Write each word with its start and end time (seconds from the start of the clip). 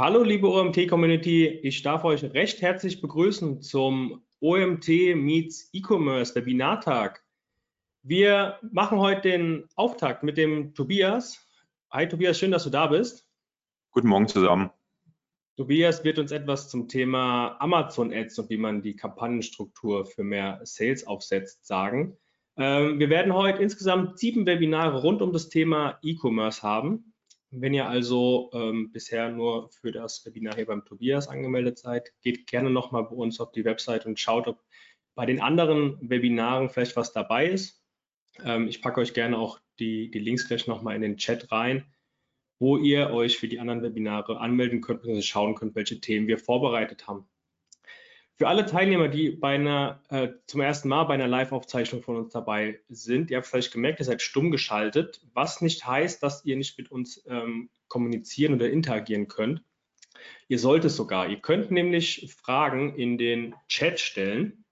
Hallo 0.00 0.22
liebe 0.22 0.48
OMT-Community, 0.48 1.46
ich 1.46 1.82
darf 1.82 2.04
euch 2.04 2.24
recht 2.24 2.62
herzlich 2.62 3.02
begrüßen 3.02 3.60
zum 3.60 4.22
OMT 4.40 4.88
Meets 5.14 5.68
E-Commerce 5.74 6.34
Webinartag. 6.34 7.22
Wir 8.00 8.58
machen 8.72 8.98
heute 8.98 9.28
den 9.28 9.68
Auftakt 9.74 10.22
mit 10.22 10.38
dem 10.38 10.72
Tobias. 10.72 11.46
Hi 11.90 12.08
Tobias, 12.08 12.38
schön, 12.38 12.50
dass 12.50 12.64
du 12.64 12.70
da 12.70 12.86
bist. 12.86 13.28
Guten 13.90 14.08
Morgen 14.08 14.26
zusammen. 14.26 14.70
Tobias 15.58 16.02
wird 16.02 16.18
uns 16.18 16.32
etwas 16.32 16.70
zum 16.70 16.88
Thema 16.88 17.60
Amazon 17.60 18.10
Ads 18.10 18.38
und 18.38 18.48
wie 18.48 18.56
man 18.56 18.80
die 18.80 18.96
Kampagnenstruktur 18.96 20.06
für 20.06 20.24
mehr 20.24 20.60
Sales 20.62 21.06
aufsetzt 21.06 21.66
sagen. 21.66 22.16
Ähm, 22.56 22.98
wir 22.98 23.10
werden 23.10 23.34
heute 23.34 23.62
insgesamt 23.62 24.18
sieben 24.18 24.46
Webinare 24.46 25.02
rund 25.02 25.20
um 25.20 25.34
das 25.34 25.50
Thema 25.50 25.98
E-Commerce 26.00 26.62
haben. 26.62 27.09
Wenn 27.52 27.74
ihr 27.74 27.88
also 27.88 28.50
ähm, 28.52 28.92
bisher 28.92 29.28
nur 29.30 29.70
für 29.70 29.90
das 29.90 30.24
Webinar 30.24 30.54
hier 30.54 30.66
beim 30.66 30.84
Tobias 30.84 31.26
angemeldet 31.26 31.78
seid, 31.78 32.12
geht 32.20 32.46
gerne 32.46 32.70
nochmal 32.70 33.04
bei 33.04 33.16
uns 33.16 33.40
auf 33.40 33.50
die 33.50 33.64
Website 33.64 34.06
und 34.06 34.20
schaut, 34.20 34.46
ob 34.46 34.62
bei 35.16 35.26
den 35.26 35.40
anderen 35.40 35.98
Webinaren 36.00 36.70
vielleicht 36.70 36.96
was 36.96 37.12
dabei 37.12 37.48
ist. 37.48 37.82
Ähm, 38.44 38.68
ich 38.68 38.80
packe 38.80 39.00
euch 39.00 39.14
gerne 39.14 39.36
auch 39.36 39.60
die, 39.80 40.10
die 40.10 40.20
Links 40.20 40.46
gleich 40.46 40.68
nochmal 40.68 40.94
in 40.94 41.02
den 41.02 41.16
Chat 41.16 41.50
rein, 41.50 41.92
wo 42.60 42.76
ihr 42.76 43.10
euch 43.10 43.38
für 43.38 43.48
die 43.48 43.58
anderen 43.58 43.82
Webinare 43.82 44.38
anmelden 44.38 44.80
könnt 44.80 45.04
und 45.04 45.24
schauen 45.24 45.56
könnt, 45.56 45.74
welche 45.74 46.00
Themen 46.00 46.28
wir 46.28 46.38
vorbereitet 46.38 47.08
haben. 47.08 47.28
Für 48.40 48.48
alle 48.48 48.64
Teilnehmer, 48.64 49.08
die 49.08 49.32
bei 49.32 49.56
einer, 49.56 50.00
äh, 50.08 50.28
zum 50.46 50.62
ersten 50.62 50.88
Mal 50.88 51.04
bei 51.04 51.12
einer 51.12 51.28
Live-Aufzeichnung 51.28 52.02
von 52.02 52.16
uns 52.16 52.32
dabei 52.32 52.80
sind, 52.88 53.30
ihr 53.30 53.36
habt 53.36 53.46
vielleicht 53.46 53.70
gemerkt, 53.70 54.00
ihr 54.00 54.06
seid 54.06 54.22
stumm 54.22 54.50
geschaltet, 54.50 55.20
was 55.34 55.60
nicht 55.60 55.86
heißt, 55.86 56.22
dass 56.22 56.42
ihr 56.46 56.56
nicht 56.56 56.78
mit 56.78 56.90
uns 56.90 57.22
ähm, 57.28 57.68
kommunizieren 57.88 58.54
oder 58.54 58.70
interagieren 58.70 59.28
könnt. 59.28 59.62
Ihr 60.48 60.58
sollt 60.58 60.86
es 60.86 60.96
sogar. 60.96 61.28
Ihr 61.28 61.42
könnt 61.42 61.70
nämlich 61.70 62.34
Fragen 62.34 62.96
in 62.96 63.18
den 63.18 63.54
Chat 63.68 64.00
stellen. 64.00 64.64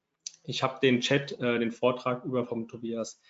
Ich 0.45 0.63
habe 0.63 0.81
den 0.81 1.03
Chat, 1.03 1.33
äh, 1.33 1.59
den 1.59 1.71
Vortrag 1.71 2.25
über 2.25 2.47
vom 2.47 2.69
Tobias 2.69 3.21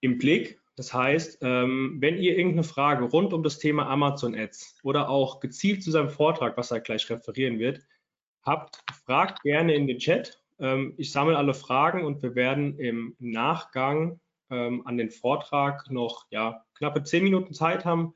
im 0.00 0.16
Blick. 0.16 0.58
Das 0.76 0.94
heißt, 0.94 1.40
ähm, 1.42 1.98
wenn 2.00 2.16
ihr 2.16 2.38
irgendeine 2.38 2.64
Frage 2.64 3.04
rund 3.04 3.34
um 3.34 3.42
das 3.42 3.58
Thema 3.58 3.90
Amazon 3.90 4.34
Ads 4.34 4.78
oder 4.84 5.10
auch 5.10 5.38
gezielt 5.38 5.82
zu 5.82 5.90
seinem 5.90 6.08
Vortrag, 6.08 6.56
was 6.56 6.70
er 6.70 6.80
gleich 6.80 7.10
referieren 7.10 7.58
wird, 7.58 7.82
habt, 8.46 8.82
fragt 9.04 9.42
gerne 9.42 9.74
in 9.74 9.86
den 9.86 9.98
Chat. 9.98 10.42
Ähm, 10.58 10.94
ich 10.96 11.12
sammle 11.12 11.36
alle 11.36 11.54
Fragen 11.54 12.04
und 12.04 12.22
wir 12.22 12.34
werden 12.34 12.78
im 12.78 13.14
Nachgang 13.18 14.20
ähm, 14.50 14.86
an 14.86 14.96
den 14.96 15.10
Vortrag 15.10 15.90
noch 15.90 16.26
ja, 16.30 16.64
knappe 16.74 17.02
zehn 17.02 17.24
Minuten 17.24 17.52
Zeit 17.52 17.84
haben 17.84 18.14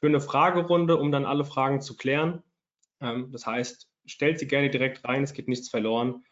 für 0.00 0.06
eine 0.06 0.20
Fragerunde, 0.20 0.96
um 0.96 1.10
dann 1.12 1.26
alle 1.26 1.44
Fragen 1.44 1.80
zu 1.80 1.96
klären. 1.96 2.42
Ähm, 3.00 3.30
das 3.32 3.46
heißt, 3.46 3.88
stellt 4.06 4.38
sie 4.38 4.46
gerne 4.46 4.70
direkt 4.70 5.04
rein, 5.04 5.22
es 5.22 5.32
geht 5.32 5.48
nichts 5.48 5.68
verloren. 5.68 6.24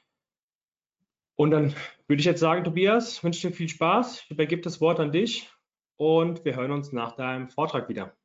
Und 1.37 1.53
dann 1.53 1.75
würde 2.09 2.21
ich 2.21 2.27
jetzt 2.27 2.41
sagen, 2.41 2.65
Tobias, 2.65 3.23
wünsche 3.23 3.49
dir 3.49 3.55
viel 3.55 3.69
Spaß. 3.69 4.23
Ich 4.25 4.31
übergebe 4.31 4.63
das 4.63 4.81
Wort 4.81 4.99
an 4.99 5.13
dich 5.13 5.49
und 5.97 6.45
wir 6.45 6.57
hören 6.57 6.73
uns 6.73 6.93
nach 6.93 7.15
deinem 7.15 7.49
Vortrag 7.49 7.89
wieder. 7.89 8.17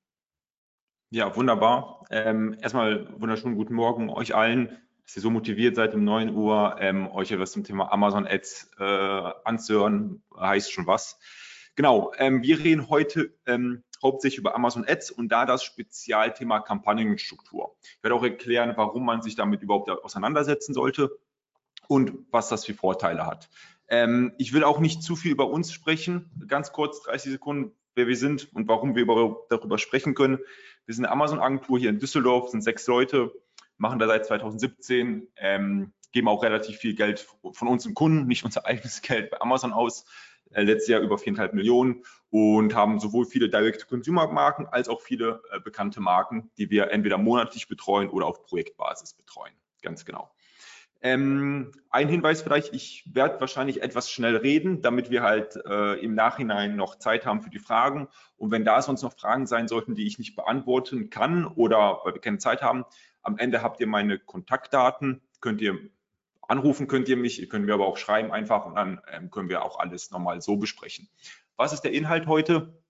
Ja, 1.11 1.35
wunderbar. 1.35 2.05
Ähm, 2.09 2.58
erstmal 2.59 3.08
wunderschönen 3.21 3.55
guten 3.55 3.75
Morgen 3.75 4.09
euch 4.09 4.33
allen 4.33 4.81
dass 5.05 5.15
ihr 5.15 5.21
so 5.21 5.29
motiviert 5.29 5.75
seid 5.75 5.93
um 5.95 6.03
9 6.03 6.35
Uhr, 6.35 6.77
ähm, 6.79 7.09
euch 7.11 7.31
etwas 7.31 7.51
zum 7.51 7.63
Thema 7.63 7.91
Amazon 7.91 8.27
Ads 8.27 8.71
äh, 8.79 8.83
anzuhören, 9.43 10.23
heißt 10.37 10.71
schon 10.71 10.87
was. 10.87 11.19
Genau, 11.75 12.11
ähm, 12.17 12.43
wir 12.43 12.59
reden 12.59 12.89
heute 12.89 13.33
ähm, 13.45 13.83
hauptsächlich 14.01 14.39
über 14.39 14.53
Amazon 14.53 14.85
Ads 14.87 15.11
und 15.11 15.29
da 15.29 15.45
das 15.45 15.63
Spezialthema 15.63 16.59
Kampagnenstruktur. 16.59 17.75
Ich 17.81 18.03
werde 18.03 18.15
auch 18.15 18.23
erklären, 18.23 18.73
warum 18.75 19.05
man 19.05 19.21
sich 19.21 19.36
damit 19.36 19.63
überhaupt 19.63 19.89
auseinandersetzen 19.89 20.73
sollte 20.73 21.17
und 21.87 22.13
was 22.30 22.49
das 22.49 22.65
für 22.65 22.73
Vorteile 22.73 23.25
hat. 23.25 23.49
Ähm, 23.87 24.33
ich 24.37 24.53
will 24.53 24.63
auch 24.63 24.80
nicht 24.80 25.02
zu 25.03 25.15
viel 25.15 25.31
über 25.31 25.47
uns 25.47 25.73
sprechen. 25.73 26.31
Ganz 26.47 26.71
kurz, 26.71 27.02
30 27.03 27.31
Sekunden, 27.31 27.71
wer 27.95 28.08
wir 28.08 28.17
sind 28.17 28.53
und 28.53 28.67
warum 28.67 28.95
wir 28.95 29.03
über, 29.03 29.37
darüber 29.49 29.77
sprechen 29.77 30.13
können. 30.13 30.39
Wir 30.86 30.95
sind 30.95 31.05
eine 31.05 31.13
Amazon-Agentur 31.13 31.80
hier 31.80 31.89
in 31.89 31.99
Düsseldorf, 31.99 32.49
sind 32.49 32.61
sechs 32.61 32.86
Leute, 32.87 33.33
machen 33.78 34.00
da 34.00 34.08
seit 34.08 34.26
2017, 34.26 35.28
ähm, 35.38 35.94
geben 36.11 36.28
auch 36.28 36.44
relativ 36.44 36.78
viel 36.78 36.95
Geld 36.95 37.28
von 37.54 37.67
unseren 37.67 37.94
Kunden, 37.94 38.28
nicht 38.28 38.45
unser 38.45 38.66
eigenes 38.66 39.02
Geld 39.02 39.32
bei 39.32 39.42
Amazon 39.42 39.73
aus, 39.73 40.06
äh, 40.52 40.64
letztes 40.64 40.89
Jahr 40.89 41.02
über 41.02 41.16
4,5 41.16 41.54
Millionen 41.54 42.04
und 42.30 42.76
haben 42.76 43.00
sowohl 43.00 43.26
viele 43.26 43.50
Direct-to-Consumer-Marken 43.50 44.67
als 44.67 44.88
auch 44.88 45.02
viele 45.02 45.42
äh, 45.52 45.60
bekannte 45.60 46.00
Marken, 46.00 46.52
die 46.58 46.70
wir 46.70 46.92
entweder 46.92 47.17
monatlich 47.17 47.67
betreuen 47.67 48.10
oder 48.10 48.28
auf 48.28 48.44
Projektbasis 48.44 49.14
betreuen. 49.14 49.54
Ganz 49.82 50.05
genau. 50.05 50.33
Ähm, 51.05 51.73
ein 51.89 52.08
Hinweis 52.08 52.41
vielleicht, 52.41 52.73
ich 52.73 53.03
werde 53.14 53.41
wahrscheinlich 53.41 53.81
etwas 53.81 54.09
schnell 54.09 54.37
reden, 54.37 54.81
damit 54.81 55.11
wir 55.11 55.21
halt 55.21 55.58
äh, 55.65 55.99
im 55.99 56.15
Nachhinein 56.15 56.77
noch 56.77 56.97
Zeit 56.97 57.25
haben 57.25 57.41
für 57.41 57.49
die 57.49 57.59
Fragen. 57.59 58.08
Und 58.37 58.52
wenn 58.52 58.64
da 58.64 58.81
sonst 58.81 59.02
noch 59.02 59.13
Fragen 59.13 59.45
sein 59.45 59.67
sollten, 59.67 59.95
die 59.95 60.08
ich 60.08 60.17
nicht 60.17 60.37
beantworten 60.37 61.09
kann 61.09 61.45
oder 61.45 61.99
weil 62.03 62.13
wir 62.13 62.21
keine 62.21 62.37
Zeit 62.37 62.61
haben, 62.61 62.86
am 63.21 63.37
Ende 63.37 63.61
habt 63.61 63.81
ihr 63.81 63.87
meine 63.87 64.17
Kontaktdaten, 64.17 65.21
könnt 65.42 65.59
ihr 65.61 65.77
anrufen, 66.42 66.87
könnt 66.87 67.09
ihr 67.09 67.17
mich, 67.17 67.49
können 67.49 67.67
wir 67.67 67.73
aber 67.73 67.87
auch 67.87 67.97
schreiben 67.97 68.31
einfach 68.31 68.65
und 68.65 68.75
dann 68.75 69.02
ähm, 69.11 69.30
können 69.30 69.49
wir 69.49 69.65
auch 69.65 69.80
alles 69.80 70.09
nochmal 70.11 70.42
so 70.42 70.55
besprechen. 70.55 71.09
Was 71.58 71.73
ist 71.73 71.81
der 71.81 71.92
Inhalt 71.92 72.27
heute? 72.27 72.81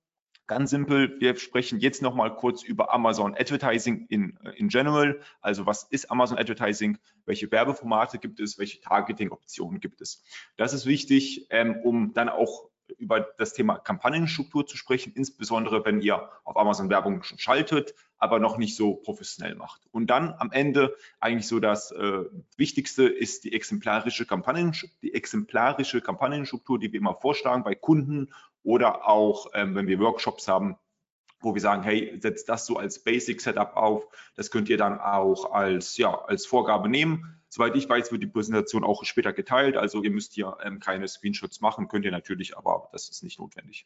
Ganz 0.46 0.72
simpel, 0.72 1.22
wir 1.22 1.38
sprechen 1.38 1.80
jetzt 1.80 2.02
nochmal 2.02 2.36
kurz 2.36 2.64
über 2.64 2.94
Amazon 2.94 3.34
Advertising 3.34 4.08
in, 4.10 4.38
äh, 4.44 4.52
in 4.58 4.68
general. 4.68 5.22
Also 5.40 5.66
was 5.66 5.84
ist 5.84 6.12
Amazon 6.12 6.38
Advertising? 6.38 6.98
Welche 7.26 7.50
Werbeformate 7.50 8.20
gibt 8.20 8.42
es? 8.42 8.60
Welche 8.60 8.82
Targeting-Optionen 8.82 9.80
gibt 9.80 10.02
es? 10.02 10.22
Das 10.58 10.74
ist 10.74 10.86
wichtig, 10.86 11.48
ähm, 11.50 11.78
um 11.84 12.14
dann 12.14 12.28
auch 12.28 12.70
über 12.98 13.22
das 13.38 13.54
Thema 13.54 13.78
Kampagnenstruktur 13.78 14.68
zu 14.68 14.76
sprechen, 14.76 15.14
insbesondere 15.16 15.86
wenn 15.86 16.02
ihr 16.02 16.30
auf 16.44 16.58
Amazon 16.58 16.90
Werbung 16.90 17.24
schon 17.24 17.40
schaltet, 17.40 17.96
aber 18.18 18.40
noch 18.40 18.58
nicht 18.58 18.76
so 18.76 18.96
professionell 18.96 19.56
macht. 19.56 19.82
Und 19.92 20.08
dann 20.08 20.34
am 20.38 20.52
Ende 20.52 20.96
eigentlich 21.20 21.48
so 21.48 21.60
das 21.60 21.92
äh, 21.92 22.26
Wichtigste 22.58 23.08
ist 23.08 23.46
die 23.46 23.54
exemplarische 23.54 24.26
Kampagnen, 24.26 24.76
die 25.02 25.14
exemplarische 25.14 26.02
Kampagnenstruktur, 26.02 26.80
die 26.80 26.92
wir 26.92 27.00
immer 27.00 27.16
vorschlagen 27.16 27.64
bei 27.64 27.76
Kunden 27.76 28.34
oder 28.64 29.08
auch 29.08 29.48
ähm, 29.54 29.76
wenn 29.76 29.88
wir 29.88 30.00
Workshops 30.00 30.48
haben, 30.48 30.78
wo 31.44 31.54
wir 31.54 31.62
sagen, 31.62 31.84
hey, 31.84 32.18
setzt 32.22 32.48
das 32.50 32.66
so 32.66 32.78
als 32.78 33.04
Basic 33.04 33.42
Setup 33.42 33.76
auf. 33.76 34.08
Das 34.36 34.50
könnt 34.50 34.70
ihr 34.70 34.78
dann 34.78 35.00
auch 35.00 35.52
als, 35.52 35.98
ja, 35.98 36.14
als 36.14 36.46
Vorgabe 36.46 36.90
nehmen. 36.90 37.42
Soweit 37.50 37.76
ich 37.76 37.88
weiß, 37.88 38.12
wird 38.12 38.24
die 38.24 38.28
Präsentation 38.28 38.84
auch 38.84 39.04
später 39.04 39.34
geteilt. 39.34 39.78
Also 39.78 40.02
ihr 40.02 40.10
müsst 40.10 40.34
hier 40.34 40.58
ähm, 40.64 40.80
keine 40.80 41.08
Screenshots 41.08 41.62
machen, 41.62 41.88
könnt 41.88 42.06
ihr 42.06 42.12
natürlich, 42.12 42.58
aber 42.58 42.90
das 42.92 43.10
ist 43.10 43.24
nicht 43.24 43.40
notwendig. 43.40 43.86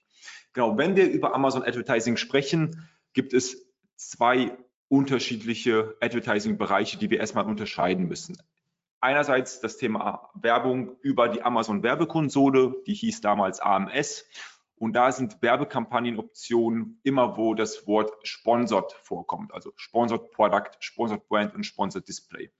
Genau, 0.53 0.77
wenn 0.77 0.95
wir 0.95 1.09
über 1.09 1.33
Amazon 1.33 1.63
Advertising 1.63 2.15
sprechen, 2.15 2.87
gibt 3.13 3.33
es 3.33 3.67
zwei 3.95 4.55
unterschiedliche 4.87 5.97
Advertising-Bereiche, 5.99 6.97
die 6.97 7.09
wir 7.09 7.19
erstmal 7.19 7.45
unterscheiden 7.45 8.07
müssen. 8.07 8.37
Einerseits 9.01 9.59
das 9.59 9.77
Thema 9.77 10.29
Werbung 10.33 10.95
über 11.01 11.27
die 11.27 11.41
Amazon 11.41 11.83
Werbekonsole, 11.83 12.75
die 12.87 12.93
hieß 12.93 13.21
damals 13.21 13.59
AMS 13.59 14.25
und 14.77 14.93
da 14.93 15.11
sind 15.11 15.41
Werbekampagnenoptionen 15.41 16.99
immer, 17.03 17.37
wo 17.37 17.53
das 17.53 17.87
Wort 17.87 18.11
Sponsored 18.23 18.91
vorkommt, 19.01 19.53
also 19.53 19.73
Sponsored 19.75 20.31
Product, 20.31 20.71
Sponsored 20.79 21.27
Brand 21.27 21.55
und 21.55 21.65
Sponsored 21.65 22.07
Display. 22.07 22.51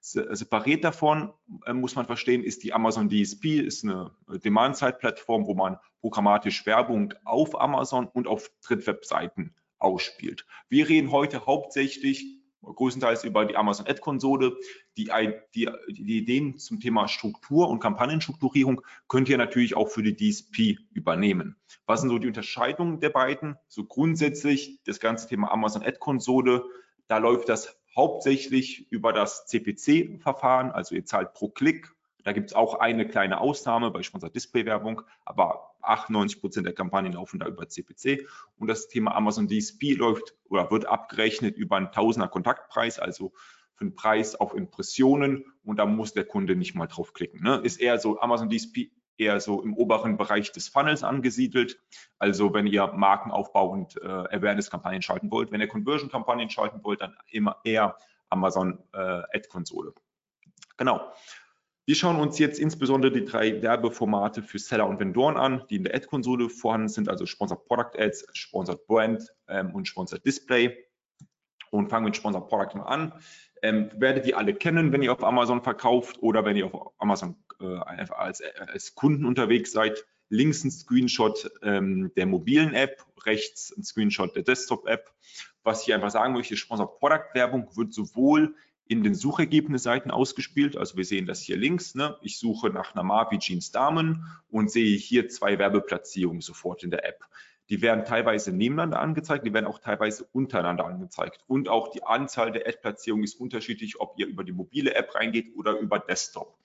Separat 0.00 0.84
davon 0.84 1.32
äh, 1.64 1.72
muss 1.72 1.96
man 1.96 2.06
verstehen, 2.06 2.44
ist 2.44 2.62
die 2.62 2.72
Amazon 2.72 3.08
DSP, 3.08 3.58
ist 3.58 3.82
eine 3.82 4.12
Demand-Side-Plattform, 4.28 5.46
wo 5.46 5.54
man 5.54 5.78
programmatisch 6.00 6.64
Werbung 6.66 7.12
auf 7.24 7.60
Amazon 7.60 8.06
und 8.06 8.28
auf 8.28 8.50
Drittwebseiten 8.62 9.54
ausspielt. 9.78 10.46
Wir 10.68 10.88
reden 10.88 11.10
heute 11.10 11.46
hauptsächlich 11.46 12.35
größtenteils 12.74 13.24
über 13.24 13.44
die 13.44 13.56
Amazon 13.56 13.86
Ad-Konsole. 13.86 14.56
Die, 14.96 15.10
die, 15.54 15.68
die, 15.88 16.18
Ideen 16.18 16.58
zum 16.58 16.80
Thema 16.80 17.08
Struktur 17.08 17.68
und 17.68 17.80
Kampagnenstrukturierung 17.80 18.82
könnt 19.08 19.28
ihr 19.28 19.38
natürlich 19.38 19.76
auch 19.76 19.88
für 19.88 20.02
die 20.02 20.16
DSP 20.16 20.78
übernehmen. 20.92 21.56
Was 21.86 22.00
sind 22.00 22.10
so 22.10 22.18
die 22.18 22.28
Unterscheidungen 22.28 23.00
der 23.00 23.10
beiden? 23.10 23.56
So 23.68 23.84
grundsätzlich 23.84 24.80
das 24.84 25.00
ganze 25.00 25.28
Thema 25.28 25.50
Amazon 25.50 25.82
Ad-Konsole, 25.82 26.64
da 27.08 27.18
läuft 27.18 27.48
das 27.48 27.76
hauptsächlich 27.96 28.90
über 28.90 29.12
das 29.12 29.46
CPC-Verfahren, 29.46 30.70
also 30.70 30.94
ihr 30.94 31.04
zahlt 31.04 31.32
pro 31.32 31.48
Klick. 31.48 31.95
Da 32.26 32.32
gibt 32.32 32.50
es 32.50 32.56
auch 32.56 32.80
eine 32.80 33.06
kleine 33.06 33.40
Ausnahme 33.40 33.92
bei 33.92 34.02
Sponsor 34.02 34.28
Display 34.28 34.66
Werbung, 34.66 35.02
aber 35.24 35.76
98 35.82 36.40
Prozent 36.40 36.66
der 36.66 36.74
Kampagnen 36.74 37.12
laufen 37.12 37.38
da 37.38 37.46
über 37.46 37.68
CPC 37.68 38.26
und 38.58 38.66
das 38.66 38.88
Thema 38.88 39.14
Amazon 39.14 39.46
DSP 39.46 39.94
läuft 39.96 40.34
oder 40.48 40.68
wird 40.72 40.86
abgerechnet 40.86 41.56
über 41.56 41.76
einen 41.76 41.92
Tausender 41.92 42.26
Kontaktpreis, 42.26 42.98
also 42.98 43.32
für 43.76 43.82
einen 43.82 43.94
Preis 43.94 44.34
auf 44.34 44.54
Impressionen 44.54 45.44
und 45.62 45.76
da 45.76 45.86
muss 45.86 46.14
der 46.14 46.24
Kunde 46.24 46.56
nicht 46.56 46.74
mal 46.74 46.88
draufklicken. 46.88 47.44
Ne? 47.44 47.60
Ist 47.62 47.80
eher 47.80 48.00
so 48.00 48.18
Amazon 48.18 48.50
DSP 48.50 48.90
eher 49.18 49.38
so 49.38 49.62
im 49.62 49.74
oberen 49.74 50.16
Bereich 50.16 50.50
des 50.50 50.66
Funnels 50.66 51.04
angesiedelt. 51.04 51.80
Also 52.18 52.52
wenn 52.52 52.66
ihr 52.66 52.88
Markenaufbau 52.88 53.68
und 53.68 54.02
äh, 54.02 54.04
Awareness-Kampagnen 54.04 55.02
schalten 55.02 55.30
wollt, 55.30 55.52
wenn 55.52 55.60
ihr 55.60 55.68
Conversion-Kampagnen 55.68 56.50
schalten 56.50 56.82
wollt, 56.82 57.02
dann 57.02 57.16
immer 57.30 57.60
eher 57.62 57.96
Amazon 58.30 58.82
äh, 58.92 58.98
Ad-Konsole. 58.98 59.94
Genau. 60.76 61.00
Wir 61.88 61.94
schauen 61.94 62.16
uns 62.16 62.40
jetzt 62.40 62.58
insbesondere 62.58 63.12
die 63.12 63.24
drei 63.24 63.62
Werbeformate 63.62 64.42
für 64.42 64.58
Seller 64.58 64.88
und 64.88 64.98
Vendoren 64.98 65.36
an, 65.36 65.62
die 65.70 65.76
in 65.76 65.84
der 65.84 65.94
Ad-Konsole 65.94 66.50
vorhanden 66.50 66.88
sind, 66.88 67.08
also 67.08 67.26
Sponsored 67.26 67.64
Product 67.64 67.96
Ads, 67.96 68.26
Sponsored 68.32 68.84
Brand 68.88 69.32
ähm, 69.46 69.72
und 69.72 69.86
Sponsored 69.86 70.26
Display. 70.26 70.76
Und 71.70 71.88
fangen 71.88 72.06
mit 72.06 72.16
Sponsored 72.16 72.48
Product 72.48 72.76
mal 72.76 72.86
an. 72.86 73.12
Ähm, 73.62 73.90
werdet 73.94 74.26
ihr 74.26 74.36
alle 74.36 74.52
kennen, 74.54 74.92
wenn 74.92 75.02
ihr 75.02 75.12
auf 75.12 75.22
Amazon 75.22 75.62
verkauft 75.62 76.20
oder 76.20 76.44
wenn 76.44 76.56
ihr 76.56 76.66
auf 76.66 76.92
Amazon 76.98 77.36
äh, 77.60 77.76
als, 77.76 78.42
als 78.58 78.96
Kunden 78.96 79.24
unterwegs 79.24 79.70
seid. 79.70 80.04
Links 80.28 80.64
ein 80.64 80.72
Screenshot 80.72 81.52
ähm, 81.62 82.10
der 82.16 82.26
mobilen 82.26 82.74
App, 82.74 83.04
rechts 83.24 83.72
ein 83.76 83.84
Screenshot 83.84 84.34
der 84.34 84.42
Desktop-App. 84.42 85.12
Was 85.62 85.86
ich 85.86 85.94
einfach 85.94 86.10
sagen 86.10 86.32
möchte, 86.32 86.56
Sponsored 86.56 86.98
Product 86.98 87.34
Werbung 87.34 87.68
wird 87.76 87.94
sowohl 87.94 88.56
in 88.88 89.02
den 89.02 89.14
Suchergebnisseiten 89.14 90.10
ausgespielt. 90.10 90.76
Also 90.76 90.96
wir 90.96 91.04
sehen 91.04 91.26
das 91.26 91.40
hier 91.40 91.56
links. 91.56 91.94
Ne? 91.94 92.16
Ich 92.22 92.38
suche 92.38 92.70
nach 92.70 92.94
einer 92.94 93.02
Mavi 93.02 93.38
Jeans 93.38 93.70
Damen 93.72 94.24
und 94.48 94.70
sehe 94.70 94.96
hier 94.96 95.28
zwei 95.28 95.58
Werbeplatzierungen 95.58 96.40
sofort 96.40 96.84
in 96.84 96.90
der 96.90 97.04
App. 97.04 97.24
Die 97.68 97.82
werden 97.82 98.04
teilweise 98.04 98.52
nebeneinander 98.52 99.00
angezeigt, 99.00 99.44
die 99.44 99.52
werden 99.52 99.66
auch 99.66 99.80
teilweise 99.80 100.24
untereinander 100.32 100.86
angezeigt. 100.86 101.40
Und 101.48 101.68
auch 101.68 101.90
die 101.90 102.04
Anzahl 102.04 102.52
der 102.52 102.68
Ad-Platzierungen 102.68 103.24
ist 103.24 103.40
unterschiedlich, 103.40 103.98
ob 104.00 104.14
ihr 104.18 104.26
über 104.28 104.44
die 104.44 104.52
mobile 104.52 104.94
App 104.94 105.16
reingeht 105.16 105.52
oder 105.56 105.76
über 105.78 105.98
Desktop. 105.98 106.56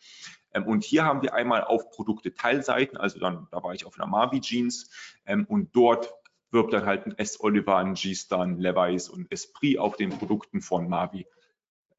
Ähm, 0.53 0.67
und 0.67 0.83
hier 0.83 1.03
haben 1.03 1.23
wir 1.23 1.33
einmal 1.33 1.63
auf 1.63 1.89
Produkte 1.89 2.35
Teilseiten, 2.35 2.97
also 2.97 3.19
dann, 3.19 3.47
da 3.51 3.63
war 3.63 3.73
ich 3.73 3.85
auf 3.85 3.97
einer 3.97 4.07
Mavi 4.07 4.41
Jeans 4.41 4.91
ähm, 5.25 5.45
und 5.45 5.75
dort 5.75 6.13
wirbt 6.51 6.73
dann 6.73 6.85
halt 6.85 7.05
ein 7.07 7.17
S. 7.17 7.39
Oliver, 7.39 7.77
ein 7.77 7.95
G-Star, 7.95 8.41
ein 8.41 8.59
Levi's 8.59 9.09
und 9.09 9.31
Esprit 9.31 9.79
auf 9.79 9.95
den 9.95 10.09
Produkten 10.09 10.61
von 10.61 10.87
Mavi 10.87 11.25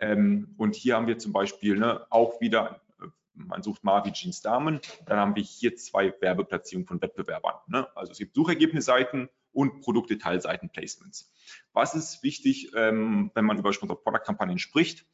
ähm, 0.03 0.55
und 0.59 0.75
hier 0.75 0.97
haben 0.97 1.07
wir 1.07 1.19
zum 1.19 1.33
Beispiel 1.33 1.79
ne, 1.79 2.05
auch 2.11 2.41
wieder, 2.41 2.81
äh, 3.01 3.07
man 3.35 3.63
sucht 3.63 3.85
Mavi 3.85 4.13
Jeans 4.13 4.43
Damen, 4.43 4.81
dann 5.07 5.19
haben 5.19 5.37
wir 5.37 5.45
hier 5.45 5.77
zwei 5.77 6.13
Werbeplatzierungen 6.21 6.89
von 6.89 7.01
Wettbewerbern. 7.01 7.55
Ne? 7.69 7.87
Also 7.97 8.11
es 8.11 8.19
gibt 8.19 8.35
Suchergebnisseiten 8.35 9.29
und 9.53 9.81
Produktdetailseiten-Placements. 9.81 11.33
Was 11.73 11.95
ist 11.95 12.25
wichtig, 12.25 12.73
ähm, 12.75 13.31
wenn 13.35 13.45
man 13.45 13.59
über 13.59 13.73
Sponsor 13.73 14.03
Product 14.03 14.25
Kampagnen 14.25 14.59
spricht? 14.59 15.07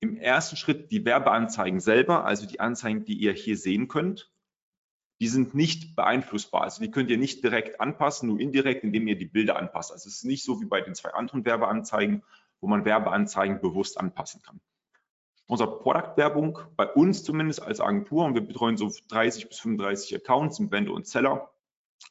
Im 0.00 0.18
ersten 0.18 0.56
Schritt 0.56 0.92
die 0.92 1.06
Werbeanzeigen 1.06 1.80
selber, 1.80 2.26
also 2.26 2.46
die 2.46 2.60
Anzeigen, 2.60 3.06
die 3.06 3.14
ihr 3.14 3.32
hier 3.32 3.56
sehen 3.56 3.88
könnt, 3.88 4.30
die 5.18 5.28
sind 5.28 5.54
nicht 5.54 5.96
beeinflussbar. 5.96 6.60
Also 6.60 6.82
die 6.82 6.90
könnt 6.90 7.08
ihr 7.08 7.16
nicht 7.16 7.42
direkt 7.42 7.80
anpassen, 7.80 8.28
nur 8.28 8.38
indirekt, 8.38 8.84
indem 8.84 9.08
ihr 9.08 9.16
die 9.16 9.24
Bilder 9.24 9.56
anpasst. 9.56 9.92
Also 9.92 10.08
es 10.08 10.16
ist 10.16 10.24
nicht 10.24 10.44
so 10.44 10.60
wie 10.60 10.66
bei 10.66 10.82
den 10.82 10.94
zwei 10.94 11.14
anderen 11.14 11.46
Werbeanzeigen, 11.46 12.22
wo 12.60 12.66
man 12.68 12.84
Werbeanzeigen 12.84 13.60
bewusst 13.60 13.98
anpassen 13.98 14.42
kann. 14.42 14.60
Unsere 15.48 15.78
Produktwerbung, 15.78 16.58
bei 16.76 16.86
uns 16.86 17.22
zumindest 17.22 17.62
als 17.62 17.80
Agentur, 17.80 18.24
und 18.24 18.34
wir 18.34 18.40
betreuen 18.40 18.76
so 18.76 18.90
30 19.08 19.48
bis 19.48 19.60
35 19.60 20.16
Accounts 20.16 20.58
im 20.58 20.72
Vendor 20.72 20.96
und 20.96 21.06
Seller 21.06 21.52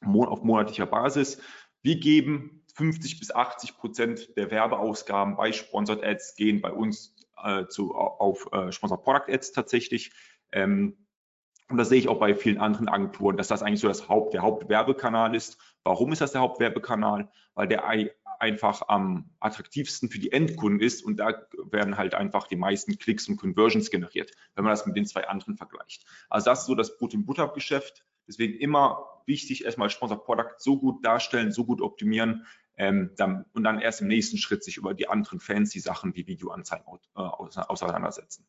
auf 0.02 0.44
monatlicher 0.44 0.86
Basis. 0.86 1.42
Wir 1.82 2.00
geben 2.00 2.64
50 2.76 3.20
bis 3.20 3.34
80 3.34 3.78
Prozent 3.78 4.38
der 4.38 4.52
Werbeausgaben 4.52 5.36
bei 5.36 5.52
Sponsored 5.52 6.04
Ads 6.04 6.36
gehen 6.36 6.62
bei 6.62 6.72
uns 6.72 7.16
äh, 7.44 7.68
zu, 7.68 7.94
auf 7.96 8.52
äh, 8.52 8.72
Sponsored 8.72 9.04
Product 9.04 9.32
Ads 9.32 9.52
tatsächlich. 9.52 10.12
Ähm, 10.52 10.98
und 11.70 11.78
das 11.78 11.90
sehe 11.90 12.00
ich 12.00 12.10
auch 12.10 12.20
bei 12.20 12.36
vielen 12.36 12.60
anderen 12.60 12.90
Agenturen, 12.90 13.38
dass 13.38 13.48
das 13.48 13.64
eigentlich 13.64 13.80
so 13.80 13.88
das 13.88 14.08
Haupt, 14.08 14.34
der 14.34 14.44
Hauptwerbekanal 14.44 15.34
ist. 15.36 15.58
Warum 15.84 16.12
ist 16.12 16.22
das 16.22 16.32
der 16.32 16.42
Hauptwerbekanal? 16.42 17.32
Weil 17.56 17.68
der 17.68 17.88
einfach 18.40 18.84
am 18.88 19.30
attraktivsten 19.40 20.10
für 20.10 20.20
die 20.20 20.32
Endkunden 20.32 20.80
ist 20.80 21.04
und 21.04 21.18
da 21.18 21.48
werden 21.72 21.98
halt 21.98 22.16
einfach 22.16 22.48
die 22.48 22.56
meisten 22.56 22.98
Klicks 22.98 23.28
und 23.28 23.38
Conversions 23.38 23.90
generiert, 23.90 24.32
wenn 24.56 24.64
man 24.64 24.72
das 24.72 24.86
mit 24.86 24.96
den 24.96 25.06
zwei 25.06 25.28
anderen 25.28 25.58
vergleicht. 25.58 26.06
Also 26.30 26.50
das 26.50 26.62
ist 26.62 26.66
so 26.68 26.76
das 26.76 26.98
Brot- 26.98 27.14
und 27.14 27.26
Butter-Geschäft. 27.26 28.06
Deswegen 28.28 28.60
immer 28.60 29.22
wichtig, 29.26 29.66
erstmal 29.66 29.90
Sponsor 29.90 30.24
Product 30.24 30.56
so 30.58 30.80
gut 30.80 31.06
darstellen, 31.06 31.52
so 31.52 31.66
gut 31.66 31.82
optimieren 31.82 32.46
ähm, 32.78 33.12
dann, 33.16 33.46
und 33.54 33.64
dann 33.64 33.80
erst 33.80 34.02
im 34.02 34.08
nächsten 34.08 34.38
Schritt 34.38 34.64
sich 34.64 34.78
über 34.78 34.94
die 34.94 35.08
anderen 35.08 35.40
fancy 35.40 35.80
Sachen 35.80 36.16
wie 36.16 36.28
Videoanzeigen 36.28 36.86
äh, 37.16 37.22
auseinandersetzen. 37.22 38.46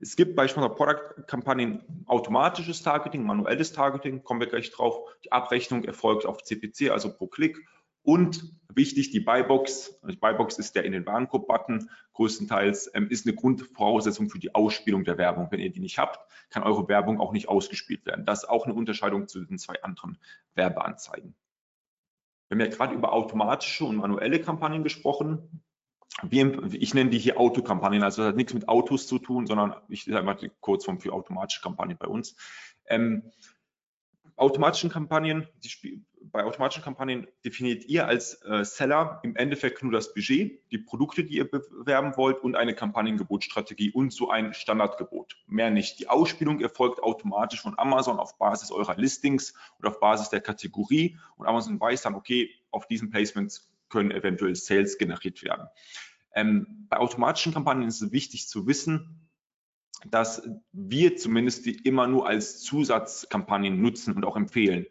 Es 0.00 0.14
gibt 0.14 0.36
bei 0.36 0.46
Sponsor 0.46 0.74
Product 0.76 1.26
Kampagnen 1.26 2.04
automatisches 2.06 2.82
Targeting, 2.82 3.24
manuelles 3.24 3.72
Targeting, 3.72 4.22
kommen 4.22 4.38
wir 4.38 4.46
gleich 4.46 4.70
drauf. 4.70 5.10
Die 5.24 5.32
Abrechnung 5.32 5.82
erfolgt 5.84 6.24
auf 6.24 6.44
CPC, 6.44 6.90
also 6.90 7.12
pro 7.12 7.26
Klick 7.26 7.58
und 8.02 8.58
wichtig, 8.74 9.10
die 9.10 9.20
Buybox. 9.20 10.00
Die 10.08 10.16
Buybox 10.16 10.58
ist 10.58 10.74
der 10.74 10.84
in 10.84 10.92
den 10.92 11.04
Warenkorb-Button 11.04 11.90
größtenteils, 12.14 12.90
ähm, 12.94 13.08
ist 13.10 13.26
eine 13.26 13.34
Grundvoraussetzung 13.34 14.30
für 14.30 14.38
die 14.38 14.54
Ausspielung 14.54 15.04
der 15.04 15.18
Werbung. 15.18 15.48
Wenn 15.50 15.60
ihr 15.60 15.70
die 15.70 15.80
nicht 15.80 15.98
habt, 15.98 16.18
kann 16.50 16.62
eure 16.62 16.88
Werbung 16.88 17.20
auch 17.20 17.32
nicht 17.32 17.48
ausgespielt 17.48 18.06
werden. 18.06 18.24
Das 18.24 18.44
ist 18.44 18.48
auch 18.48 18.64
eine 18.64 18.74
Unterscheidung 18.74 19.28
zu 19.28 19.44
den 19.44 19.58
zwei 19.58 19.82
anderen 19.82 20.18
Werbeanzeigen. 20.54 21.34
Wir 22.48 22.54
haben 22.56 22.60
ja 22.60 22.74
gerade 22.74 22.94
über 22.94 23.12
automatische 23.12 23.84
und 23.84 23.96
manuelle 23.96 24.40
Kampagnen 24.40 24.82
gesprochen. 24.82 25.62
ich 26.30 26.94
nenne 26.94 27.10
die 27.10 27.18
hier 27.18 27.38
Autokampagnen, 27.38 28.02
also 28.02 28.22
das 28.22 28.30
hat 28.30 28.36
nichts 28.36 28.54
mit 28.54 28.68
Autos 28.68 29.06
zu 29.06 29.18
tun, 29.18 29.46
sondern 29.46 29.74
ich 29.88 30.04
sage 30.04 30.24
mal 30.24 30.36
Kurzform 30.60 30.98
für 30.98 31.12
automatische 31.12 31.60
Kampagnen 31.60 31.98
bei 31.98 32.06
uns. 32.06 32.36
Ähm, 32.86 33.30
automatischen 34.36 34.88
Kampagnen, 34.88 35.46
die, 35.62 36.02
bei 36.22 36.44
automatischen 36.44 36.82
Kampagnen 36.82 37.26
definiert 37.44 37.84
ihr 37.84 38.06
als 38.06 38.42
äh, 38.42 38.64
Seller 38.64 39.20
im 39.22 39.36
Endeffekt 39.36 39.82
nur 39.82 39.92
das 39.92 40.12
Budget, 40.14 40.60
die 40.70 40.78
Produkte, 40.78 41.24
die 41.24 41.36
ihr 41.36 41.50
bewerben 41.50 42.16
wollt 42.16 42.42
und 42.42 42.56
eine 42.56 42.74
Kampagnengebotsstrategie 42.74 43.90
und 43.92 44.12
so 44.12 44.30
ein 44.30 44.54
Standardgebot. 44.54 45.36
Mehr 45.46 45.70
nicht. 45.70 45.98
Die 46.00 46.08
Ausspielung 46.08 46.60
erfolgt 46.60 47.02
automatisch 47.02 47.60
von 47.60 47.78
Amazon 47.78 48.18
auf 48.18 48.38
Basis 48.38 48.70
eurer 48.70 48.96
Listings 48.96 49.54
oder 49.78 49.90
auf 49.90 50.00
Basis 50.00 50.30
der 50.30 50.40
Kategorie 50.40 51.18
und 51.36 51.46
Amazon 51.46 51.80
weiß 51.80 52.02
dann, 52.02 52.14
okay, 52.14 52.50
auf 52.70 52.86
diesen 52.86 53.10
Placements 53.10 53.70
können 53.88 54.10
eventuell 54.10 54.54
Sales 54.54 54.98
generiert 54.98 55.42
werden. 55.42 55.66
Ähm, 56.34 56.86
bei 56.88 56.98
automatischen 56.98 57.54
Kampagnen 57.54 57.88
ist 57.88 58.02
es 58.02 58.12
wichtig 58.12 58.48
zu 58.48 58.66
wissen, 58.66 59.28
dass 60.06 60.48
wir 60.72 61.16
zumindest 61.16 61.66
die 61.66 61.76
immer 61.76 62.06
nur 62.06 62.28
als 62.28 62.60
Zusatzkampagnen 62.60 63.80
nutzen 63.80 64.14
und 64.14 64.24
auch 64.24 64.36
empfehlen. 64.36 64.86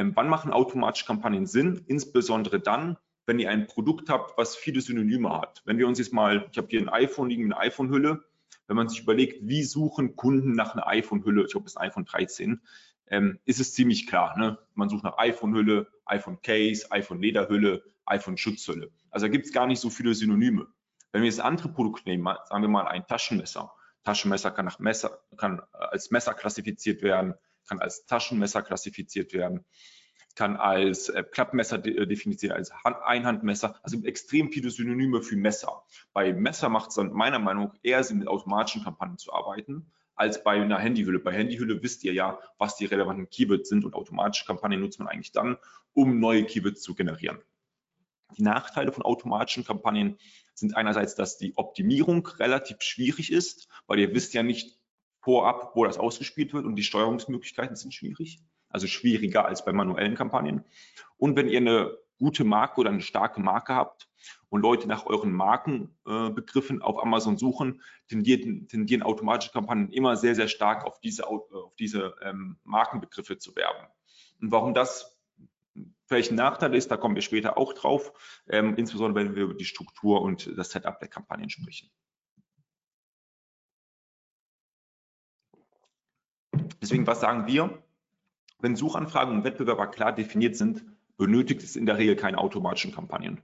Ähm, 0.00 0.12
wann 0.14 0.30
machen 0.30 0.50
automatische 0.50 1.04
Kampagnen 1.04 1.44
Sinn? 1.44 1.84
Insbesondere 1.86 2.58
dann, 2.58 2.96
wenn 3.26 3.38
ihr 3.38 3.50
ein 3.50 3.66
Produkt 3.66 4.08
habt, 4.08 4.38
was 4.38 4.56
viele 4.56 4.80
Synonyme 4.80 5.30
hat. 5.38 5.60
Wenn 5.66 5.76
wir 5.76 5.86
uns 5.86 5.98
jetzt 5.98 6.14
mal, 6.14 6.48
ich 6.50 6.56
habe 6.56 6.68
hier 6.70 6.80
ein 6.80 6.88
iPhone 6.88 7.28
liegen, 7.28 7.52
eine 7.52 7.58
iPhone-Hülle, 7.58 8.24
wenn 8.66 8.76
man 8.76 8.88
sich 8.88 9.02
überlegt, 9.02 9.46
wie 9.46 9.62
suchen 9.62 10.16
Kunden 10.16 10.52
nach 10.52 10.72
einer 10.72 10.86
iPhone-Hülle, 10.86 11.44
ich 11.44 11.52
glaube, 11.52 11.66
es 11.66 11.72
ist 11.72 11.76
ein 11.76 11.90
iPhone 11.90 12.06
13, 12.06 12.62
ähm, 13.08 13.40
ist 13.44 13.60
es 13.60 13.74
ziemlich 13.74 14.06
klar. 14.06 14.38
Ne? 14.38 14.56
Man 14.72 14.88
sucht 14.88 15.04
nach 15.04 15.18
iPhone-Hülle, 15.18 15.88
iPhone-Case, 16.06 16.90
iPhone-Lederhülle, 16.90 17.82
iPhone-Schutzhülle. 18.06 18.90
Also 19.10 19.26
da 19.26 19.30
gibt 19.30 19.44
es 19.44 19.52
gar 19.52 19.66
nicht 19.66 19.80
so 19.80 19.90
viele 19.90 20.14
Synonyme. 20.14 20.66
Wenn 21.12 21.20
wir 21.20 21.28
jetzt 21.28 21.42
andere 21.42 21.68
Produkte 21.68 22.08
nehmen, 22.08 22.24
sagen 22.24 22.62
wir 22.62 22.68
mal 22.70 22.88
ein 22.88 23.06
Taschenmesser, 23.06 23.70
Taschenmesser 24.04 24.50
kann, 24.50 24.64
nach 24.64 24.78
Messer, 24.78 25.20
kann 25.36 25.60
als 25.72 26.10
Messer 26.10 26.32
klassifiziert 26.32 27.02
werden, 27.02 27.34
kann 27.70 27.80
als 27.80 28.04
Taschenmesser 28.04 28.62
klassifiziert 28.62 29.32
werden, 29.32 29.64
kann 30.34 30.56
als 30.56 31.08
äh, 31.08 31.22
Klappmesser 31.22 31.78
de 31.78 31.96
äh, 31.96 32.06
definiert 32.06 32.50
als 32.50 32.72
Hand 32.84 32.96
Einhandmesser. 33.04 33.78
Also 33.82 34.02
extrem 34.02 34.50
viele 34.50 34.70
Synonyme 34.70 35.22
für 35.22 35.36
Messer. 35.36 35.84
Bei 36.12 36.32
Messer 36.32 36.68
macht 36.68 36.90
es 36.90 36.96
dann 36.96 37.12
meiner 37.12 37.38
Meinung 37.38 37.68
nach 37.68 37.74
eher 37.82 38.02
Sinn, 38.02 38.18
mit 38.18 38.28
automatischen 38.28 38.82
Kampagnen 38.82 39.18
zu 39.18 39.32
arbeiten, 39.32 39.92
als 40.16 40.42
bei 40.42 40.60
einer 40.60 40.78
Handyhülle. 40.78 41.20
Bei 41.20 41.32
Handyhülle 41.32 41.82
wisst 41.82 42.02
ihr 42.04 42.12
ja, 42.12 42.40
was 42.58 42.76
die 42.76 42.86
relevanten 42.86 43.30
Keywords 43.30 43.68
sind 43.68 43.84
und 43.84 43.94
automatische 43.94 44.46
Kampagnen 44.46 44.80
nutzt 44.80 44.98
man 44.98 45.08
eigentlich 45.08 45.32
dann, 45.32 45.56
um 45.94 46.18
neue 46.18 46.44
Keywords 46.44 46.82
zu 46.82 46.94
generieren. 46.94 47.38
Die 48.36 48.42
Nachteile 48.42 48.92
von 48.92 49.04
automatischen 49.04 49.64
Kampagnen 49.64 50.18
sind 50.54 50.76
einerseits, 50.76 51.14
dass 51.14 51.38
die 51.38 51.56
Optimierung 51.56 52.26
relativ 52.26 52.82
schwierig 52.82 53.32
ist, 53.32 53.68
weil 53.86 53.98
ihr 53.98 54.14
wisst 54.14 54.34
ja 54.34 54.42
nicht 54.42 54.79
vorab, 55.20 55.72
wo 55.74 55.84
das 55.84 55.98
ausgespielt 55.98 56.52
wird 56.52 56.64
und 56.64 56.76
die 56.76 56.82
Steuerungsmöglichkeiten 56.82 57.76
sind 57.76 57.94
schwierig, 57.94 58.40
also 58.68 58.86
schwieriger 58.86 59.44
als 59.44 59.64
bei 59.64 59.72
manuellen 59.72 60.14
Kampagnen. 60.14 60.64
Und 61.16 61.36
wenn 61.36 61.48
ihr 61.48 61.58
eine 61.58 61.96
gute 62.18 62.44
Marke 62.44 62.80
oder 62.80 62.90
eine 62.90 63.00
starke 63.00 63.40
Marke 63.40 63.74
habt 63.74 64.08
und 64.50 64.60
Leute 64.62 64.86
nach 64.86 65.06
euren 65.06 65.32
Markenbegriffen 65.32 66.80
äh, 66.80 66.84
auf 66.84 67.02
Amazon 67.02 67.38
suchen, 67.38 67.82
tendieren, 68.08 68.68
tendieren 68.68 69.02
automatische 69.02 69.52
Kampagnen 69.52 69.90
immer 69.90 70.16
sehr, 70.16 70.34
sehr 70.34 70.48
stark 70.48 70.84
auf 70.84 71.00
diese, 71.00 71.26
auf 71.26 71.74
diese 71.78 72.14
ähm, 72.22 72.58
Markenbegriffe 72.64 73.38
zu 73.38 73.56
werben. 73.56 73.86
Und 74.40 74.52
warum 74.52 74.74
das 74.74 75.18
vielleicht 76.06 76.32
ein 76.32 76.36
Nachteil 76.36 76.74
ist, 76.74 76.90
da 76.90 76.96
kommen 76.96 77.14
wir 77.14 77.22
später 77.22 77.56
auch 77.56 77.72
drauf, 77.72 78.12
ähm, 78.48 78.74
insbesondere 78.76 79.24
wenn 79.24 79.34
wir 79.34 79.44
über 79.44 79.54
die 79.54 79.64
Struktur 79.64 80.20
und 80.22 80.50
das 80.58 80.70
Setup 80.70 80.98
der 80.98 81.08
Kampagnen 81.08 81.50
sprechen. 81.50 81.90
Deswegen, 86.82 87.06
was 87.06 87.20
sagen 87.20 87.46
wir? 87.46 87.82
Wenn 88.58 88.76
Suchanfragen 88.76 89.34
und 89.34 89.44
Wettbewerber 89.44 89.86
klar 89.86 90.12
definiert 90.12 90.56
sind, 90.56 90.84
benötigt 91.16 91.62
es 91.62 91.76
in 91.76 91.86
der 91.86 91.98
Regel 91.98 92.16
keine 92.16 92.38
automatischen 92.38 92.92
Kampagnen. 92.92 93.40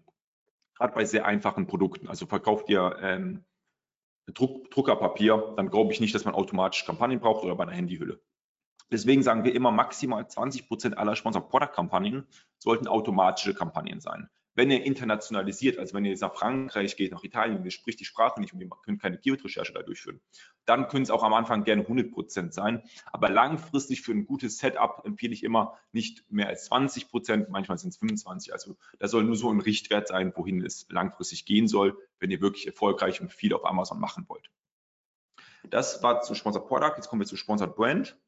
Gerade 0.75 0.95
bei 0.95 1.05
sehr 1.05 1.27
einfachen 1.27 1.67
Produkten. 1.67 2.09
Also 2.09 2.27
verkauft 2.27 2.69
ihr 2.69 2.97
ähm, 3.01 3.45
Druck, 4.27 4.71
Druckerpapier, 4.71 5.55
dann 5.57 5.71
glaube 5.71 5.93
ich 5.93 6.01
nicht, 6.01 6.15
dass 6.15 6.25
man 6.25 6.35
automatisch 6.35 6.85
Kampagnen 6.85 7.21
braucht 7.21 7.45
oder 7.45 7.55
bei 7.55 7.65
einer 7.65 7.73
Handyhülle. 7.73 8.21
Deswegen 8.91 9.23
sagen 9.23 9.45
wir 9.45 9.55
immer, 9.55 9.71
maximal 9.71 10.29
20 10.29 10.69
Prozent 10.69 10.99
aller 10.99 11.17
Sponsor-Product-Kampagnen 11.17 12.27
sollten 12.59 12.87
automatische 12.89 13.55
Kampagnen 13.55 14.01
sein 14.01 14.29
wenn 14.57 14.71
ihr 14.71 14.85
internationalisiert, 14.85 15.79
also 15.79 15.95
wenn 15.95 16.05
ihr 16.07 16.11
jetzt 16.11 16.23
nach 16.23 16.35
Frankreich 16.35 16.97
geht, 16.97 17.13
nach 17.13 17.23
Italien, 17.23 17.63
ihr 17.63 17.71
spricht 17.71 18.01
die 18.01 18.07
Sprache 18.07 18.41
nicht 18.41 18.55
und 18.55 18.61
ihr 18.61 18.69
könnt 18.69 19.01
keine 19.01 19.19
Keyword-Recherche 19.19 19.75
da 19.75 19.83
durchführen, 19.83 20.21
dann 20.65 20.89
können 20.89 21.03
es 21.03 21.11
auch 21.11 21.23
am 21.23 21.35
Anfang 21.35 21.63
gerne 21.65 21.83
100 21.83 22.11
Prozent 22.11 22.55
sein. 22.55 22.83
Aber 23.13 23.29
langfristig 23.29 24.01
für 24.01 24.13
ein 24.13 24.25
gutes 24.25 24.57
Setup 24.57 25.03
empfehle 25.05 25.35
ich 25.35 25.45
immer 25.45 25.77
nicht 25.93 26.25
mehr 26.33 26.49
als 26.49 26.65
20 26.65 27.11
Prozent, 27.11 27.51
manchmal 27.51 27.77
sind 27.77 27.91
es 27.91 27.99
25. 27.99 28.55
Also 28.55 28.77
da 28.99 29.09
soll 29.09 29.25
nur 29.25 29.37
so 29.37 29.53
ein 29.53 29.61
Richtwert 29.61 30.09
sein, 30.09 30.33
wohin 30.35 30.65
es 30.65 30.87
langfristig 30.89 31.45
gehen 31.45 31.69
soll, 31.69 31.99
wenn 32.19 32.31
ihr 32.31 32.41
wirklich 32.41 32.67
erfolgreich 32.67 33.21
und 33.21 33.31
viel 33.31 33.53
auf 33.53 33.67
Amazon 33.67 34.01
machen 34.01 34.25
wollt. 34.27 34.51
Das 35.69 36.03
war 36.03 36.23
zu 36.23 36.35
Sponsored 36.35 36.67
Product. 36.67 36.95
Jetzt 36.97 37.09
kommen 37.09 37.21
wir 37.21 37.27
zu 37.27 37.37
Sponsored 37.37 37.77
Brand. 37.77 38.19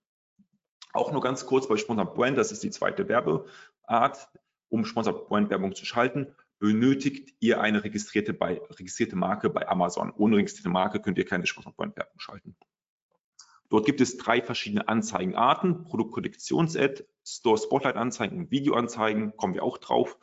Auch 0.92 1.10
nur 1.10 1.22
ganz 1.22 1.46
kurz 1.46 1.66
bei 1.68 1.78
Sponsored 1.78 2.14
Brand, 2.14 2.36
das 2.36 2.52
ist 2.52 2.62
die 2.62 2.70
zweite 2.70 3.08
Werbeart 3.08 4.28
um 4.68 4.84
Sponsored 4.84 5.28
Brand 5.28 5.50
Werbung 5.50 5.74
zu 5.74 5.84
schalten, 5.84 6.34
benötigt 6.58 7.34
ihr 7.40 7.60
eine 7.60 7.84
registrierte, 7.84 8.32
bei, 8.32 8.60
registrierte 8.70 9.16
Marke 9.16 9.50
bei 9.50 9.68
Amazon. 9.68 10.12
Ohne 10.16 10.36
registrierte 10.36 10.70
Marke 10.70 11.00
könnt 11.00 11.18
ihr 11.18 11.24
keine 11.24 11.46
Sponsored 11.46 11.76
Brand 11.76 11.96
Werbung 11.96 12.18
schalten. 12.18 12.56
Dort 13.70 13.84
gibt 13.84 14.00
es 14.00 14.16
drei 14.16 14.40
verschiedene 14.40 14.88
Anzeigenarten, 14.88 15.84
Produktkollektions-Ad, 15.84 17.04
Store 17.24 17.58
Spotlight 17.58 17.96
Anzeigen, 17.96 18.50
Videoanzeigen, 18.50 19.36
kommen 19.36 19.54
wir 19.54 19.62
auch 19.62 19.78
drauf. 19.78 20.18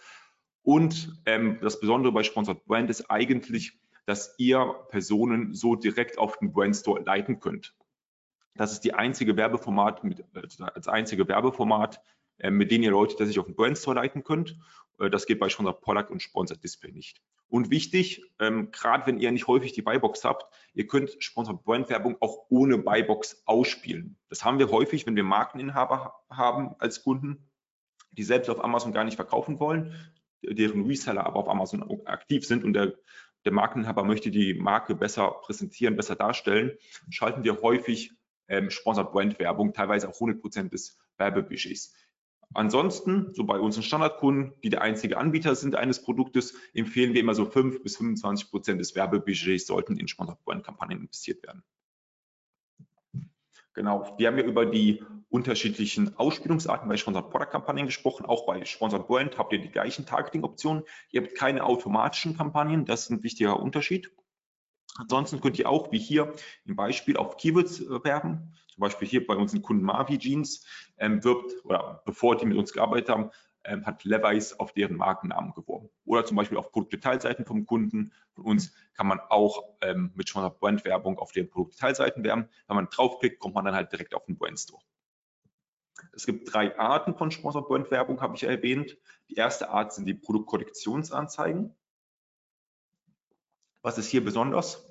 Und 0.63 1.21
ähm, 1.27 1.59
das 1.61 1.79
Besondere 1.79 2.11
bei 2.11 2.23
Sponsored 2.23 2.65
Brand 2.65 2.89
ist 2.89 3.09
eigentlich, 3.11 3.79
dass 4.07 4.33
ihr 4.39 4.75
Personen 4.89 5.53
so 5.53 5.75
direkt 5.75 6.17
auf 6.17 6.37
den 6.37 6.53
Brand 6.53 6.75
Store 6.75 7.03
leiten 7.03 7.39
könnt. 7.39 7.75
Das 8.55 8.71
ist 8.71 8.81
die 8.81 8.93
einzige 8.93 9.37
Werbeformat, 9.37 10.03
mit, 10.03 10.23
also 10.33 10.63
als 10.63 10.87
einzige 10.87 11.27
Werbeformat, 11.27 12.01
mit 12.49 12.71
denen 12.71 12.83
ihr 12.83 12.91
Leute 12.91 13.13
tatsächlich 13.13 13.39
auf 13.39 13.45
den 13.45 13.55
Brand 13.55 13.77
Store 13.77 13.95
leiten 13.95 14.23
könnt. 14.23 14.57
Äh, 14.99 15.09
das 15.09 15.25
geht 15.25 15.39
bei 15.39 15.49
Sponsor 15.49 15.79
Product 15.79 16.11
und 16.11 16.21
Sponsor 16.21 16.57
Display 16.57 16.91
nicht. 16.91 17.21
Und 17.47 17.69
wichtig, 17.69 18.23
ähm, 18.39 18.71
gerade 18.71 19.05
wenn 19.05 19.19
ihr 19.19 19.31
nicht 19.31 19.47
häufig 19.47 19.73
die 19.73 19.81
Buybox 19.81 20.23
habt, 20.23 20.45
ihr 20.73 20.87
könnt 20.87 21.15
Sponsor 21.19 21.61
Brand 21.61 21.89
Werbung 21.89 22.17
auch 22.19 22.47
ohne 22.49 22.77
Buybox 22.77 23.43
ausspielen. 23.45 24.17
Das 24.29 24.43
haben 24.43 24.59
wir 24.59 24.71
häufig, 24.71 25.05
wenn 25.05 25.15
wir 25.15 25.23
Markeninhaber 25.23 26.15
haben 26.29 26.75
als 26.79 27.03
Kunden, 27.03 27.47
die 28.11 28.23
selbst 28.23 28.49
auf 28.49 28.63
Amazon 28.63 28.93
gar 28.93 29.03
nicht 29.03 29.15
verkaufen 29.15 29.59
wollen, 29.59 29.93
deren 30.41 30.85
Reseller 30.85 31.25
aber 31.25 31.37
auf 31.37 31.49
Amazon 31.49 32.05
aktiv 32.05 32.45
sind 32.45 32.63
und 32.63 32.73
der, 32.73 32.93
der 33.45 33.51
Markeninhaber 33.51 34.03
möchte 34.03 34.31
die 34.31 34.53
Marke 34.55 34.95
besser 34.95 35.29
präsentieren, 35.41 35.95
besser 35.95 36.15
darstellen, 36.15 36.77
schalten 37.09 37.43
wir 37.43 37.61
häufig 37.61 38.11
ähm, 38.47 38.69
Sponsored 38.69 39.11
Brand 39.11 39.39
Werbung, 39.39 39.73
teilweise 39.73 40.09
auch 40.09 40.19
100% 40.19 40.69
des 40.69 40.97
Werbebudgets. 41.17 41.93
Ansonsten, 42.55 43.33
so 43.33 43.43
bei 43.43 43.59
unseren 43.59 43.83
Standardkunden, 43.83 44.53
die 44.63 44.69
der 44.69 44.81
einzige 44.81 45.17
Anbieter 45.17 45.55
sind 45.55 45.75
eines 45.75 46.01
Produktes, 46.01 46.55
empfehlen 46.73 47.13
wir 47.13 47.19
immer 47.19 47.35
so 47.35 47.45
5 47.45 47.83
bis 47.83 47.97
25 47.97 48.49
Prozent 48.49 48.79
des 48.79 48.95
Werbebudgets 48.95 49.67
sollten 49.67 49.97
in 49.97 50.07
Sponsored-Kampagnen 50.07 50.99
investiert 50.99 51.43
werden. 51.43 51.63
Genau, 53.73 54.15
wir 54.17 54.27
haben 54.27 54.37
ja 54.37 54.45
über 54.45 54.65
die 54.65 55.03
unterschiedlichen 55.27 56.15
Ausspielungsarten 56.15 56.87
bei 56.87 56.95
Sponsored 56.95 57.29
Product 57.29 57.51
Kampagnen 57.51 57.87
gesprochen. 57.87 58.25
Auch 58.25 58.45
bei 58.45 58.63
Sponsored 58.63 59.05
Brand 59.05 59.37
habt 59.37 59.51
ihr 59.51 59.59
die 59.59 59.69
gleichen 59.69 60.05
Targeting-Optionen. 60.05 60.83
Ihr 61.11 61.23
habt 61.23 61.35
keine 61.35 61.65
automatischen 61.65 62.37
Kampagnen, 62.37 62.85
das 62.85 63.03
ist 63.03 63.09
ein 63.09 63.23
wichtiger 63.23 63.59
Unterschied. 63.59 64.09
Ansonsten 64.95 65.41
könnt 65.41 65.59
ihr 65.59 65.69
auch, 65.69 65.91
wie 65.91 65.99
hier 65.99 66.33
im 66.63 66.77
Beispiel, 66.77 67.17
auf 67.17 67.35
Keywords 67.35 67.81
äh, 67.81 68.03
werben. 68.05 68.55
Zum 68.75 68.81
Beispiel 68.81 69.07
hier 69.07 69.25
bei 69.25 69.35
unseren 69.35 69.61
Kunden 69.61 69.85
Mavi 69.85 70.19
Jeans 70.19 70.65
ähm, 70.97 71.23
wirbt, 71.23 71.53
oder 71.63 72.01
bevor 72.05 72.35
die 72.35 72.45
mit 72.45 72.57
uns 72.57 72.73
gearbeitet 72.73 73.07
haben, 73.09 73.31
ähm, 73.63 73.85
hat 73.85 74.03
Levi's 74.03 74.59
auf 74.59 74.73
deren 74.73 74.97
Markennamen 74.97 75.53
geworben. 75.53 75.89
Oder 76.03 76.25
zum 76.25 76.35
Beispiel 76.35 76.57
auf 76.57 76.71
Produktdetailseiten 76.71 77.45
vom 77.45 77.65
Kunden. 77.65 78.11
Von 78.33 78.43
uns 78.43 78.73
kann 78.93 79.07
man 79.07 79.21
auch 79.29 79.63
ähm, 79.81 80.11
mit 80.15 80.27
schon 80.27 80.49
Brandwerbung 80.59 81.19
auf 81.19 81.31
den 81.31 81.49
Produktdetailseiten 81.49 82.23
werben. 82.25 82.49
Wenn 82.67 82.75
man 82.75 82.89
draufklickt, 82.89 83.39
kommt 83.39 83.55
man 83.55 83.63
dann 83.63 83.75
halt 83.75 83.93
direkt 83.93 84.13
auf 84.13 84.25
den 84.25 84.37
Brandstore. 84.37 84.83
Es 86.11 86.25
gibt 86.25 86.53
drei 86.53 86.77
Arten 86.77 87.15
von 87.15 87.31
Sponsor 87.31 87.65
Brand 87.65 87.89
Werbung, 87.91 88.19
habe 88.21 88.35
ich 88.35 88.41
ja 88.41 88.49
erwähnt. 88.49 88.97
Die 89.29 89.35
erste 89.35 89.69
Art 89.69 89.93
sind 89.93 90.05
die 90.05 90.13
Produktkollektionsanzeigen. 90.13 91.73
Was 93.81 93.97
ist 93.97 94.09
hier 94.09 94.23
besonders? 94.23 94.85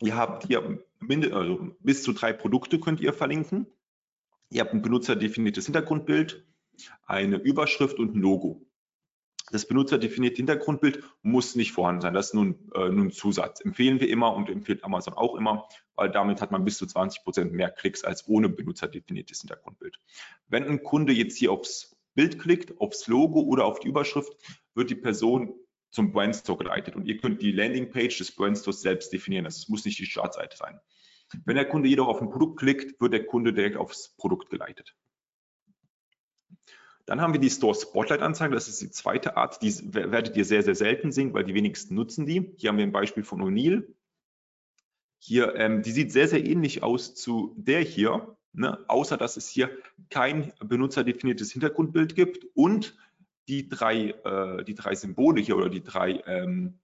Ihr 0.00 0.16
habt 0.16 0.46
hier 0.46 0.82
also 1.08 1.76
bis 1.80 2.02
zu 2.02 2.12
drei 2.12 2.32
Produkte 2.32 2.78
könnt 2.78 3.00
ihr 3.00 3.12
verlinken. 3.12 3.66
Ihr 4.50 4.62
habt 4.62 4.74
ein 4.74 4.82
benutzerdefiniertes 4.82 5.66
Hintergrundbild, 5.66 6.44
eine 7.06 7.36
Überschrift 7.36 7.98
und 7.98 8.14
ein 8.14 8.20
Logo. 8.20 8.66
Das 9.50 9.66
benutzerdefinierte 9.66 10.36
Hintergrundbild 10.36 11.02
muss 11.22 11.56
nicht 11.56 11.72
vorhanden 11.72 12.02
sein. 12.02 12.14
Das 12.14 12.26
ist 12.28 12.34
nun, 12.34 12.70
äh, 12.74 12.88
nun 12.88 13.10
Zusatz. 13.10 13.60
Empfehlen 13.60 14.00
wir 14.00 14.08
immer 14.08 14.34
und 14.34 14.48
empfiehlt 14.48 14.84
Amazon 14.84 15.14
auch 15.14 15.34
immer, 15.34 15.68
weil 15.96 16.10
damit 16.10 16.40
hat 16.40 16.52
man 16.52 16.64
bis 16.64 16.78
zu 16.78 16.86
20 16.86 17.24
Prozent 17.24 17.52
mehr 17.52 17.70
Klicks 17.70 18.04
als 18.04 18.28
ohne 18.28 18.48
benutzerdefiniertes 18.48 19.40
Hintergrundbild. 19.40 19.98
Wenn 20.46 20.64
ein 20.64 20.82
Kunde 20.82 21.12
jetzt 21.12 21.36
hier 21.36 21.50
aufs 21.50 21.96
Bild 22.14 22.38
klickt, 22.38 22.80
aufs 22.80 23.06
Logo 23.08 23.40
oder 23.40 23.64
auf 23.64 23.80
die 23.80 23.88
Überschrift, 23.88 24.32
wird 24.74 24.90
die 24.90 24.96
Person 24.96 25.54
zum 25.90 26.12
Brandstore 26.12 26.58
geleitet 26.58 26.94
und 26.94 27.06
ihr 27.06 27.18
könnt 27.18 27.42
die 27.42 27.52
Landingpage 27.52 28.18
des 28.18 28.32
Brandstores 28.32 28.80
selbst 28.80 29.12
definieren. 29.12 29.44
Das 29.44 29.68
muss 29.68 29.84
nicht 29.84 29.98
die 29.98 30.06
Startseite 30.06 30.56
sein. 30.56 30.80
Wenn 31.44 31.56
der 31.56 31.68
Kunde 31.68 31.88
jedoch 31.88 32.08
auf 32.08 32.20
ein 32.20 32.30
Produkt 32.30 32.58
klickt, 32.58 33.00
wird 33.00 33.12
der 33.12 33.26
Kunde 33.26 33.52
direkt 33.52 33.76
aufs 33.76 34.14
Produkt 34.16 34.50
geleitet. 34.50 34.94
Dann 37.06 37.20
haben 37.20 37.32
wir 37.32 37.40
die 37.40 37.50
Store 37.50 37.74
Spotlight 37.74 38.22
Anzeige. 38.22 38.54
Das 38.54 38.68
ist 38.68 38.80
die 38.80 38.90
zweite 38.90 39.36
Art. 39.36 39.62
Die 39.62 39.94
werdet 39.94 40.36
ihr 40.36 40.44
sehr, 40.44 40.62
sehr 40.62 40.74
selten 40.74 41.12
sehen, 41.12 41.34
weil 41.34 41.44
die 41.44 41.54
wenigsten 41.54 41.94
nutzen 41.94 42.26
die. 42.26 42.54
Hier 42.56 42.70
haben 42.70 42.78
wir 42.78 42.84
ein 42.84 42.92
Beispiel 42.92 43.24
von 43.24 43.42
O'Neill. 43.42 43.84
Hier, 45.18 45.54
ähm, 45.56 45.82
die 45.82 45.90
sieht 45.90 46.12
sehr, 46.12 46.28
sehr 46.28 46.44
ähnlich 46.44 46.82
aus 46.82 47.14
zu 47.14 47.54
der 47.58 47.80
hier, 47.80 48.36
ne? 48.52 48.78
außer 48.88 49.16
dass 49.16 49.36
es 49.36 49.48
hier 49.48 49.70
kein 50.08 50.52
benutzerdefiniertes 50.60 51.52
Hintergrundbild 51.52 52.14
gibt 52.14 52.46
und 52.54 52.96
die 53.48 53.68
drei, 53.68 54.10
äh, 54.24 54.64
die 54.64 54.74
drei 54.74 54.94
Symbole 54.94 55.42
hier 55.42 55.56
oder 55.56 55.68
die 55.68 55.82
drei 55.82 56.22
ähm, 56.26 56.78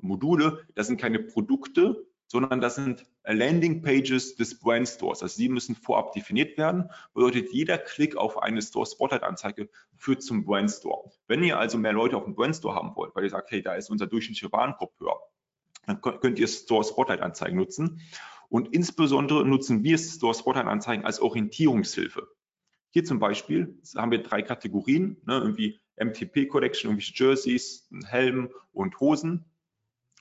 Module, 0.00 0.66
das 0.74 0.86
sind 0.86 1.00
keine 1.00 1.18
Produkte, 1.18 2.06
sondern 2.26 2.60
das 2.60 2.74
sind 2.74 3.06
Landing 3.24 3.82
Pages 3.82 4.36
des 4.36 4.58
Brand 4.58 4.88
Stores. 4.88 5.22
Also 5.22 5.36
sie 5.36 5.48
müssen 5.48 5.74
vorab 5.74 6.12
definiert 6.12 6.58
werden. 6.58 6.90
Bedeutet, 7.14 7.52
jeder 7.52 7.78
Klick 7.78 8.16
auf 8.16 8.42
eine 8.42 8.62
Store 8.62 8.86
Spotlight 8.86 9.22
Anzeige 9.22 9.68
führt 9.94 10.22
zum 10.22 10.44
Brand 10.44 10.70
Store. 10.70 11.10
Wenn 11.28 11.42
ihr 11.42 11.58
also 11.58 11.78
mehr 11.78 11.92
Leute 11.92 12.16
auf 12.16 12.24
dem 12.24 12.34
Brand 12.34 12.56
Store 12.56 12.74
haben 12.74 12.94
wollt, 12.96 13.14
weil 13.14 13.24
ihr 13.24 13.30
sagt, 13.30 13.50
hey, 13.50 13.62
da 13.62 13.74
ist 13.74 13.90
unser 13.90 14.06
durchschnittlicher 14.06 14.52
Warenkorb 14.52 14.92
höher, 14.98 15.18
dann 15.86 16.00
könnt 16.00 16.38
ihr 16.38 16.48
Store 16.48 16.84
Spotlight 16.84 17.20
Anzeigen 17.20 17.56
nutzen. 17.56 18.00
Und 18.48 18.72
insbesondere 18.74 19.44
nutzen 19.44 19.82
wir 19.82 19.98
Store 19.98 20.34
Spotlight 20.34 20.66
Anzeigen 20.66 21.04
als 21.04 21.20
Orientierungshilfe. 21.20 22.28
Hier 22.90 23.04
zum 23.04 23.18
Beispiel 23.18 23.78
haben 23.96 24.10
wir 24.10 24.22
drei 24.22 24.42
Kategorien, 24.42 25.20
ne, 25.26 25.38
irgendwie 25.38 25.80
MTP 25.96 26.46
Collection, 26.46 26.90
irgendwie 26.90 27.12
Jerseys, 27.14 27.88
Helm 28.06 28.50
und 28.72 28.98
Hosen. 29.00 29.44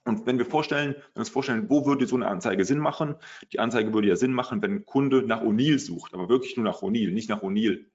Und 0.06 0.28
wenn 0.28 0.38
wir 0.38 0.46
vorstellen, 0.46 0.94
wenn 0.94 1.16
wir 1.16 1.20
uns 1.20 1.30
vorstellen, 1.30 1.70
wo 1.70 1.86
würde 1.86 2.06
so 2.06 2.16
eine 2.16 2.28
Anzeige 2.28 2.64
Sinn 2.64 2.78
machen? 2.78 3.16
Die 3.52 3.60
Anzeige 3.60 3.92
würde 3.92 4.08
ja 4.08 4.16
Sinn 4.16 4.34
machen, 4.34 4.62
wenn 4.62 4.72
ein 4.72 4.86
Kunde 4.86 5.24
nach 5.24 5.42
O'Neill 5.42 5.80
sucht, 5.80 6.14
aber 6.14 6.30
wirklich 6.30 6.56
nur 6.56 6.64
nach 6.64 6.82
O'Neill, 6.82 7.12
nicht 7.12 7.28
nach 7.28 7.42
O'Neill 7.42 7.86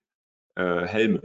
äh, 0.56 0.86
Helme. 0.86 1.22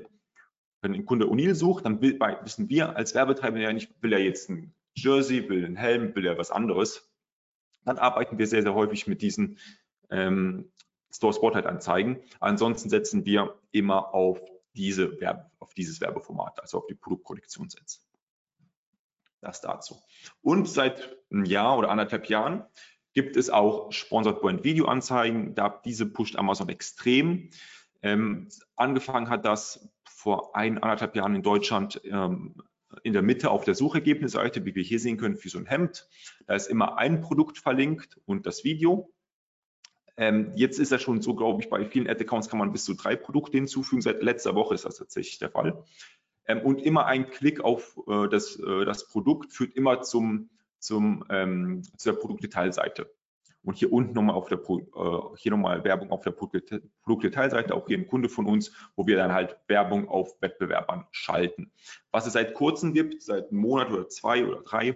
Wenn 0.82 0.94
ein 0.94 1.06
Kunde 1.06 1.26
O'Neill 1.26 1.56
sucht, 1.56 1.86
dann 1.86 2.02
will, 2.02 2.20
wissen 2.44 2.70
wir 2.70 2.96
als 2.96 3.16
Werbetreiber 3.16 3.58
ja 3.58 3.74
nicht, 3.74 3.92
will 4.02 4.14
er 4.14 4.20
jetzt 4.20 4.50
ein 4.50 4.76
Jersey, 4.94 5.50
will 5.50 5.66
ein 5.66 5.76
Helm, 5.76 6.16
will 6.16 6.28
er 6.28 6.38
was 6.38 6.52
anderes. 6.52 7.12
Dann 7.84 7.98
arbeiten 7.98 8.38
wir 8.38 8.46
sehr, 8.46 8.62
sehr 8.62 8.76
häufig 8.76 9.08
mit 9.08 9.24
diesen 9.24 9.58
ähm, 10.12 10.72
Store 11.12 11.34
Spotlight 11.34 11.66
Anzeigen. 11.66 12.22
Ansonsten 12.40 12.90
setzen 12.90 13.26
wir 13.26 13.60
immer 13.72 14.14
auf 14.14 14.40
diese 14.76 15.20
Werbe, 15.20 15.50
auf 15.58 15.74
dieses 15.74 16.00
Werbeformat, 16.00 16.60
also 16.60 16.78
auf 16.78 16.88
die 16.88 16.96
Produktkollektionssätze. 16.96 18.02
Das 19.46 19.62
dazu. 19.62 20.02
Und 20.42 20.68
seit 20.68 21.16
einem 21.32 21.46
Jahr 21.46 21.78
oder 21.78 21.90
anderthalb 21.90 22.30
Jahren 22.30 22.66
gibt 23.14 23.38
es 23.38 23.52
auch 23.52 23.92
Sponsored 23.92 24.42
Brand 24.42 24.64
Video 24.64 24.88
Anzeigen. 24.88 25.54
Da 25.54 25.82
diese 25.86 26.08
pusht 26.08 26.36
Amazon 26.36 26.68
extrem. 26.70 27.52
Ähm, 28.02 28.50
angefangen 28.76 29.30
hat 29.30 29.46
das 29.46 29.88
vor 30.04 30.56
ein, 30.56 30.82
anderthalb 30.82 31.16
Jahren 31.16 31.36
in 31.36 31.44
Deutschland 31.44 32.02
ähm, 32.06 32.56
in 33.04 33.14
der 33.14 33.22
Mitte 33.22 33.52
auf 33.52 33.66
der 33.66 33.76
Suchergebnisseite, 33.76 34.66
wie 34.66 34.74
wir 34.74 34.84
hier 34.84 35.00
sehen 35.00 35.18
können, 35.18 35.36
für 35.36 35.50
so 35.50 35.60
ein 35.60 35.68
Hemd. 35.68 36.08
Da 36.48 36.56
ist 36.56 36.68
immer 36.68 36.98
ein 36.98 37.22
Produkt 37.22 37.60
verlinkt 37.60 38.20
und 38.26 38.48
das 38.48 38.64
Video. 38.64 39.14
Ähm, 40.18 40.54
jetzt 40.56 40.80
ist 40.80 40.92
das 40.92 41.04
schon 41.04 41.22
so, 41.22 41.36
glaube 41.36 41.62
ich, 41.62 41.70
bei 41.70 41.86
vielen 41.86 42.10
Ad-Accounts 42.10 42.50
kann 42.50 42.58
man 42.58 42.72
bis 42.72 42.86
zu 42.86 42.96
drei 42.96 43.16
Produkte 43.16 43.58
hinzufügen. 43.58 44.02
Seit 44.02 44.24
letzter 44.24 44.56
Woche 44.56 44.74
ist 44.74 44.86
das 44.86 44.98
tatsächlich 44.98 45.38
der 45.38 45.52
Fall. 45.52 45.84
Ähm, 46.48 46.62
und 46.62 46.82
immer 46.82 47.06
ein 47.06 47.30
Klick 47.30 47.62
auf 47.62 47.98
äh, 48.08 48.28
das, 48.28 48.58
äh, 48.60 48.86
das 48.86 49.08
Produkt 49.08 49.54
führt 49.54 49.76
immer 49.76 50.02
zum, 50.02 50.50
zum, 50.80 51.24
ähm, 51.30 51.84
zu 51.98 52.12
der 52.12 52.18
Produktdetailseite. 52.18 53.10
Und 53.64 53.78
hier 53.78 53.92
unten 53.92 54.14
nochmal 54.14 54.36
auf 54.36 54.48
der 54.48 54.60
äh, 54.60 55.38
hier 55.38 55.52
nochmal 55.52 55.84
Werbung 55.84 56.12
auf 56.12 56.22
der 56.22 56.32
Produktdetailseite, 56.32 57.74
auch 57.74 57.88
hier 57.88 57.98
ein 57.98 58.08
Kunde 58.08 58.30
von 58.30 58.46
uns, 58.46 58.72
wo 58.96 59.08
wir 59.08 59.18
dann 59.18 59.34
halt 59.34 59.58
Werbung 59.68 60.08
auf 60.08 60.40
Wettbewerbern 60.40 61.08
schalten. 61.12 61.72
Was 62.12 62.28
es 62.28 62.34
seit 62.34 62.54
kurzem 62.54 62.94
gibt, 62.94 63.24
seit 63.24 63.50
einem 63.50 63.62
Monat 63.62 63.90
oder 63.90 64.08
zwei 64.08 64.46
oder 64.46 64.62
drei, 64.62 64.96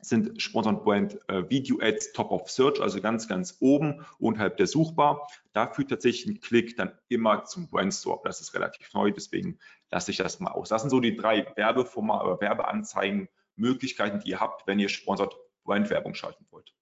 sind 0.00 0.40
Sponsored 0.42 0.84
Brand 0.84 1.18
äh, 1.28 1.48
Video 1.48 1.78
Ads 1.80 2.12
Top 2.12 2.30
of 2.30 2.50
Search, 2.50 2.80
also 2.80 3.00
ganz, 3.00 3.28
ganz 3.28 3.56
oben 3.60 4.04
unterhalb 4.18 4.56
der 4.56 4.66
Suchbar. 4.66 5.28
Da 5.52 5.72
führt 5.72 5.90
tatsächlich 5.90 6.26
ein 6.26 6.40
Klick 6.40 6.76
dann 6.76 6.92
immer 7.08 7.44
zum 7.44 7.68
Brand 7.68 7.94
Store. 7.94 8.20
Das 8.24 8.40
ist 8.40 8.54
relativ 8.54 8.92
neu, 8.94 9.12
deswegen 9.12 9.58
lasse 9.92 10.10
ich 10.10 10.16
das 10.16 10.40
mal 10.40 10.50
aus. 10.50 10.70
Das 10.70 10.82
sind 10.82 10.90
so 10.90 10.98
die 10.98 11.16
drei 11.16 11.46
Werbeformate 11.54 12.24
oder 12.24 12.40
Werbeanzeigen 12.40 13.28
Möglichkeiten, 13.56 14.20
die 14.20 14.30
ihr 14.30 14.40
habt, 14.40 14.66
wenn 14.66 14.78
ihr 14.78 14.88
Sponsored 14.88 15.36
Brand 15.64 15.90
Werbung 15.90 16.14
schalten 16.14 16.44
wollt. 16.50 16.74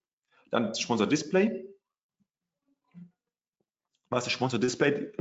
Dann 0.50 0.75
Sponsor 0.75 1.07
Display. 1.07 1.67
Was 4.09 4.26
ist 4.26 4.33
Sponsor 4.33 4.59
Display? 4.59 5.12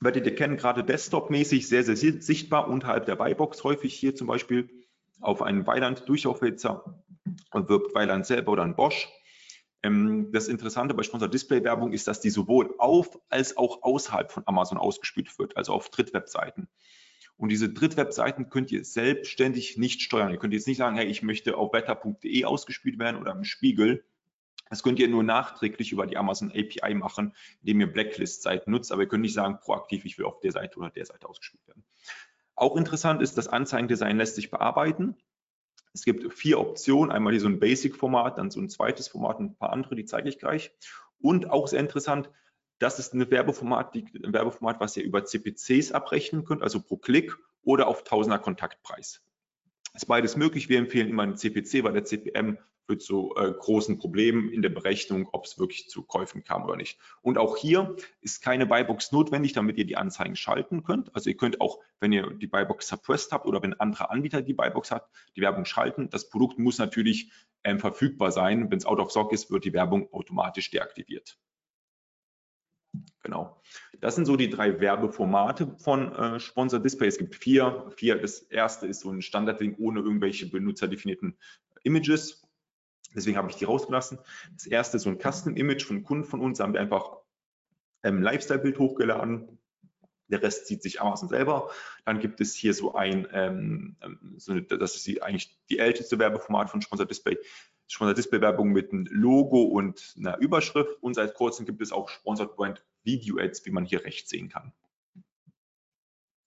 Werdet 0.00 0.26
ihr 0.26 0.34
kennen, 0.34 0.56
gerade 0.56 0.82
desktop-mäßig 0.82 1.68
sehr, 1.68 1.84
sehr 1.84 1.96
sichtbar 1.96 2.68
unterhalb 2.68 3.06
der 3.06 3.16
Buybox, 3.16 3.62
häufig 3.64 3.94
hier 3.94 4.14
zum 4.14 4.26
Beispiel 4.26 4.68
auf 5.20 5.40
einen 5.42 5.66
Weiland 5.66 6.08
Durchlaufhitzer 6.08 7.02
und 7.52 7.68
wirbt 7.68 7.94
Weiland 7.94 8.26
selber 8.26 8.52
oder 8.52 8.64
ein 8.64 8.76
Bosch. 8.76 9.08
Ähm, 9.82 10.32
das 10.32 10.48
Interessante 10.48 10.94
bei 10.94 11.02
Sponsor 11.02 11.28
Display 11.28 11.64
Werbung 11.64 11.92
ist, 11.92 12.08
dass 12.08 12.20
die 12.20 12.30
sowohl 12.30 12.74
auf 12.78 13.18
als 13.28 13.56
auch 13.56 13.82
außerhalb 13.82 14.30
von 14.30 14.42
Amazon 14.46 14.78
ausgespielt 14.78 15.38
wird, 15.38 15.56
also 15.56 15.72
auf 15.72 15.88
Drittwebseiten. 15.90 16.68
Und 17.36 17.50
diese 17.50 17.68
Drittwebseiten 17.68 18.48
könnt 18.48 18.72
ihr 18.72 18.84
selbstständig 18.84 19.76
nicht 19.76 20.00
steuern. 20.00 20.30
Ihr 20.30 20.38
könnt 20.38 20.54
jetzt 20.54 20.66
nicht 20.66 20.78
sagen, 20.78 20.96
hey, 20.96 21.06
ich 21.06 21.22
möchte 21.22 21.56
auf 21.56 21.72
wetter.de 21.72 22.44
ausgespielt 22.44 22.98
werden 22.98 23.20
oder 23.20 23.32
im 23.32 23.44
Spiegel, 23.44 24.04
das 24.68 24.82
könnt 24.82 24.98
ihr 24.98 25.08
nur 25.08 25.22
nachträglich 25.22 25.92
über 25.92 26.06
die 26.06 26.16
Amazon 26.16 26.50
API 26.50 26.94
machen, 26.94 27.34
indem 27.60 27.80
ihr 27.80 27.92
Blacklist-Seiten 27.92 28.70
nutzt, 28.70 28.90
aber 28.90 29.02
ihr 29.02 29.08
könnt 29.08 29.22
nicht 29.22 29.34
sagen, 29.34 29.58
proaktiv, 29.60 30.04
ich 30.04 30.18
will 30.18 30.24
auf 30.24 30.40
der 30.40 30.52
Seite 30.52 30.78
oder 30.78 30.90
der 30.90 31.06
Seite 31.06 31.28
ausgespielt 31.28 31.66
werden. 31.68 31.84
Auch 32.56 32.76
interessant 32.76 33.22
ist, 33.22 33.38
das 33.38 33.48
Anzeigendesign 33.48 34.16
lässt 34.16 34.34
sich 34.34 34.50
bearbeiten. 34.50 35.16
Es 35.92 36.04
gibt 36.04 36.32
vier 36.32 36.58
Optionen, 36.58 37.12
einmal 37.12 37.32
hier 37.32 37.40
so 37.40 37.48
ein 37.48 37.60
Basic-Format, 37.60 38.38
dann 38.38 38.50
so 38.50 38.60
ein 38.60 38.68
zweites 38.68 39.08
Format 39.08 39.38
und 39.38 39.52
ein 39.52 39.56
paar 39.56 39.72
andere, 39.72 39.94
die 39.94 40.04
zeige 40.04 40.28
ich 40.28 40.38
gleich. 40.38 40.72
Und 41.20 41.50
auch 41.50 41.68
sehr 41.68 41.80
interessant, 41.80 42.28
das 42.78 42.98
ist 42.98 43.14
ein 43.14 43.30
Werbeformat, 43.30 43.94
ein 43.94 44.32
Werbeformat, 44.32 44.80
was 44.80 44.96
ihr 44.96 45.04
über 45.04 45.24
CPCs 45.24 45.92
abrechnen 45.92 46.44
könnt, 46.44 46.62
also 46.62 46.80
pro 46.80 46.96
Klick 46.96 47.36
oder 47.62 47.88
auf 47.88 48.04
Tausender 48.04 48.38
Kontaktpreis. 48.38 49.22
Ist 49.94 50.06
beides 50.06 50.36
möglich. 50.36 50.68
Wir 50.68 50.78
empfehlen 50.78 51.08
immer 51.08 51.22
einen 51.22 51.36
CPC, 51.36 51.82
weil 51.82 51.94
der 51.94 52.04
CPM 52.04 52.58
führt 52.86 53.02
zu 53.02 53.34
äh, 53.36 53.50
großen 53.50 53.98
Problemen 53.98 54.50
in 54.50 54.62
der 54.62 54.68
Berechnung, 54.68 55.28
ob 55.32 55.46
es 55.46 55.58
wirklich 55.58 55.88
zu 55.88 56.02
Käufen 56.02 56.44
kam 56.44 56.64
oder 56.64 56.76
nicht. 56.76 56.98
Und 57.22 57.38
auch 57.38 57.56
hier 57.56 57.96
ist 58.20 58.42
keine 58.42 58.66
Buybox 58.66 59.12
notwendig, 59.12 59.54
damit 59.54 59.76
ihr 59.78 59.86
die 59.86 59.96
Anzeigen 59.96 60.36
schalten 60.36 60.84
könnt. 60.84 61.14
Also 61.14 61.30
ihr 61.30 61.36
könnt 61.36 61.60
auch, 61.60 61.80
wenn 61.98 62.12
ihr 62.12 62.30
die 62.30 62.46
Buybox 62.46 62.88
suppressed 62.88 63.32
habt 63.32 63.46
oder 63.46 63.62
wenn 63.62 63.74
andere 63.74 64.10
Anbieter 64.10 64.42
die 64.42 64.54
Buybox 64.54 64.90
hat, 64.90 65.08
die 65.34 65.40
Werbung 65.40 65.64
schalten. 65.64 66.10
Das 66.10 66.28
Produkt 66.28 66.58
muss 66.58 66.78
natürlich 66.78 67.32
ähm, 67.64 67.80
verfügbar 67.80 68.30
sein. 68.30 68.70
Wenn 68.70 68.78
es 68.78 68.86
out 68.86 69.00
of 69.00 69.10
stock 69.10 69.32
ist, 69.32 69.50
wird 69.50 69.64
die 69.64 69.72
Werbung 69.72 70.12
automatisch 70.12 70.70
deaktiviert. 70.70 71.38
Genau. 73.26 73.60
Das 74.00 74.14
sind 74.14 74.24
so 74.24 74.36
die 74.36 74.48
drei 74.48 74.78
Werbeformate 74.78 75.74
von 75.78 76.14
äh, 76.14 76.38
Sponsor 76.38 76.78
Display. 76.78 77.08
Es 77.08 77.18
gibt 77.18 77.34
vier. 77.34 77.90
Vier. 77.96 78.20
Das 78.20 78.38
erste 78.38 78.86
ist 78.86 79.00
so 79.00 79.10
ein 79.10 79.20
Standardding 79.20 79.74
ohne 79.78 79.98
irgendwelche 79.98 80.48
benutzerdefinierten 80.48 81.36
Images. 81.82 82.46
Deswegen 83.16 83.36
habe 83.36 83.50
ich 83.50 83.56
die 83.56 83.64
rausgelassen. 83.64 84.20
Das 84.52 84.66
erste 84.66 84.98
ist 84.98 85.02
so 85.02 85.10
ein 85.10 85.18
Custom-Image 85.18 85.84
von 85.84 86.04
Kunden 86.04 86.24
von 86.24 86.40
uns. 86.40 86.58
Da 86.58 86.64
haben 86.64 86.72
wir 86.72 86.80
einfach 86.80 87.16
ein 88.02 88.18
ähm, 88.18 88.22
Lifestyle-Bild 88.22 88.78
hochgeladen. 88.78 89.58
Der 90.28 90.40
Rest 90.40 90.68
zieht 90.68 90.84
sich 90.84 91.00
Amazon 91.00 91.28
selber. 91.28 91.72
Dann 92.04 92.20
gibt 92.20 92.40
es 92.40 92.54
hier 92.54 92.74
so 92.74 92.94
ein, 92.94 93.26
ähm, 93.32 93.96
ähm 94.02 94.34
so 94.36 94.52
eine, 94.52 94.62
das 94.62 94.94
ist 94.94 95.04
die, 95.08 95.20
eigentlich 95.20 95.58
die 95.68 95.80
älteste 95.80 96.20
Werbeformat 96.20 96.70
von 96.70 96.80
Sponsor 96.80 97.06
Display. 97.06 97.38
Sponsor 97.88 98.14
Display 98.14 98.40
Werbung 98.40 98.72
mit 98.72 98.92
einem 98.92 99.06
Logo 99.10 99.62
und 99.62 100.14
einer 100.18 100.38
Überschrift. 100.38 101.02
Und 101.02 101.14
seit 101.14 101.34
kurzem 101.34 101.66
gibt 101.66 101.80
es 101.82 101.92
auch 101.92 102.08
Sponsored 102.08 102.56
Brand 102.56 102.84
Video 103.04 103.38
Ads, 103.38 103.64
wie 103.66 103.70
man 103.70 103.84
hier 103.84 104.04
rechts 104.04 104.30
sehen 104.30 104.48
kann. 104.48 104.72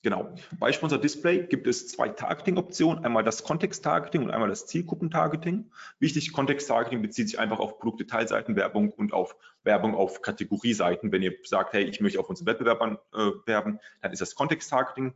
Genau. 0.02 0.34
Bei 0.60 0.72
Sponsor 0.72 0.98
Display 0.98 1.46
gibt 1.48 1.68
es 1.68 1.90
zwei 1.90 2.08
Targeting-Optionen, 2.08 3.04
einmal 3.04 3.24
das 3.24 3.44
Kontext-Targeting 3.44 4.24
und 4.24 4.32
einmal 4.32 4.48
das 4.48 4.66
Zielgruppen-Targeting. 4.66 5.70
Wichtig, 6.00 6.32
Kontext-Targeting 6.32 7.02
bezieht 7.02 7.28
sich 7.28 7.38
einfach 7.38 7.60
auf 7.60 7.80
Produktdetailseitenwerbung 7.80 8.92
und 8.92 9.12
auf 9.12 9.36
Werbung 9.64 9.96
auf 9.96 10.22
Kategorieseiten. 10.22 11.12
Wenn 11.12 11.22
ihr 11.22 11.36
sagt, 11.44 11.74
hey, 11.74 11.84
ich 11.84 12.00
möchte 12.00 12.18
auf 12.18 12.30
unseren 12.30 12.46
Wettbewerbern 12.46 12.98
äh, 13.14 13.32
werben, 13.46 13.80
dann 14.02 14.14
ist 14.14 14.22
das 14.22 14.36
Kontext-Targeting. 14.36 15.16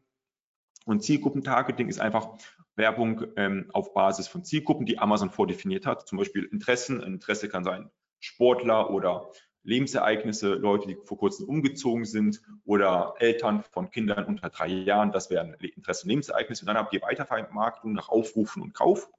Und 0.86 1.04
Zielgruppen-Targeting 1.04 1.88
ist 1.88 2.00
einfach 2.00 2.38
Werbung 2.76 3.26
ähm, 3.36 3.69
auf 3.74 3.93
Basis 3.93 4.28
von 4.28 4.43
Zielgruppen, 4.43 4.86
die 4.86 5.00
Amazon 5.00 5.30
vordefiniert 5.30 5.86
hat. 5.86 6.08
Zum 6.08 6.17
Beispiel 6.17 6.43
Interessen. 6.43 7.02
Ein 7.02 7.13
Interesse 7.13 7.50
kann 7.50 7.63
sein 7.63 7.89
Sportler 8.19 8.89
oder 8.89 9.30
Lebensereignisse, 9.63 10.56
Leute, 10.56 10.88
die 10.88 10.98
vor 11.06 11.17
kurzem 11.17 11.48
umgezogen 11.48 12.06
sind 12.06 12.41
oder 12.65 13.15
Eltern 13.19 13.63
von 13.63 13.91
Kindern 13.91 14.26
unter 14.26 14.50
drei 14.50 14.67
Jahren. 14.67 15.12
Das 15.12 15.30
wären 15.30 15.54
Interessen, 15.54 16.10
Lebensereignisse. 16.10 16.63
Und 16.63 16.67
dann 16.67 16.78
habt 16.78 16.93
ihr 16.93 17.02
Weitervermarktung 17.02 17.93
nach 17.93 18.10
Aufrufen 18.10 18.62
und 18.62 18.74
Kauf. 18.74 19.10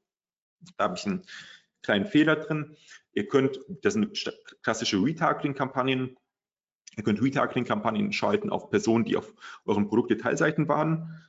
Da 0.77 0.85
habe 0.85 0.97
ich 0.97 1.07
einen 1.07 1.23
kleinen 1.83 2.07
Fehler 2.07 2.37
drin. 2.37 2.77
Ihr 3.13 3.27
könnt, 3.29 3.61
das 3.83 3.95
sind 3.95 4.31
klassische 4.63 5.03
Retargeting-Kampagnen. 5.03 6.17
Ihr 6.97 7.05
könnt 7.05 7.23
Retargeting-Kampagnen 7.23 8.13
schalten 8.13 8.51
auf 8.51 8.71
Personen, 8.71 9.05
die 9.05 9.17
auf 9.17 9.33
euren 9.65 9.89
Produktdetailseiten 9.89 10.69
waren 10.69 11.25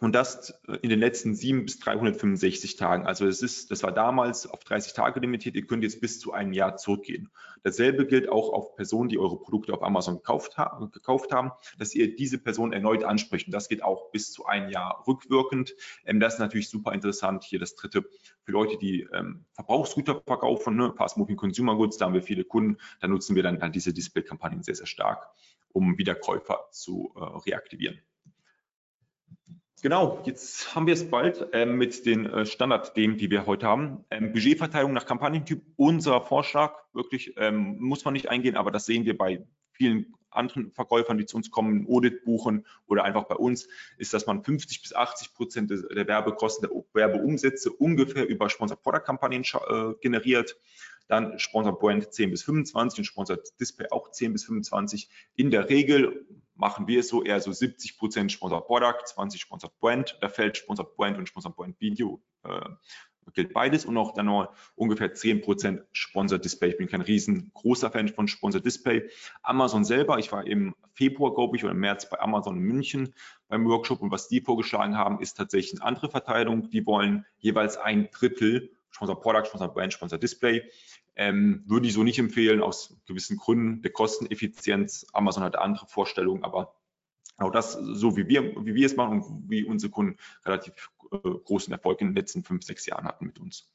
und 0.00 0.14
das 0.14 0.50
äh, 0.68 0.76
in 0.82 0.90
den 0.90 1.00
letzten 1.00 1.34
sieben 1.34 1.64
bis 1.64 1.78
365 1.78 2.76
Tagen. 2.76 3.06
Also 3.06 3.26
es 3.26 3.42
ist, 3.42 3.70
das 3.70 3.82
war 3.82 3.92
damals 3.92 4.46
auf 4.46 4.62
30 4.64 4.92
Tage 4.92 5.20
limitiert. 5.20 5.54
Ihr 5.54 5.66
könnt 5.66 5.82
jetzt 5.82 6.00
bis 6.00 6.20
zu 6.20 6.32
einem 6.32 6.52
Jahr 6.52 6.76
zurückgehen. 6.76 7.30
Dasselbe 7.62 8.06
gilt 8.06 8.28
auch 8.28 8.52
auf 8.52 8.76
Personen, 8.76 9.08
die 9.08 9.18
eure 9.18 9.38
Produkte 9.38 9.72
auf 9.72 9.82
Amazon 9.82 10.16
gekauft, 10.16 10.58
ha 10.58 10.88
gekauft 10.92 11.32
haben, 11.32 11.50
dass 11.78 11.94
ihr 11.94 12.14
diese 12.14 12.38
Person 12.38 12.72
erneut 12.72 13.04
anspricht. 13.04 13.46
Und 13.46 13.52
das 13.52 13.68
geht 13.68 13.82
auch 13.82 14.10
bis 14.10 14.32
zu 14.32 14.44
einem 14.46 14.70
Jahr 14.70 15.02
rückwirkend. 15.06 15.74
Ähm, 16.04 16.20
das 16.20 16.34
ist 16.34 16.40
natürlich 16.40 16.68
super 16.68 16.92
interessant. 16.92 17.44
Hier 17.44 17.58
das 17.58 17.74
dritte 17.74 18.04
für 18.42 18.52
Leute, 18.52 18.76
die 18.76 19.08
ähm, 19.12 19.46
Verbrauchsgüter 19.54 20.22
verkaufen, 20.26 20.76
ne? 20.76 20.92
Fast 20.96 21.16
Moving 21.16 21.36
Consumer 21.36 21.74
Goods. 21.76 21.96
Da 21.96 22.06
haben 22.06 22.14
wir 22.14 22.22
viele 22.22 22.44
Kunden. 22.44 22.76
Da 23.00 23.08
nutzen 23.08 23.34
wir 23.34 23.42
dann, 23.42 23.58
dann 23.58 23.72
diese 23.72 23.94
Display-Kampagnen 23.94 24.62
sehr, 24.62 24.74
sehr 24.74 24.86
stark, 24.86 25.30
um 25.72 25.96
Wiederkäufer 25.96 26.68
zu 26.70 27.14
äh, 27.16 27.48
reaktivieren. 27.48 28.00
Genau, 29.82 30.22
jetzt 30.24 30.74
haben 30.74 30.86
wir 30.86 30.94
es 30.94 31.10
bald 31.10 31.52
äh, 31.52 31.66
mit 31.66 32.06
den 32.06 32.24
äh, 32.26 32.46
Standardthemen, 32.46 33.18
die 33.18 33.30
wir 33.30 33.44
heute 33.44 33.66
haben. 33.66 34.04
Ähm, 34.10 34.32
Budgetverteilung 34.32 34.92
nach 34.94 35.04
Kampagnentyp, 35.04 35.62
unser 35.76 36.22
Vorschlag, 36.22 36.82
wirklich 36.94 37.34
ähm, 37.36 37.76
muss 37.78 38.04
man 38.04 38.14
nicht 38.14 38.30
eingehen, 38.30 38.56
aber 38.56 38.70
das 38.70 38.86
sehen 38.86 39.04
wir 39.04 39.16
bei 39.16 39.46
vielen 39.72 40.14
anderen 40.30 40.72
Verkäufern, 40.72 41.18
die 41.18 41.26
zu 41.26 41.36
uns 41.36 41.50
kommen, 41.50 41.86
Audit 41.88 42.24
buchen 42.24 42.66
oder 42.86 43.04
einfach 43.04 43.24
bei 43.24 43.36
uns, 43.36 43.68
ist, 43.98 44.14
dass 44.14 44.26
man 44.26 44.42
50 44.42 44.82
bis 44.82 44.94
80 44.94 45.34
Prozent 45.34 45.70
der 45.70 46.06
Werbekosten, 46.06 46.68
der 46.68 46.84
Werbeumsätze 46.92 47.70
ungefähr 47.70 48.26
über 48.26 48.48
Sponsor-Product-Kampagnen 48.48 49.42
äh, 49.42 49.94
generiert. 50.00 50.56
Dann 51.08 51.38
Sponsor 51.38 51.78
Brand 51.78 52.12
10 52.12 52.30
bis 52.30 52.42
25 52.42 53.00
und 53.00 53.04
Sponsor 53.04 53.38
Display 53.60 53.88
auch 53.90 54.10
10 54.10 54.32
bis 54.32 54.44
25. 54.44 55.08
In 55.36 55.50
der 55.50 55.68
Regel 55.68 56.26
machen 56.56 56.86
wir 56.86 57.00
es 57.00 57.08
so 57.08 57.22
eher 57.22 57.40
so 57.40 57.52
70 57.52 57.98
Prozent 57.98 58.32
Sponsor 58.32 58.64
Product, 58.64 59.04
20 59.04 59.40
Sponsor 59.40 59.72
Brand. 59.80 60.18
Da 60.20 60.28
fällt 60.28 60.56
Sponsor 60.56 60.86
Brand 60.96 61.18
und 61.18 61.28
Sponsor 61.28 61.54
Brand 61.54 61.80
Video 61.80 62.22
äh, 62.44 62.68
gilt 63.34 63.52
beides 63.52 63.84
und 63.84 63.96
auch 63.96 64.12
dann 64.12 64.26
noch 64.26 64.52
ungefähr 64.74 65.12
10 65.12 65.42
Prozent 65.42 65.82
Sponsor 65.92 66.38
Display. 66.38 66.70
Ich 66.70 66.76
bin 66.76 66.88
kein 66.88 67.00
riesengroßer 67.00 67.90
Fan 67.90 68.08
von 68.08 68.28
Sponsor 68.28 68.60
Display. 68.60 69.08
Amazon 69.42 69.84
selber, 69.84 70.18
ich 70.18 70.30
war 70.32 70.46
im 70.46 70.74
Februar, 70.94 71.34
glaube 71.34 71.56
ich, 71.56 71.64
oder 71.64 71.72
im 71.72 71.80
März 71.80 72.08
bei 72.08 72.20
Amazon 72.20 72.56
in 72.56 72.62
München 72.62 73.14
beim 73.48 73.66
Workshop 73.66 74.00
und 74.00 74.10
was 74.10 74.28
die 74.28 74.40
vorgeschlagen 74.40 74.96
haben, 74.96 75.20
ist 75.20 75.34
tatsächlich 75.34 75.80
eine 75.80 75.88
andere 75.88 76.10
Verteilung. 76.10 76.70
Die 76.70 76.86
wollen 76.86 77.26
jeweils 77.38 77.76
ein 77.76 78.08
Drittel 78.10 78.70
Sponsor 78.90 79.20
Product, 79.20 79.46
Sponsor 79.46 79.68
Brand, 79.68 79.92
Sponsor 79.92 80.18
Display. 80.18 80.62
Ähm, 81.16 81.64
würde 81.66 81.86
ich 81.86 81.94
so 81.94 82.02
nicht 82.02 82.18
empfehlen, 82.18 82.62
aus 82.62 83.00
gewissen 83.06 83.38
Gründen 83.38 83.82
der 83.82 83.92
Kosteneffizienz. 83.92 85.06
Amazon 85.12 85.42
hat 85.42 85.56
andere 85.56 85.86
Vorstellungen, 85.86 86.44
aber 86.44 86.76
auch 87.38 87.50
das, 87.50 87.72
so 87.72 88.16
wie 88.16 88.28
wir, 88.28 88.54
wie 88.64 88.74
wir 88.74 88.86
es 88.86 88.96
machen 88.96 89.22
und 89.22 89.50
wie 89.50 89.64
unsere 89.64 89.90
Kunden 89.90 90.18
relativ 90.44 90.90
äh, 91.12 91.16
großen 91.18 91.72
Erfolg 91.72 92.00
in 92.00 92.08
den 92.08 92.16
letzten 92.16 92.44
fünf, 92.44 92.64
sechs 92.64 92.86
Jahren 92.86 93.06
hatten 93.06 93.26
mit 93.26 93.38
uns. 93.38 93.72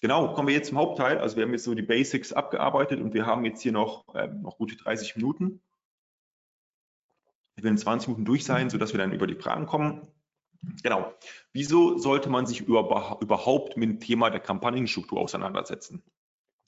Genau, 0.00 0.34
kommen 0.34 0.48
wir 0.48 0.54
jetzt 0.54 0.68
zum 0.68 0.78
Hauptteil. 0.78 1.18
Also 1.18 1.36
wir 1.36 1.44
haben 1.44 1.52
jetzt 1.52 1.64
so 1.64 1.74
die 1.74 1.82
Basics 1.82 2.32
abgearbeitet 2.32 3.00
und 3.00 3.14
wir 3.14 3.24
haben 3.24 3.44
jetzt 3.44 3.62
hier 3.62 3.72
noch, 3.72 4.12
äh, 4.14 4.26
noch 4.26 4.58
gute 4.58 4.76
30 4.76 5.16
Minuten. 5.16 5.60
Wir 7.54 7.64
werden 7.64 7.78
20 7.78 8.08
Minuten 8.08 8.24
durch 8.24 8.44
sein, 8.44 8.70
sodass 8.70 8.92
wir 8.92 8.98
dann 8.98 9.12
über 9.12 9.26
die 9.26 9.36
Fragen 9.36 9.66
kommen. 9.66 10.08
Genau. 10.82 11.12
Wieso 11.52 11.98
sollte 11.98 12.30
man 12.30 12.46
sich 12.46 12.60
über, 12.60 13.18
überhaupt 13.20 13.76
mit 13.76 13.88
dem 13.88 14.00
Thema 14.00 14.30
der 14.30 14.40
Kampagnenstruktur 14.40 15.20
auseinandersetzen? 15.20 16.02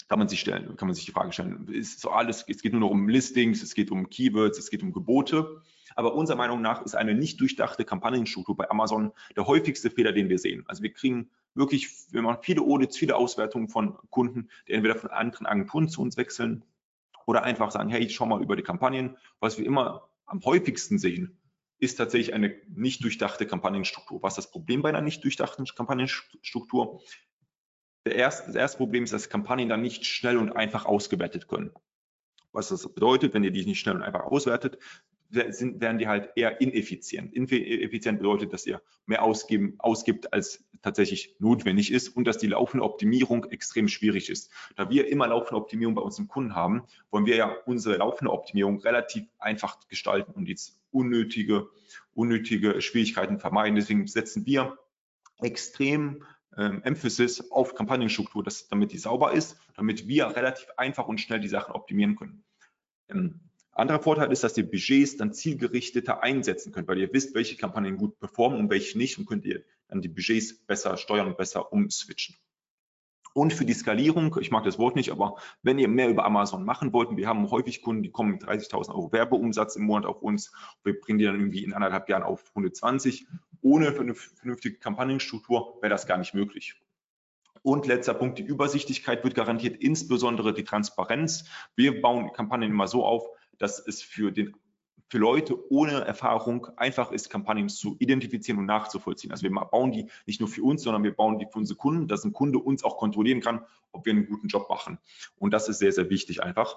Kann 0.09 0.19
man 0.19 0.29
sich 0.29 0.41
stellen, 0.41 0.77
kann 0.77 0.89
man 0.89 0.95
sich 0.95 1.07
die 1.07 1.13
Frage 1.13 1.33
stellen. 1.33 1.67
Ist 1.69 2.01
so 2.01 2.11
alles, 2.11 2.45
es 2.47 2.61
geht 2.61 2.73
nur 2.73 2.81
noch 2.81 2.91
um 2.91 3.09
Listings, 3.09 3.63
es 3.63 3.75
geht 3.75 3.91
um 3.91 4.11
Keywords, 4.11 4.59
es 4.59 4.71
geht 4.71 4.83
um 4.83 4.93
Gebote. 4.93 5.63
Aber 5.97 6.15
unserer 6.15 6.37
Meinung 6.37 6.61
nach 6.61 6.83
ist 6.83 6.95
eine 6.95 7.15
nicht 7.15 7.41
durchdachte 7.41 7.85
Kampagnenstruktur 7.85 8.57
bei 8.57 8.71
Amazon 8.71 9.13
der 9.37 9.47
häufigste 9.47 9.91
Fehler, 9.91 10.13
den 10.13 10.29
wir 10.29 10.39
sehen. 10.39 10.65
Also 10.67 10.83
wir 10.83 10.93
kriegen 10.93 11.31
wirklich, 11.55 11.89
wir 12.11 12.23
machen 12.23 12.39
viele 12.43 12.63
Audits, 12.63 12.97
viele 12.97 13.17
Auswertungen 13.17 13.69
von 13.69 13.97
Kunden, 14.11 14.49
die 14.69 14.73
entweder 14.73 14.97
von 14.97 15.11
anderen 15.11 15.47
Agenturen 15.47 15.89
zu 15.89 16.03
uns 16.03 16.17
wechseln 16.17 16.65
oder 17.27 17.43
einfach 17.45 17.71
sagen, 17.71 17.89
hey, 17.89 18.09
schau 18.11 18.27
mal 18.27 18.43
über 18.43 18.57
die 18.57 18.63
Kampagnen. 18.63 19.17
Was 19.41 19.59
wir 19.59 19.65
immer 19.65 20.09
am 20.27 20.45
häufigsten 20.45 20.99
sehen, 20.99 21.39
ist 21.79 21.97
tatsächlich 21.97 22.35
eine 22.35 22.55
nicht 22.69 23.03
durchdachte 23.05 23.47
Kampagnenstruktur. 23.47 24.23
Was 24.23 24.35
ist 24.35 24.47
das 24.47 24.51
Problem 24.51 24.83
bei 24.83 24.89
einer 24.89 25.01
nicht 25.01 25.23
durchdachten 25.25 25.65
Kampagnenstruktur? 25.65 27.01
Erste, 28.05 28.47
das 28.49 28.55
erste 28.57 28.79
Problem 28.79 29.05
ist, 29.05 29.13
dass 29.13 29.29
Kampagnen 29.29 29.69
dann 29.69 29.83
nicht 29.83 30.05
schnell 30.05 30.37
und 30.37 30.53
einfach 30.53 30.85
ausgewertet 30.85 31.49
können. 31.49 31.71
Was 32.53 32.69
das 32.69 32.87
bedeutet, 32.93 33.35
wenn 33.35 33.45
ihr 33.45 33.51
die 33.51 33.65
nicht 33.65 33.81
schnell 33.81 33.97
und 33.97 34.03
einfach 34.03 34.25
auswertet, 34.25 34.79
sind, 35.31 35.81
werden 35.81 35.99
die 35.99 36.07
halt 36.07 36.31
eher 36.37 36.61
ineffizient. 36.61 37.33
Ineffizient 37.33 38.19
bedeutet, 38.19 38.53
dass 38.53 38.67
ihr 38.67 38.81
mehr 39.07 39.23
ausgeben, 39.23 39.75
ausgibt, 39.79 40.33
als 40.33 40.65
tatsächlich 40.83 41.35
notwendig 41.39 41.91
ist 41.93 42.09
und 42.09 42.27
dass 42.27 42.39
die 42.39 42.47
laufende 42.47 42.85
Optimierung 42.85 43.45
extrem 43.47 43.89
schwierig 43.89 44.29
ist. 44.29 44.53
Da 44.77 44.91
wir 44.91 45.09
immer 45.09 45.27
laufende 45.27 45.57
Optimierung 45.57 45.95
bei 45.95 46.03
unseren 46.03 46.29
Kunden 46.29 46.55
haben, 46.55 46.85
wollen 47.11 47.27
wir 47.27 47.37
ja 47.37 47.57
unsere 47.67 47.97
laufende 47.97 48.33
Optimierung 48.33 48.81
relativ 48.81 49.25
einfach 49.39 49.79
gestalten 49.89 50.33
und 50.33 50.49
jetzt 50.49 50.79
unnötige, 50.91 51.69
unnötige 52.13 52.81
Schwierigkeiten 52.81 53.39
vermeiden. 53.39 53.77
Deswegen 53.77 54.07
setzen 54.07 54.47
wir 54.47 54.79
extrem 55.41 56.23
ähm, 56.57 56.83
Emphasis 56.83 57.51
auf 57.51 57.75
Kampagnenstruktur, 57.75 58.43
dass, 58.43 58.69
damit 58.69 58.93
die 58.93 58.99
sauber 58.99 59.33
ist, 59.33 59.59
damit 59.77 60.07
wir 60.09 60.27
relativ 60.29 60.69
einfach 60.77 61.09
und 61.09 61.21
schnell 61.21 61.41
die 61.41 61.49
Sachen 61.49 61.75
optimieren 61.75 62.17
können. 62.17 62.45
Ähm, 63.09 63.41
anderer 63.73 64.01
Vorteil 64.01 64.31
ist, 64.31 64.45
dass 64.45 64.57
ihr 64.57 64.71
Budgets 64.71 65.17
dann 65.17 65.33
zielgerichteter 65.33 66.23
einsetzen 66.23 66.73
könnt, 66.73 66.87
weil 66.87 66.99
ihr 66.99 67.13
wisst, 67.13 67.35
welche 67.35 67.57
Kampagnen 67.57 67.97
gut 67.97 68.19
performen 68.21 68.61
und 68.61 68.71
welche 68.71 68.97
nicht 68.97 69.19
und 69.19 69.27
könnt 69.27 69.45
ihr 69.45 69.65
dann 69.89 70.01
die 70.01 70.09
Budgets 70.09 70.55
besser 70.55 70.97
steuern 70.97 71.27
und 71.27 71.37
besser 71.37 71.73
umswitchen. 71.73 72.37
Und 73.35 73.53
für 73.53 73.65
die 73.65 73.75
Skalierung, 73.75 74.37
ich 74.41 74.53
mag 74.53 74.63
das 74.63 74.79
Wort 74.79 74.95
nicht, 74.95 75.11
aber 75.11 75.39
wenn 75.63 75.81
ihr 75.81 75.89
mehr 75.89 76.09
über 76.09 76.25
Amazon 76.25 76.65
machen 76.65 76.93
wollt, 76.93 77.17
wir 77.17 77.27
haben 77.27 77.51
häufig 77.51 77.83
Kunden, 77.83 78.05
die 78.05 78.13
kommen 78.13 78.31
mit 78.31 78.45
30.000 78.45 78.91
Euro 78.91 79.11
Werbeumsatz 79.11 79.75
im 79.75 79.87
Monat 79.87 80.07
auf 80.07 80.23
uns, 80.23 80.53
wir 80.85 81.01
bringen 81.01 81.19
die 81.19 81.25
dann 81.25 81.35
irgendwie 81.35 81.65
in 81.65 81.73
anderthalb 81.73 82.09
Jahren 82.09 82.23
auf 82.23 82.45
120. 82.51 83.27
Ohne 83.65 83.93
vernünftige 83.93 84.79
Kampagnenstruktur 84.79 85.79
wäre 85.81 85.89
das 85.89 86.07
gar 86.07 86.19
nicht 86.19 86.35
möglich. 86.35 86.75
Und 87.63 87.87
letzter 87.87 88.13
Punkt, 88.13 88.39
die 88.39 88.43
Übersichtlichkeit 88.43 89.25
wird 89.25 89.35
garantiert, 89.35 89.83
insbesondere 89.83 90.53
die 90.53 90.65
Transparenz. 90.65 91.47
Wir 91.75 92.03
bauen 92.03 92.31
Kampagnen 92.35 92.71
immer 92.71 92.89
so 92.89 93.07
auf, 93.07 93.27
dass 93.57 93.79
es 93.79 94.03
für 94.03 94.33
den 94.33 94.55
für 95.09 95.17
Leute 95.19 95.71
ohne 95.71 96.05
Erfahrung 96.05 96.67
einfach 96.77 97.11
ist, 97.11 97.31
Kampagnen 97.31 97.71
zu 97.71 97.97
identifizieren 98.01 98.59
und 98.59 98.67
nachzuvollziehen. 98.67 99.31
Also 99.31 99.45
wir 99.45 99.51
bauen 99.51 99.93
die 99.93 100.11
nicht 100.27 100.41
nur 100.41 100.49
für 100.49 100.63
uns, 100.63 100.83
sondern 100.83 101.03
wir 101.03 101.15
bauen 101.15 101.39
die 101.39 101.47
für 101.47 101.59
unsere 101.59 101.79
Kunden, 101.79 102.07
dass 102.07 102.25
ein 102.25 102.33
Kunde 102.33 102.59
uns 102.59 102.85
auch 102.85 102.99
kontrollieren 102.99 103.41
kann, 103.41 103.65
ob 103.93 104.05
wir 104.05 104.13
einen 104.13 104.27
guten 104.27 104.49
Job 104.49 104.69
machen. 104.69 104.99
Und 105.37 105.53
das 105.53 105.69
ist 105.69 105.79
sehr, 105.79 105.93
sehr 105.93 106.11
wichtig 106.11 106.43
einfach. 106.43 106.77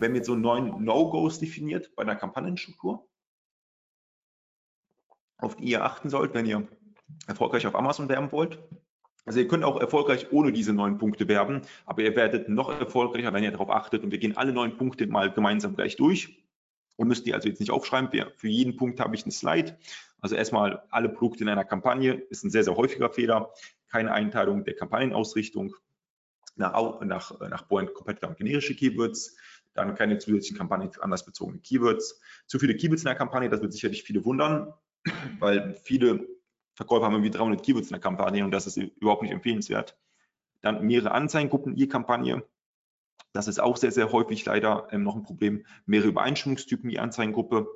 Wenn 0.00 0.14
ihr 0.14 0.24
so 0.24 0.34
neun 0.34 0.84
No-Gos 0.84 1.38
definiert 1.38 1.94
bei 1.96 2.02
einer 2.02 2.16
Kampagnenstruktur, 2.16 3.08
auf 5.38 5.56
die 5.56 5.64
ihr 5.64 5.84
achten 5.84 6.10
sollt, 6.10 6.34
wenn 6.34 6.46
ihr 6.46 6.66
erfolgreich 7.26 7.66
auf 7.66 7.74
Amazon 7.74 8.08
werben 8.08 8.32
wollt, 8.32 8.58
also 9.28 9.40
ihr 9.40 9.48
könnt 9.48 9.62
auch 9.62 9.78
erfolgreich 9.78 10.32
ohne 10.32 10.52
diese 10.52 10.72
neun 10.72 10.96
Punkte 10.96 11.28
werben, 11.28 11.60
aber 11.84 12.02
ihr 12.02 12.16
werdet 12.16 12.48
noch 12.48 12.70
erfolgreicher, 12.70 13.32
wenn 13.34 13.44
ihr 13.44 13.50
darauf 13.50 13.68
achtet. 13.68 14.02
Und 14.02 14.10
wir 14.10 14.18
gehen 14.18 14.38
alle 14.38 14.54
neun 14.54 14.78
Punkte 14.78 15.06
mal 15.06 15.30
gemeinsam 15.30 15.76
gleich 15.76 15.96
durch. 15.96 16.42
Ihr 16.96 17.04
müsst 17.04 17.26
die 17.26 17.34
also 17.34 17.46
jetzt 17.46 17.60
nicht 17.60 17.70
aufschreiben. 17.70 18.10
Für 18.36 18.48
jeden 18.48 18.76
Punkt 18.76 19.00
habe 19.00 19.14
ich 19.14 19.24
einen 19.24 19.30
Slide. 19.30 19.76
Also 20.20 20.34
erstmal 20.34 20.82
alle 20.90 21.10
Produkte 21.10 21.44
in 21.44 21.50
einer 21.50 21.64
Kampagne 21.64 22.14
ist 22.14 22.42
ein 22.42 22.50
sehr, 22.50 22.64
sehr 22.64 22.76
häufiger 22.76 23.10
Fehler. 23.10 23.52
Keine 23.90 24.12
Einteilung 24.12 24.64
der 24.64 24.74
Kampagnenausrichtung 24.74 25.76
nach, 26.56 27.00
nach, 27.02 27.38
nach 27.38 27.68
Point 27.68 27.90
und 27.90 28.38
generische 28.38 28.74
Keywords. 28.74 29.36
Dann 29.78 29.94
keine 29.94 30.18
zusätzlichen 30.18 30.58
Kampagnen 30.58 30.90
für 30.90 31.02
anlassbezogene 31.02 31.60
Keywords. 31.60 32.20
Zu 32.46 32.58
viele 32.58 32.74
Keywords 32.74 33.02
in 33.02 33.06
der 33.06 33.14
Kampagne, 33.14 33.48
das 33.48 33.60
wird 33.60 33.72
sicherlich 33.72 34.02
viele 34.02 34.24
wundern, 34.24 34.74
weil 35.38 35.74
viele 35.74 36.26
Verkäufer 36.74 37.06
haben 37.06 37.14
irgendwie 37.14 37.30
300 37.30 37.62
Keywords 37.62 37.88
in 37.88 37.94
der 37.94 38.00
Kampagne 38.00 38.44
und 38.44 38.50
das 38.50 38.66
ist 38.66 38.76
überhaupt 38.76 39.22
nicht 39.22 39.32
empfehlenswert. 39.32 39.96
Dann 40.60 40.84
mehrere 40.84 41.12
Anzeigengruppen 41.12 41.76
je 41.76 41.86
Kampagne. 41.86 42.44
Das 43.32 43.46
ist 43.46 43.60
auch 43.60 43.76
sehr, 43.76 43.92
sehr 43.92 44.10
häufig 44.10 44.44
leider 44.44 44.88
ähm, 44.90 45.04
noch 45.04 45.14
ein 45.14 45.22
Problem. 45.22 45.64
Mehrere 45.86 46.08
Übereinstimmungstypen 46.08 46.90
je 46.90 46.98
Anzeigengruppe. 46.98 47.68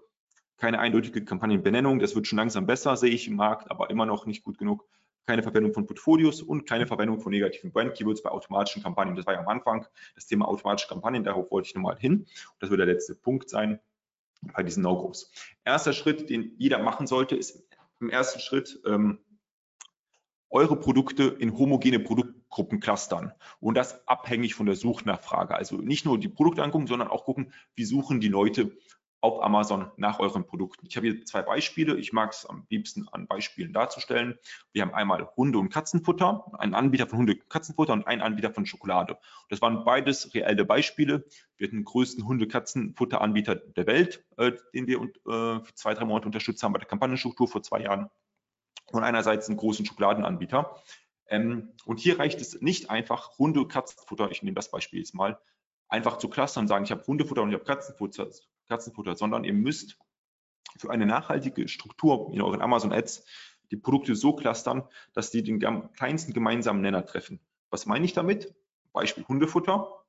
Keine 0.57 0.81
eindeutige 0.81 1.25
Kampagnenbenennung. 1.25 2.01
Das 2.01 2.15
wird 2.15 2.27
schon 2.27 2.39
langsam 2.39 2.67
besser, 2.67 2.97
sehe 2.97 3.11
ich 3.11 3.29
im 3.29 3.37
Markt, 3.37 3.71
aber 3.71 3.91
immer 3.91 4.07
noch 4.07 4.27
nicht 4.27 4.43
gut 4.43 4.59
genug. 4.59 4.85
Keine 5.27 5.43
Verwendung 5.43 5.73
von 5.73 5.87
Portfolios 5.87 6.43
und 6.43 6.67
keine 6.67 6.87
Verwendung 6.87 7.21
von 7.21 7.31
negativen 7.31 7.73
Brand-Keywords 7.73 8.23
bei 8.23 8.31
automatischen 8.31 8.83
Kampagnen. 8.83 9.17
Das 9.17 9.27
war 9.27 9.35
ja 9.35 9.41
am 9.41 9.49
Anfang 9.49 9.87
das 10.15 10.27
Thema 10.27 10.49
automatische 10.49 10.89
Kampagnen. 10.89 11.25
Darauf 11.25 11.51
wollte 11.51 11.69
ich 11.69 11.75
nochmal 11.75 11.97
hin. 11.99 12.27
Das 12.59 12.71
wird 12.71 12.81
der 12.81 12.87
letzte 12.87 13.15
Punkt 13.15 13.49
sein 13.49 13.81
bei 14.43 14.63
diesen 14.63 14.83
No-Gos. 14.83 15.31
Erster 15.65 15.93
Schritt, 15.93 16.29
den 16.29 16.55
jeder 16.59 16.79
machen 16.79 17.07
sollte, 17.07 17.37
ist 17.37 17.65
im 18.01 18.11
ersten 18.11 18.41
Schritt 18.41 18.81
ähm, 18.85 19.21
eure 20.53 20.77
Produkte 20.77 21.25
in 21.25 21.57
homogene 21.57 21.99
Produktgruppen 21.99 22.81
clustern 22.81 23.33
und 23.61 23.75
das 23.75 24.07
abhängig 24.07 24.55
von 24.55 24.67
der 24.67 24.77
Suchnachfrage. 24.77 25.55
Also 25.55 25.77
nicht 25.77 26.05
nur 26.05 26.19
die 26.19 26.29
Produkte 26.29 26.63
angucken, 26.63 26.87
sondern 26.87 27.09
auch 27.09 27.25
gucken, 27.25 27.53
wie 27.75 27.85
suchen 27.85 28.21
die 28.21 28.29
Leute 28.29 28.77
auf 29.23 29.41
Amazon 29.41 29.91
nach 29.97 30.19
euren 30.19 30.45
Produkten. 30.45 30.85
Ich 30.87 30.97
habe 30.97 31.07
hier 31.07 31.25
zwei 31.25 31.43
Beispiele. 31.43 31.97
Ich 31.97 32.13
mag 32.13 32.33
es 32.33 32.45
am 32.45 32.67
liebsten 32.69 33.07
an 33.13 33.29
Beispielen 33.29 33.73
darzustellen. 33.73 34.37
Wir 34.73 34.83
haben 34.83 34.93
einmal 34.93 35.29
Hunde- 35.37 35.61
und 35.61 35.71
Katzenfutter, 35.71 36.53
einen 36.59 36.75
Anbieter 36.75 37.07
von 37.07 37.21
Hunde- 37.21 37.35
und 37.35 37.49
Katzenfutter 37.49 37.93
und 37.93 38.07
einen 38.07 38.21
Anbieter 38.21 38.53
von 38.53 38.67
Schokolade. 38.67 39.17
Das 39.49 39.63
waren 39.63 39.85
beides 39.85 40.35
reelle 40.35 40.65
Beispiele. 40.65 41.25
Wir 41.57 41.69
hatten 41.69 41.77
den 41.77 41.85
größten 41.85 42.27
Hunde-Katzenfutter-Anbieter 42.27 43.55
der 43.55 43.87
Welt, 43.87 44.25
äh, 44.39 44.53
den 44.75 44.89
wir 44.89 45.01
äh, 45.01 45.65
für 45.65 45.75
zwei, 45.75 45.95
drei 45.95 46.05
Monate 46.05 46.27
unterstützt 46.27 46.61
haben 46.65 46.73
bei 46.73 46.81
der 46.81 46.89
Kampagnenstruktur 46.89 47.47
vor 47.47 47.63
zwei 47.63 47.81
Jahren. 47.81 48.11
Und 48.91 49.05
einerseits 49.05 49.49
einen 49.49 49.57
großen 49.57 49.87
Schokoladenanbieter. 49.87 50.83
Ähm, 51.29 51.75
und 51.85 52.01
hier 52.01 52.19
reicht 52.19 52.41
es 52.41 52.61
nicht 52.61 52.91
einfach, 52.91 53.39
Hunde- 53.39 53.61
und 53.61 53.69
Katzenfutter, 53.69 54.33
ich 54.33 54.43
nehme 54.43 54.57
das 54.57 54.71
Beispiel 54.71 54.99
jetzt 54.99 55.15
mal, 55.15 55.39
einfach 55.89 56.19
zu 56.19 56.29
clustern 56.29 56.65
und 56.65 56.69
sagen, 56.69 56.85
ich 56.85 56.91
habe 56.91 57.07
Hundefutter 57.07 57.43
und 57.43 57.51
ich 57.51 57.55
habe 57.55 57.65
Katzenfutter, 57.65 58.29
Katzenfutter, 58.69 59.17
sondern 59.17 59.45
ihr 59.45 59.53
müsst 59.53 59.99
für 60.79 60.91
eine 60.91 61.07
nachhaltige 61.07 61.69
Struktur 61.69 62.31
in 62.33 62.41
euren 62.41 62.61
Amazon 62.61 62.93
Ads 62.93 63.25
die 63.71 63.77
Produkte 63.77 64.15
so 64.15 64.35
clustern, 64.35 64.85
dass 65.15 65.31
die 65.31 65.43
den 65.43 65.59
kleinsten 65.93 66.33
gemeinsamen 66.33 66.83
Nenner 66.83 67.05
treffen. 67.05 67.41
Was 67.71 67.87
meine 67.87 68.05
ich 68.05 68.13
damit? 68.13 68.55
Beispiel 68.93 69.25
Hundefutter. 69.27 70.05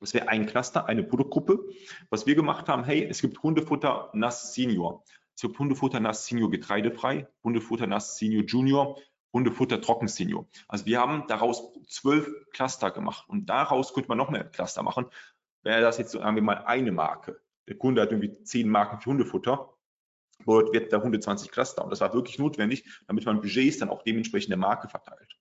Das 0.00 0.14
wäre 0.14 0.28
ein 0.28 0.46
Cluster, 0.46 0.86
eine 0.86 1.02
Produktgruppe. 1.02 1.64
Was 2.10 2.26
wir 2.26 2.34
gemacht 2.34 2.68
haben, 2.68 2.84
hey, 2.84 3.04
es 3.04 3.20
gibt 3.20 3.42
Hundefutter 3.42 4.10
Nass 4.14 4.54
Senior. 4.54 5.04
Es 5.34 5.42
gibt 5.42 5.58
Hundefutter 5.58 6.00
Nass 6.00 6.26
Senior 6.26 6.50
getreidefrei, 6.50 7.28
Hundefutter 7.44 7.86
Nass 7.86 8.16
Senior 8.16 8.44
Junior, 8.44 8.98
Hundefutter 9.32 9.80
Trocken 9.80 10.08
Senior. 10.08 10.48
Also 10.66 10.86
wir 10.86 11.00
haben 11.00 11.24
daraus 11.28 11.72
zwölf 11.88 12.28
Cluster 12.52 12.90
gemacht 12.90 13.28
und 13.28 13.46
daraus 13.46 13.94
könnte 13.94 14.08
man 14.08 14.18
noch 14.18 14.30
mehr 14.30 14.44
Cluster 14.44 14.82
machen. 14.82 15.06
Wäre 15.62 15.80
das 15.80 15.98
jetzt, 15.98 16.12
sagen 16.12 16.34
wir 16.34 16.42
mal, 16.42 16.64
eine 16.64 16.92
Marke 16.92 17.40
der 17.68 17.76
Kunde 17.76 18.02
hat 18.02 18.12
irgendwie 18.12 18.42
zehn 18.44 18.68
Marken 18.68 19.00
für 19.00 19.10
Hundefutter, 19.10 19.74
wird 20.46 20.92
da 20.92 20.98
120 20.98 21.50
Cluster. 21.50 21.84
Und 21.84 21.90
das 21.90 22.00
war 22.00 22.14
wirklich 22.14 22.38
notwendig, 22.38 22.84
damit 23.06 23.26
man 23.26 23.40
Budgets 23.40 23.78
dann 23.78 23.90
auch 23.90 24.02
dementsprechend 24.02 24.50
der 24.50 24.58
Marke 24.58 24.88
verteilt. 24.88 25.36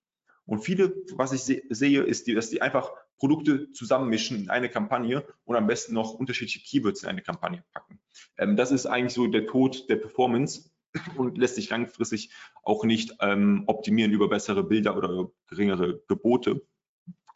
Und 0.45 0.59
viele, 0.59 0.95
was 1.13 1.33
ich 1.33 1.43
se 1.43 1.61
sehe, 1.69 2.03
ist, 2.03 2.27
dass 2.27 2.49
die 2.49 2.61
einfach 2.61 2.91
Produkte 3.17 3.71
zusammenmischen 3.71 4.43
in 4.43 4.49
eine 4.49 4.69
Kampagne 4.69 5.25
und 5.43 5.55
am 5.55 5.67
besten 5.67 5.93
noch 5.93 6.13
unterschiedliche 6.13 6.61
Keywords 6.61 7.03
in 7.03 7.09
eine 7.09 7.21
Kampagne 7.21 7.63
packen. 7.73 7.99
Ähm, 8.37 8.55
das 8.55 8.71
ist 8.71 8.85
eigentlich 8.85 9.13
so 9.13 9.27
der 9.27 9.45
Tod 9.47 9.89
der 9.89 9.97
Performance 9.97 10.69
und 11.17 11.37
lässt 11.37 11.55
sich 11.55 11.69
langfristig 11.69 12.31
auch 12.63 12.85
nicht 12.85 13.15
ähm, 13.19 13.63
optimieren 13.67 14.11
über 14.11 14.29
bessere 14.29 14.63
Bilder 14.63 14.95
oder 14.95 15.29
geringere 15.47 16.01
Gebote, 16.07 16.61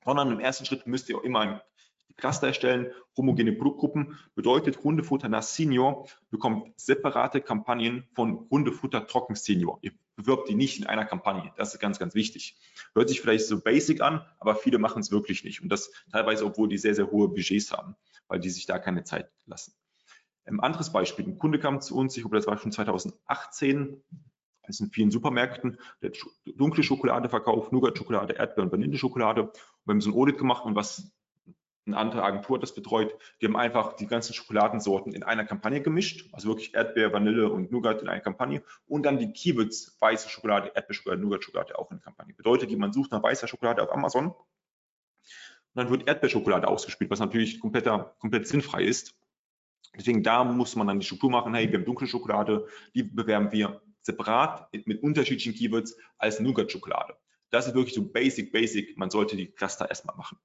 sondern 0.06 0.32
im 0.32 0.39
ersten 0.39 0.65
Schritt 0.65 0.88
müsst 0.88 1.10
ihr 1.10 1.17
auch 1.17 1.23
immer 1.23 1.39
ein 1.39 1.62
Cluster 2.17 2.47
erstellen, 2.47 2.91
homogene 3.17 3.54
Produktgruppen, 3.54 4.17
bedeutet 4.36 4.84
Hundefutter 4.84 5.30
nach 5.30 5.43
Senior 5.43 6.08
bekommt 6.30 6.80
separate 6.80 7.41
Kampagnen 7.41 8.08
von 8.13 8.47
Hundefutter 8.50 9.08
Trocken 9.08 9.36
Senior. 9.36 9.80
Ihr 9.82 9.91
bewirbt 10.15 10.50
die 10.50 10.56
nicht 10.56 10.80
in 10.80 10.88
einer 10.88 11.06
Kampagne. 11.06 11.52
Das 11.58 11.74
ist 11.74 11.80
ganz, 11.80 12.00
ganz 12.00 12.15
wichtig. 12.15 12.58
Hört 12.93 13.10
sich 13.10 13.21
vielleicht 13.21 13.47
so 13.47 13.62
basic 13.62 14.02
an, 14.02 14.26
aber 14.39 14.56
viele 14.56 14.78
machen 14.78 15.02
es 15.02 15.12
wirklich 15.12 15.43
nicht. 15.43 15.62
Und 15.62 15.69
das 15.69 15.91
teilweise, 16.12 16.45
obwohl 16.45 16.69
die 16.69 16.78
sehr, 16.78 16.95
sehr 16.95 17.12
hohe 17.12 17.28
Budgets 17.28 17.71
haben, 17.71 17.95
weil 18.28 18.39
die 18.39 18.50
sich 18.50 18.65
da 18.65 18.80
keine 18.80 19.04
Zeit 19.04 19.30
lassen. 19.45 19.74
Ein 20.45 20.60
anderes 20.60 20.91
Beispiel, 20.91 21.26
ein 21.26 21.38
Kunde 21.38 21.60
kam 21.60 21.82
zu 21.82 21.95
uns, 21.95 22.15
ich 22.17 22.24
glaube, 22.24 22.36
das 22.36 22.47
war 22.47 22.58
schon 22.58 22.71
2018, 22.71 24.02
das 24.63 24.76
ist 24.76 24.80
in 24.80 24.91
vielen 24.91 25.12
Supermärkten, 25.12 25.78
der 26.02 26.12
dunkle 26.56 26.84
Schokolade 26.84 27.30
verkauft, 27.30 27.71
Nougat-Schokolade, 27.71 28.34
Erdbeer- 28.34 28.63
und 28.63 28.71
Vanilleschokolade. 28.71 29.52
Wir 29.86 29.91
haben 29.91 30.02
so 30.02 30.12
ein 30.12 30.15
Audit 30.15 30.38
gemacht 30.38 30.65
und 30.65 30.76
was 30.76 31.12
eine 31.86 31.98
andere 31.98 32.24
Agentur 32.24 32.58
hat 32.58 32.63
das 32.63 32.76
betreut, 32.76 33.15
die 33.41 33.48
haben 33.48 33.58
einfach 33.58 33.94
die 33.94 34.08
ganzen 34.08 34.34
Schokoladensorten 34.34 35.13
in 35.13 35.24
einer 35.24 35.46
Kampagne 35.46 35.82
gemischt, 35.82 36.30
also 36.32 36.50
wirklich 36.50 36.74
Erdbeer, 36.76 37.12
Vanille 37.12 37.50
und 37.50 37.72
Nougat 37.72 38.02
in 38.02 38.08
einer 38.08 38.22
Kampagne 38.22 38.63
und 38.88 39.04
dann 39.04 39.17
die 39.17 39.32
Keywords 39.32 39.98
weiße 40.00 40.30
Schokolade, 40.30 40.72
Erdbeerschokolade, 40.76 41.22
Nougat-Schokolade 41.22 41.78
auch 41.78 41.89
in 41.91 41.98
der 41.98 42.04
Kampagne. 42.04 42.34
Bedeutet, 42.36 42.70
jemand 42.70 42.94
sucht 42.94 43.12
nach 43.12 43.24
weißer 43.24 43.48
Schokolade 43.48 43.82
auf 43.82 43.91
Amazon 43.91 44.28
und 44.28 44.36
dann 45.74 45.89
wird 45.89 46.08
Erdbeerschokolade 46.08 46.67
ausgespielt, 46.67 47.10
was 47.10 47.20
natürlich 47.20 47.60
kompletter, 47.60 48.15
komplett 48.20 48.48
sinnfrei 48.48 48.84
ist. 48.84 49.15
Deswegen 49.98 50.24
da 50.24 50.44
muss 50.44 50.76
man 50.76 50.88
dann 50.88 51.00
die 51.00 51.06
Struktur 51.06 51.32
machen, 51.32 51.54
hey, 51.54 51.70
wir 51.72 51.80
haben 51.80 51.86
dunkle 51.86 52.08
Schokolade, 52.08 52.67
die 52.94 53.04
bewerben 53.04 53.52
wir 53.52 53.82
separat 54.02 54.70
mit 54.86 55.04
unterschiedlichen 55.04 55.54
Keywords 55.54 55.98
als 56.17 56.39
Nougat-Schokolade. 56.39 57.15
Das 57.50 57.67
ist 57.67 57.76
wirklich 57.76 57.94
so 57.94 58.10
basic, 58.10 58.52
basic. 58.52 58.98
Man 58.98 59.10
sollte 59.10 59.36
die 59.36 59.48
Cluster 59.48 59.89
erstmal 59.89 60.15
machen. 60.15 60.39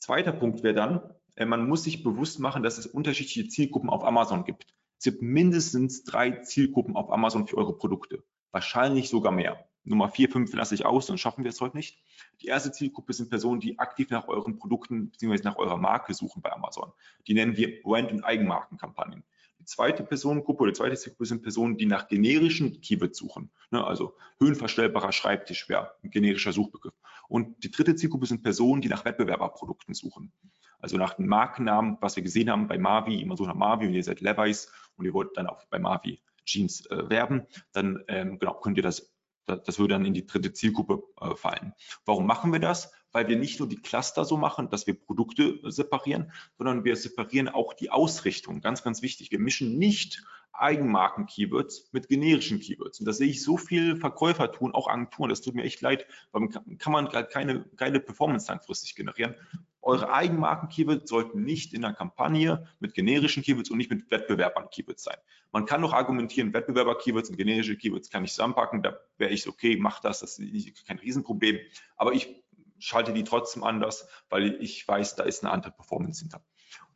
Zweiter 0.00 0.32
Punkt 0.32 0.62
wäre 0.62 0.74
dann, 0.74 1.00
äh, 1.36 1.44
man 1.44 1.68
muss 1.68 1.84
sich 1.84 2.02
bewusst 2.02 2.40
machen, 2.40 2.62
dass 2.62 2.78
es 2.78 2.86
unterschiedliche 2.86 3.48
Zielgruppen 3.48 3.90
auf 3.90 4.04
Amazon 4.04 4.44
gibt. 4.44 4.66
Es 4.98 5.04
gibt 5.04 5.22
mindestens 5.22 6.04
drei 6.04 6.30
Zielgruppen 6.42 6.96
auf 6.96 7.12
Amazon 7.12 7.46
für 7.46 7.56
eure 7.56 7.76
Produkte. 7.76 8.24
Wahrscheinlich 8.50 9.08
sogar 9.08 9.32
mehr. 9.32 9.64
Nummer 9.84 10.10
vier, 10.10 10.28
fünf 10.28 10.52
lasse 10.52 10.74
ich 10.74 10.84
aus, 10.84 11.06
sonst 11.06 11.20
schaffen 11.20 11.44
wir 11.44 11.50
es 11.50 11.60
heute 11.60 11.76
nicht. 11.76 12.02
Die 12.42 12.48
erste 12.48 12.72
Zielgruppe 12.72 13.12
sind 13.12 13.30
Personen, 13.30 13.60
die 13.60 13.78
aktiv 13.78 14.10
nach 14.10 14.28
euren 14.28 14.58
Produkten 14.58 15.10
bzw. 15.10 15.42
nach 15.42 15.56
eurer 15.56 15.78
Marke 15.78 16.12
suchen 16.12 16.42
bei 16.42 16.52
Amazon. 16.52 16.92
Die 17.26 17.34
nennen 17.34 17.56
wir 17.56 17.80
Brand- 17.82 18.10
und 18.10 18.22
Eigenmarkenkampagnen. 18.22 19.24
Die 19.60 19.66
zweite 19.66 20.02
Personengruppe 20.02 20.62
oder 20.62 20.72
die 20.72 20.78
zweite 20.78 20.96
Zielgruppe 20.96 21.26
sind 21.26 21.42
Personen, 21.42 21.76
die 21.76 21.84
nach 21.84 22.08
generischen 22.08 22.80
Keywords 22.80 23.18
suchen. 23.18 23.50
Ne, 23.70 23.84
also 23.84 24.16
höhenverstellbarer 24.40 25.12
Schreibtisch 25.12 25.68
wäre 25.68 25.92
ein 26.02 26.10
generischer 26.10 26.52
Suchbegriff. 26.52 26.94
Und 27.28 27.62
die 27.62 27.70
dritte 27.70 27.94
Zielgruppe 27.94 28.26
sind 28.26 28.42
Personen, 28.42 28.80
die 28.80 28.88
nach 28.88 29.04
Wettbewerberprodukten 29.04 29.94
suchen. 29.94 30.32
Also 30.78 30.96
nach 30.96 31.14
dem 31.14 31.26
Markennamen, 31.26 31.98
was 32.00 32.16
wir 32.16 32.22
gesehen 32.22 32.50
haben 32.50 32.68
bei 32.68 32.78
Mavi, 32.78 33.20
immer 33.20 33.36
so 33.36 33.44
nach 33.44 33.54
Mavi 33.54 33.86
und 33.86 33.92
ihr 33.92 34.02
seid 34.02 34.22
Levi's 34.22 34.72
und 34.96 35.04
ihr 35.04 35.12
wollt 35.12 35.36
dann 35.36 35.46
auch 35.46 35.64
bei 35.66 35.78
Mavi 35.78 36.20
Jeans 36.46 36.86
äh, 36.86 37.10
werben, 37.10 37.46
dann 37.72 38.02
ähm, 38.08 38.38
genau, 38.38 38.54
könnt 38.54 38.78
ihr 38.78 38.82
das 38.82 39.12
das 39.46 39.78
würde 39.78 39.94
dann 39.94 40.04
in 40.04 40.14
die 40.14 40.26
dritte 40.26 40.52
Zielgruppe 40.52 41.02
äh, 41.20 41.34
fallen. 41.34 41.72
Warum 42.04 42.26
machen 42.26 42.52
wir 42.52 42.60
das? 42.60 42.92
Weil 43.12 43.28
wir 43.28 43.36
nicht 43.36 43.58
nur 43.58 43.68
die 43.68 43.80
Cluster 43.80 44.24
so 44.24 44.36
machen, 44.36 44.70
dass 44.70 44.86
wir 44.86 44.94
Produkte 44.94 45.58
separieren, 45.64 46.32
sondern 46.58 46.84
wir 46.84 46.94
separieren 46.96 47.48
auch 47.48 47.74
die 47.74 47.90
Ausrichtung. 47.90 48.60
Ganz, 48.60 48.82
ganz 48.82 49.02
wichtig. 49.02 49.30
Wir 49.30 49.40
mischen 49.40 49.78
nicht 49.78 50.22
Eigenmarken-Keywords 50.52 51.88
mit 51.92 52.08
generischen 52.08 52.60
Keywords. 52.60 53.00
Und 53.00 53.06
das 53.06 53.18
sehe 53.18 53.28
ich 53.28 53.42
so 53.42 53.56
viel 53.56 53.96
Verkäufer 53.96 54.52
tun, 54.52 54.74
auch 54.74 54.88
Agenturen. 54.88 55.30
Das 55.30 55.40
tut 55.40 55.54
mir 55.54 55.64
echt 55.64 55.80
leid, 55.80 56.06
weil 56.32 56.48
kann 56.78 56.92
man 56.92 57.08
keine 57.08 57.64
geile 57.76 58.00
Performance 58.00 58.48
langfristig 58.48 58.94
generieren. 58.94 59.34
Eure 59.82 60.12
Eigenmarken-Keywords 60.12 61.08
sollten 61.08 61.42
nicht 61.42 61.72
in 61.72 61.82
der 61.82 61.94
Kampagne 61.94 62.68
mit 62.80 62.94
generischen 62.94 63.42
Keywords 63.42 63.70
und 63.70 63.78
nicht 63.78 63.90
mit 63.90 64.10
Wettbewerbern-Keywords 64.10 65.02
sein. 65.02 65.16
Man 65.52 65.64
kann 65.64 65.80
noch 65.80 65.92
argumentieren, 65.92 66.52
Wettbewerber-Keywords 66.52 67.30
und 67.30 67.36
generische 67.36 67.76
Keywords 67.76 68.10
kann 68.10 68.24
ich 68.24 68.32
zusammenpacken. 68.32 68.82
Da 68.82 68.98
wäre 69.16 69.32
ich 69.32 69.48
okay, 69.48 69.76
mach 69.80 70.00
das, 70.00 70.20
das 70.20 70.38
ist 70.38 70.86
kein 70.86 70.98
Riesenproblem. 70.98 71.58
Aber 71.96 72.12
ich 72.12 72.44
schalte 72.78 73.12
die 73.12 73.24
trotzdem 73.24 73.64
anders, 73.64 74.06
weil 74.28 74.62
ich 74.62 74.86
weiß, 74.86 75.16
da 75.16 75.24
ist 75.24 75.42
eine 75.42 75.52
andere 75.52 75.72
Performance 75.72 76.20
hinter. 76.20 76.42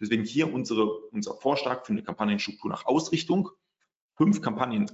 Deswegen 0.01 0.25
hier 0.25 0.53
unsere, 0.53 0.87
unser 1.11 1.35
Vorschlag 1.35 1.85
für 1.85 1.93
eine 1.93 2.03
Kampagnenstruktur 2.03 2.71
nach 2.71 2.85
Ausrichtung. 2.87 3.51
Fünf 4.17 4.43
Kampagnen 4.43 4.91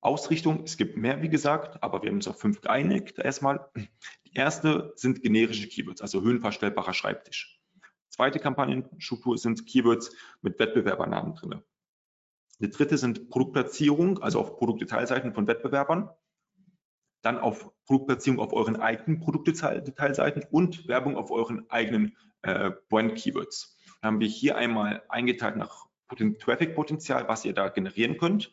Ausrichtung. 0.00 0.64
Es 0.64 0.76
gibt 0.76 0.96
mehr, 0.96 1.22
wie 1.22 1.28
gesagt, 1.28 1.82
aber 1.82 2.02
wir 2.02 2.08
haben 2.08 2.16
uns 2.16 2.28
auf 2.28 2.40
fünf 2.40 2.60
geeinigt 2.60 3.18
erstmal. 3.18 3.70
Die 3.76 4.34
erste 4.34 4.92
sind 4.96 5.22
generische 5.22 5.68
Keywords, 5.68 6.00
also 6.00 6.22
höhenverstellbarer 6.22 6.94
Schreibtisch. 6.94 7.60
Zweite 8.08 8.38
Kampagnenstruktur 8.38 9.38
sind 9.38 9.66
Keywords 9.66 10.14
mit 10.42 10.58
Wettbewerbernamen 10.58 11.34
drin. 11.34 11.62
Die 12.60 12.70
dritte 12.70 12.98
sind 12.98 13.30
Produktplatzierung, 13.30 14.18
also 14.22 14.40
auf 14.40 14.56
Produktdetailseiten 14.56 15.32
von 15.32 15.46
Wettbewerbern. 15.46 16.10
Dann 17.22 17.38
auf 17.38 17.70
Produktplatzierung 17.86 18.38
auf 18.38 18.52
euren 18.52 18.76
eigenen 18.76 19.20
Produktdetailseiten 19.20 20.44
und 20.50 20.88
Werbung 20.88 21.16
auf 21.16 21.30
euren 21.30 21.68
eigenen 21.70 22.16
äh, 22.42 22.70
Brand-Keywords. 22.88 23.78
Dann 24.00 24.14
haben 24.14 24.20
wir 24.20 24.28
hier 24.28 24.56
einmal 24.56 25.02
eingeteilt 25.08 25.56
nach 25.56 25.86
Traffic-Potenzial, 26.38 27.28
was 27.28 27.44
ihr 27.44 27.54
da 27.54 27.68
generieren 27.68 28.18
könnt. 28.18 28.52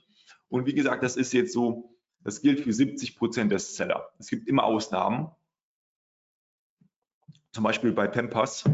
Und 0.49 0.65
wie 0.65 0.73
gesagt, 0.73 1.03
das 1.03 1.15
ist 1.15 1.33
jetzt 1.33 1.53
so, 1.53 1.97
das 2.23 2.41
gilt 2.41 2.61
für 2.61 2.73
70 2.73 3.17
Prozent 3.17 3.51
der 3.51 3.59
Seller. 3.59 4.09
Es 4.19 4.29
gibt 4.29 4.47
immer 4.47 4.63
Ausnahmen. 4.63 5.29
Zum 7.51 7.63
Beispiel 7.63 7.91
bei 7.91 8.07
Pampers, 8.07 8.65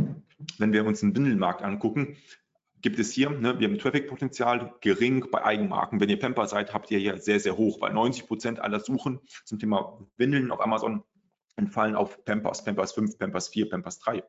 wenn 0.57 0.73
wir 0.73 0.85
uns 0.85 0.99
den 0.99 1.15
Windelmarkt 1.15 1.61
angucken, 1.61 2.17
gibt 2.81 2.99
es 2.99 3.11
hier, 3.11 3.29
ne, 3.29 3.59
wir 3.59 3.69
haben 3.69 3.79
Traffic-Potenzial 3.79 4.73
gering 4.81 5.25
bei 5.31 5.43
Eigenmarken. 5.43 5.99
Wenn 6.01 6.09
ihr 6.09 6.19
Pampers 6.19 6.51
seid, 6.51 6.73
habt 6.73 6.91
ihr 6.91 6.99
hier 6.99 7.17
sehr, 7.17 7.39
sehr 7.39 7.57
hoch, 7.57 7.79
weil 7.79 7.93
90 7.93 8.27
Prozent 8.27 8.59
aller 8.59 8.81
Suchen 8.81 9.21
zum 9.45 9.57
Thema 9.57 10.05
Windeln 10.17 10.51
auf 10.51 10.59
Amazon 10.59 11.03
entfallen 11.55 11.95
auf 11.95 12.25
Pampers, 12.25 12.63
Pampers 12.65 12.93
5, 12.93 13.17
Pampers 13.17 13.47
4, 13.49 13.69
Pampers 13.69 13.99
3. 13.99 14.23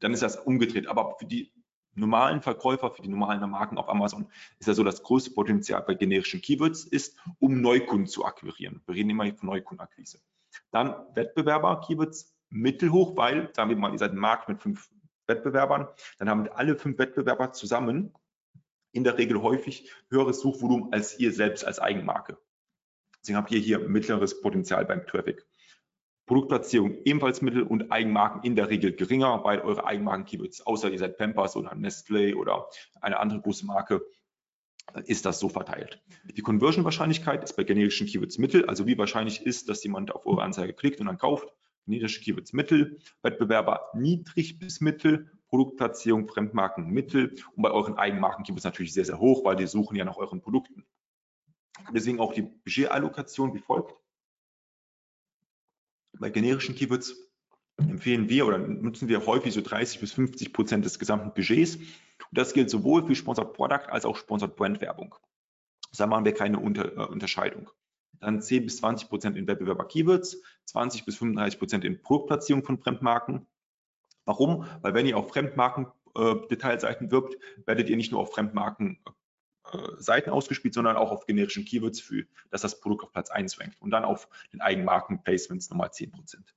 Dann 0.00 0.12
ist 0.12 0.22
das 0.22 0.36
umgedreht. 0.36 0.86
Aber 0.86 1.16
für 1.18 1.26
die 1.26 1.52
normalen 1.98 2.42
Verkäufer, 2.42 2.90
für 2.90 3.02
die 3.02 3.08
normalen 3.08 3.48
Marken 3.50 3.78
auf 3.78 3.88
Amazon 3.88 4.30
ist 4.58 4.66
ja 4.66 4.74
so, 4.74 4.84
das 4.84 5.02
größte 5.02 5.30
Potenzial 5.30 5.82
bei 5.82 5.94
generischen 5.94 6.40
Keywords 6.40 6.84
ist, 6.84 7.18
um 7.38 7.60
Neukunden 7.60 8.06
zu 8.06 8.24
akquirieren. 8.24 8.82
Wir 8.86 8.94
reden 8.94 9.10
immer 9.10 9.32
von 9.34 9.48
Neukundenakquise. 9.48 10.20
Dann 10.70 10.94
Wettbewerber-Keywords 11.14 12.34
mittelhoch, 12.50 13.16
weil, 13.16 13.50
sagen 13.54 13.70
wir 13.70 13.76
mal, 13.76 13.92
ihr 13.92 13.98
seid 13.98 14.12
ein 14.12 14.18
Markt 14.18 14.48
mit 14.48 14.60
fünf 14.60 14.88
Wettbewerbern, 15.26 15.88
dann 16.18 16.28
haben 16.28 16.48
alle 16.48 16.76
fünf 16.76 16.98
Wettbewerber 16.98 17.52
zusammen 17.52 18.14
in 18.92 19.04
der 19.04 19.18
Regel 19.18 19.42
häufig 19.42 19.92
höheres 20.10 20.40
Suchvolumen 20.40 20.92
als 20.92 21.18
ihr 21.18 21.32
selbst 21.32 21.64
als 21.64 21.78
Eigenmarke. 21.78 22.38
Deswegen 23.20 23.36
habt 23.36 23.50
ihr 23.50 23.60
hier 23.60 23.78
mittleres 23.78 24.40
Potenzial 24.40 24.86
beim 24.86 25.06
Traffic. 25.06 25.46
Produktplatzierung 26.28 26.98
ebenfalls 27.04 27.42
mittel 27.42 27.62
und 27.62 27.90
Eigenmarken 27.90 28.42
in 28.44 28.54
der 28.54 28.70
Regel 28.70 28.92
geringer, 28.92 29.42
weil 29.42 29.60
eure 29.60 29.84
Eigenmarken-Keywords, 29.84 30.64
außer 30.64 30.90
ihr 30.90 30.98
seid 30.98 31.18
Pampers 31.18 31.56
oder 31.56 31.72
Nestlé 31.72 32.36
oder 32.36 32.68
eine 33.00 33.18
andere 33.18 33.40
große 33.40 33.66
Marke, 33.66 34.02
ist 35.04 35.26
das 35.26 35.40
so 35.40 35.48
verteilt. 35.48 36.00
Die 36.24 36.42
Conversion-Wahrscheinlichkeit 36.42 37.42
ist 37.42 37.56
bei 37.56 37.64
generischen 37.64 38.06
Keywords 38.06 38.38
mittel, 38.38 38.66
also 38.66 38.86
wie 38.86 38.96
wahrscheinlich 38.96 39.44
ist, 39.44 39.68
dass 39.68 39.82
jemand 39.82 40.14
auf 40.14 40.26
eure 40.26 40.42
Anzeige 40.42 40.74
klickt 40.74 41.00
und 41.00 41.06
dann 41.06 41.18
kauft. 41.18 41.52
Generische 41.86 42.20
Keywords 42.20 42.52
mittel, 42.52 42.98
Wettbewerber 43.22 43.88
niedrig 43.94 44.58
bis 44.58 44.80
mittel, 44.80 45.30
Produktplatzierung, 45.48 46.28
Fremdmarken 46.28 46.88
mittel 46.88 47.34
und 47.56 47.62
bei 47.62 47.70
euren 47.70 47.96
Eigenmarken-Keywords 47.96 48.64
natürlich 48.64 48.92
sehr, 48.92 49.06
sehr 49.06 49.18
hoch, 49.18 49.44
weil 49.44 49.56
die 49.56 49.66
suchen 49.66 49.96
ja 49.96 50.04
nach 50.04 50.18
euren 50.18 50.42
Produkten. 50.42 50.84
Deswegen 51.94 52.20
auch 52.20 52.34
die 52.34 52.42
Budgetallokation 52.42 53.54
wie 53.54 53.60
folgt. 53.60 53.94
Bei 56.18 56.30
generischen 56.30 56.74
Keywords 56.74 57.14
empfehlen 57.76 58.28
wir 58.28 58.46
oder 58.46 58.58
nutzen 58.58 59.08
wir 59.08 59.24
häufig 59.26 59.54
so 59.54 59.60
30 59.60 60.00
bis 60.00 60.12
50 60.12 60.52
Prozent 60.52 60.84
des 60.84 60.98
gesamten 60.98 61.32
Budgets. 61.32 61.76
Und 61.76 61.86
das 62.32 62.52
gilt 62.52 62.70
sowohl 62.70 63.06
für 63.06 63.14
Sponsored 63.14 63.52
Product 63.52 63.88
als 63.88 64.04
auch 64.04 64.16
Sponsored 64.16 64.56
Brand 64.56 64.80
Werbung. 64.80 65.14
Da 65.96 66.06
machen 66.06 66.24
wir 66.24 66.34
keine 66.34 66.58
Unter, 66.58 66.96
äh, 66.96 67.06
Unterscheidung. 67.06 67.70
Dann 68.20 68.42
10 68.42 68.64
bis 68.64 68.78
20 68.78 69.08
Prozent 69.08 69.36
in 69.36 69.46
Wettbewerber 69.46 69.86
Keywords, 69.86 70.42
20 70.66 71.04
bis 71.04 71.16
35 71.16 71.58
Prozent 71.58 71.84
in 71.84 72.02
Produktplatzierung 72.02 72.64
von 72.64 72.78
Fremdmarken. 72.78 73.46
Warum? 74.24 74.66
Weil 74.82 74.94
wenn 74.94 75.06
ihr 75.06 75.16
auf 75.16 75.30
Fremdmarken 75.30 75.86
äh, 76.16 76.34
Detailseiten 76.50 77.10
wirbt, 77.10 77.36
werdet 77.64 77.88
ihr 77.88 77.96
nicht 77.96 78.10
nur 78.10 78.20
auf 78.20 78.32
Fremdmarken 78.32 78.98
äh, 79.06 79.10
Seiten 79.98 80.30
ausgespielt, 80.30 80.74
sondern 80.74 80.96
auch 80.96 81.10
auf 81.10 81.26
generischen 81.26 81.64
Keywords, 81.64 82.00
für 82.00 82.24
dass 82.50 82.62
das 82.62 82.80
Produkt 82.80 83.04
auf 83.04 83.12
Platz 83.12 83.30
1 83.30 83.60
rankt 83.60 83.80
und 83.80 83.90
dann 83.90 84.04
auf 84.04 84.28
den 84.52 84.60
Eigenmarken-Placements 84.60 85.70
nochmal 85.70 85.92
10 85.92 86.10
Prozent. 86.10 86.54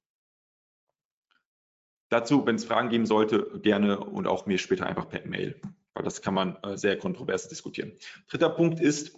dazu, 2.09 2.45
wenn 2.45 2.55
es 2.55 2.65
Fragen 2.65 2.89
geben 2.89 3.05
sollte, 3.05 3.59
gerne 3.61 3.99
und 3.99 4.27
auch 4.27 4.45
mir 4.45 4.57
später 4.57 4.85
einfach 4.85 5.09
per 5.09 5.25
Mail, 5.25 5.59
weil 5.93 6.03
das 6.03 6.21
kann 6.21 6.33
man 6.33 6.57
äh, 6.63 6.77
sehr 6.77 6.97
kontrovers 6.97 7.47
diskutieren. 7.47 7.93
Dritter 8.27 8.49
Punkt 8.49 8.79
ist, 8.79 9.17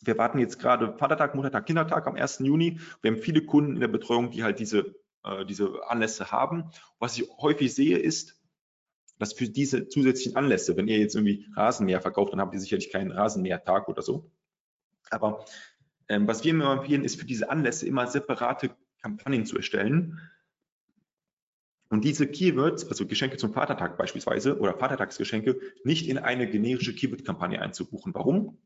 wir 0.00 0.18
warten 0.18 0.38
jetzt 0.38 0.58
gerade 0.58 0.96
Vatertag, 0.96 1.34
Muttertag, 1.34 1.66
Kindertag 1.66 2.06
am 2.06 2.16
1. 2.16 2.40
Juni. 2.40 2.80
Wir 3.02 3.12
haben 3.12 3.18
viele 3.18 3.44
Kunden 3.44 3.74
in 3.74 3.80
der 3.80 3.88
Betreuung, 3.88 4.30
die 4.30 4.42
halt 4.42 4.58
diese, 4.58 4.94
äh, 5.24 5.44
diese 5.44 5.88
Anlässe 5.88 6.32
haben. 6.32 6.70
Was 6.98 7.18
ich 7.18 7.28
häufig 7.38 7.74
sehe, 7.74 7.98
ist, 7.98 8.40
dass 9.18 9.32
für 9.32 9.48
diese 9.48 9.88
zusätzlichen 9.88 10.36
Anlässe, 10.36 10.76
wenn 10.76 10.88
ihr 10.88 10.98
jetzt 10.98 11.14
irgendwie 11.14 11.46
Rasenmäher 11.54 12.00
verkauft, 12.00 12.32
dann 12.32 12.40
habt 12.40 12.54
ihr 12.54 12.60
sicherlich 12.60 12.90
keinen 12.90 13.12
Rasenmähertag 13.12 13.88
oder 13.88 14.02
so. 14.02 14.30
Aber 15.10 15.44
ähm, 16.08 16.26
was 16.26 16.44
wir 16.44 16.50
immer 16.50 16.72
empfehlen, 16.72 17.04
ist 17.04 17.20
für 17.20 17.26
diese 17.26 17.50
Anlässe 17.50 17.86
immer 17.86 18.06
separate 18.06 18.70
Kampagnen 19.00 19.46
zu 19.46 19.56
erstellen. 19.56 20.20
Und 21.88 22.04
diese 22.04 22.26
Keywords, 22.26 22.88
also 22.88 23.06
Geschenke 23.06 23.36
zum 23.36 23.52
Vatertag 23.52 23.98
beispielsweise 23.98 24.58
oder 24.58 24.78
Vatertagsgeschenke, 24.78 25.60
nicht 25.84 26.08
in 26.08 26.18
eine 26.18 26.48
generische 26.48 26.94
Keyword-Kampagne 26.94 27.60
einzubuchen. 27.60 28.14
Warum? 28.14 28.58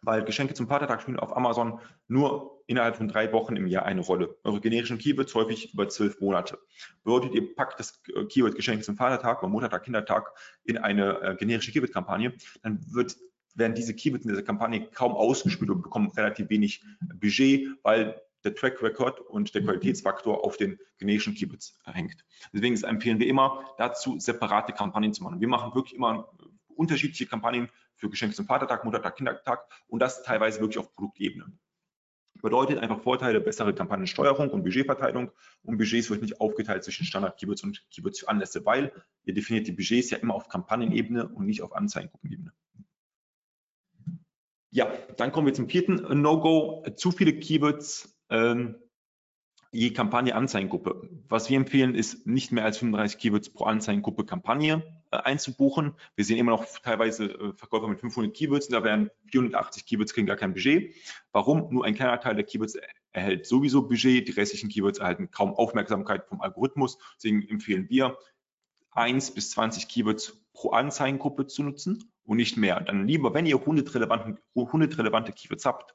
Weil 0.00 0.24
Geschenke 0.24 0.54
zum 0.54 0.66
Vatertag 0.66 1.02
spielen 1.02 1.18
auf 1.18 1.36
Amazon 1.36 1.80
nur 2.08 2.53
innerhalb 2.66 2.96
von 2.96 3.08
drei 3.08 3.32
Wochen 3.32 3.56
im 3.56 3.66
Jahr 3.66 3.84
eine 3.84 4.00
Rolle. 4.00 4.36
Eure 4.44 4.60
generischen 4.60 4.98
Keywords 4.98 5.34
häufig 5.34 5.74
über 5.74 5.88
zwölf 5.88 6.20
Monate. 6.20 6.58
Bedeutet, 7.02 7.34
ihr 7.34 7.54
packt 7.54 7.78
das 7.78 8.02
Keyword 8.28 8.54
Geschenke 8.54 8.84
zum 8.84 8.96
Vatertag 8.96 9.42
oder 9.42 9.50
Muttertag, 9.50 9.84
Kindertag 9.84 10.32
in 10.64 10.78
eine 10.78 11.20
äh, 11.20 11.36
generische 11.36 11.72
Keyword-Kampagne, 11.72 12.34
dann 12.62 12.80
wird 12.92 13.16
werden 13.56 13.74
diese 13.74 13.94
Keywords 13.94 14.24
in 14.24 14.30
dieser 14.30 14.42
Kampagne 14.42 14.88
kaum 14.90 15.12
ausgespielt 15.12 15.70
und 15.70 15.82
bekommen 15.82 16.10
relativ 16.16 16.50
wenig 16.50 16.84
Budget, 17.00 17.68
weil 17.82 18.20
der 18.44 18.54
Track 18.54 18.82
Record 18.82 19.20
und 19.20 19.54
der 19.54 19.62
Qualitätsfaktor 19.62 20.44
auf 20.44 20.56
den 20.56 20.78
generischen 20.98 21.34
Keywords 21.34 21.78
hängt. 21.84 22.24
Deswegen 22.52 22.76
empfehlen 22.84 23.18
wir 23.18 23.26
immer 23.26 23.64
dazu, 23.78 24.18
separate 24.18 24.72
Kampagnen 24.72 25.14
zu 25.14 25.22
machen. 25.22 25.40
Wir 25.40 25.48
machen 25.48 25.74
wirklich 25.74 25.94
immer 25.94 26.28
unterschiedliche 26.68 27.26
Kampagnen 27.26 27.70
für 27.96 28.10
Geschenke 28.10 28.34
zum 28.34 28.46
Vatertag, 28.46 28.84
Muttertag, 28.84 29.16
Kindertag 29.16 29.66
und 29.86 30.00
das 30.00 30.22
teilweise 30.22 30.60
wirklich 30.60 30.78
auf 30.78 30.94
Produktebene. 30.94 31.46
Bedeutet 32.42 32.78
einfach 32.78 33.00
Vorteile, 33.00 33.40
bessere 33.40 33.74
Kampagnensteuerung 33.74 34.50
und 34.50 34.64
Budgetverteilung 34.64 35.30
und 35.62 35.78
Budgets 35.78 36.10
wird 36.10 36.22
nicht 36.22 36.40
aufgeteilt 36.40 36.84
zwischen 36.84 37.06
Standard-Keywords 37.06 37.62
und 37.62 37.84
Keywords 37.90 38.20
für 38.20 38.28
Anlässe, 38.28 38.66
weil 38.66 38.92
ihr 39.24 39.34
definiert 39.34 39.66
die 39.66 39.72
Budgets 39.72 40.10
ja 40.10 40.18
immer 40.18 40.34
auf 40.34 40.48
Kampagnenebene 40.48 41.28
und 41.28 41.46
nicht 41.46 41.62
auf 41.62 41.74
Anzeigengruppenebene. 41.74 42.52
Ja, 44.70 44.92
dann 45.16 45.30
kommen 45.30 45.46
wir 45.46 45.54
zum 45.54 45.68
vierten 45.68 46.20
No-Go. 46.20 46.84
Zu 46.96 47.12
viele 47.12 47.38
Keywords 47.38 48.18
ähm, 48.28 48.76
je 49.74 49.90
Kampagne 49.90 50.34
Anzeigengruppe. 50.34 51.08
Was 51.28 51.50
wir 51.50 51.56
empfehlen, 51.56 51.94
ist 51.94 52.26
nicht 52.26 52.52
mehr 52.52 52.64
als 52.64 52.78
35 52.78 53.18
Keywords 53.18 53.50
pro 53.50 53.64
Anzeigengruppe 53.64 54.24
Kampagne 54.24 54.82
äh, 55.03 55.03
einzubuchen. 55.20 55.94
Wir 56.16 56.24
sehen 56.24 56.38
immer 56.38 56.52
noch 56.52 56.64
teilweise 56.82 57.26
äh, 57.26 57.52
Verkäufer 57.54 57.88
mit 57.88 58.00
500 58.00 58.34
Keywords, 58.34 58.68
da 58.68 58.82
werden 58.84 59.10
480 59.30 59.86
Keywords 59.86 60.14
kriegen 60.14 60.26
gar 60.26 60.36
kein 60.36 60.54
Budget. 60.54 60.94
Warum? 61.32 61.72
Nur 61.72 61.84
ein 61.84 61.94
kleiner 61.94 62.20
Teil 62.20 62.34
der 62.34 62.44
Keywords 62.44 62.76
erhält 63.12 63.46
sowieso 63.46 63.86
Budget, 63.86 64.26
die 64.28 64.32
restlichen 64.32 64.68
Keywords 64.68 64.98
erhalten 64.98 65.30
kaum 65.30 65.54
Aufmerksamkeit 65.54 66.26
vom 66.26 66.40
Algorithmus. 66.40 66.98
Deswegen 67.16 67.48
empfehlen 67.48 67.88
wir, 67.88 68.18
1 68.90 69.32
bis 69.32 69.50
20 69.50 69.88
Keywords 69.88 70.40
pro 70.52 70.70
Anzeigengruppe 70.70 71.46
zu 71.46 71.62
nutzen 71.62 72.12
und 72.24 72.36
nicht 72.36 72.56
mehr. 72.56 72.80
Dann 72.80 73.06
lieber, 73.06 73.34
wenn 73.34 73.46
ihr 73.46 73.56
100 73.56 73.94
relevante, 73.94 74.40
100 74.54 74.98
relevante 74.98 75.32
Keywords 75.32 75.64
habt, 75.64 75.94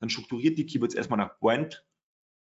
dann 0.00 0.10
strukturiert 0.10 0.58
die 0.58 0.66
Keywords 0.66 0.94
erstmal 0.94 1.18
nach 1.18 1.38
Brand, 1.38 1.84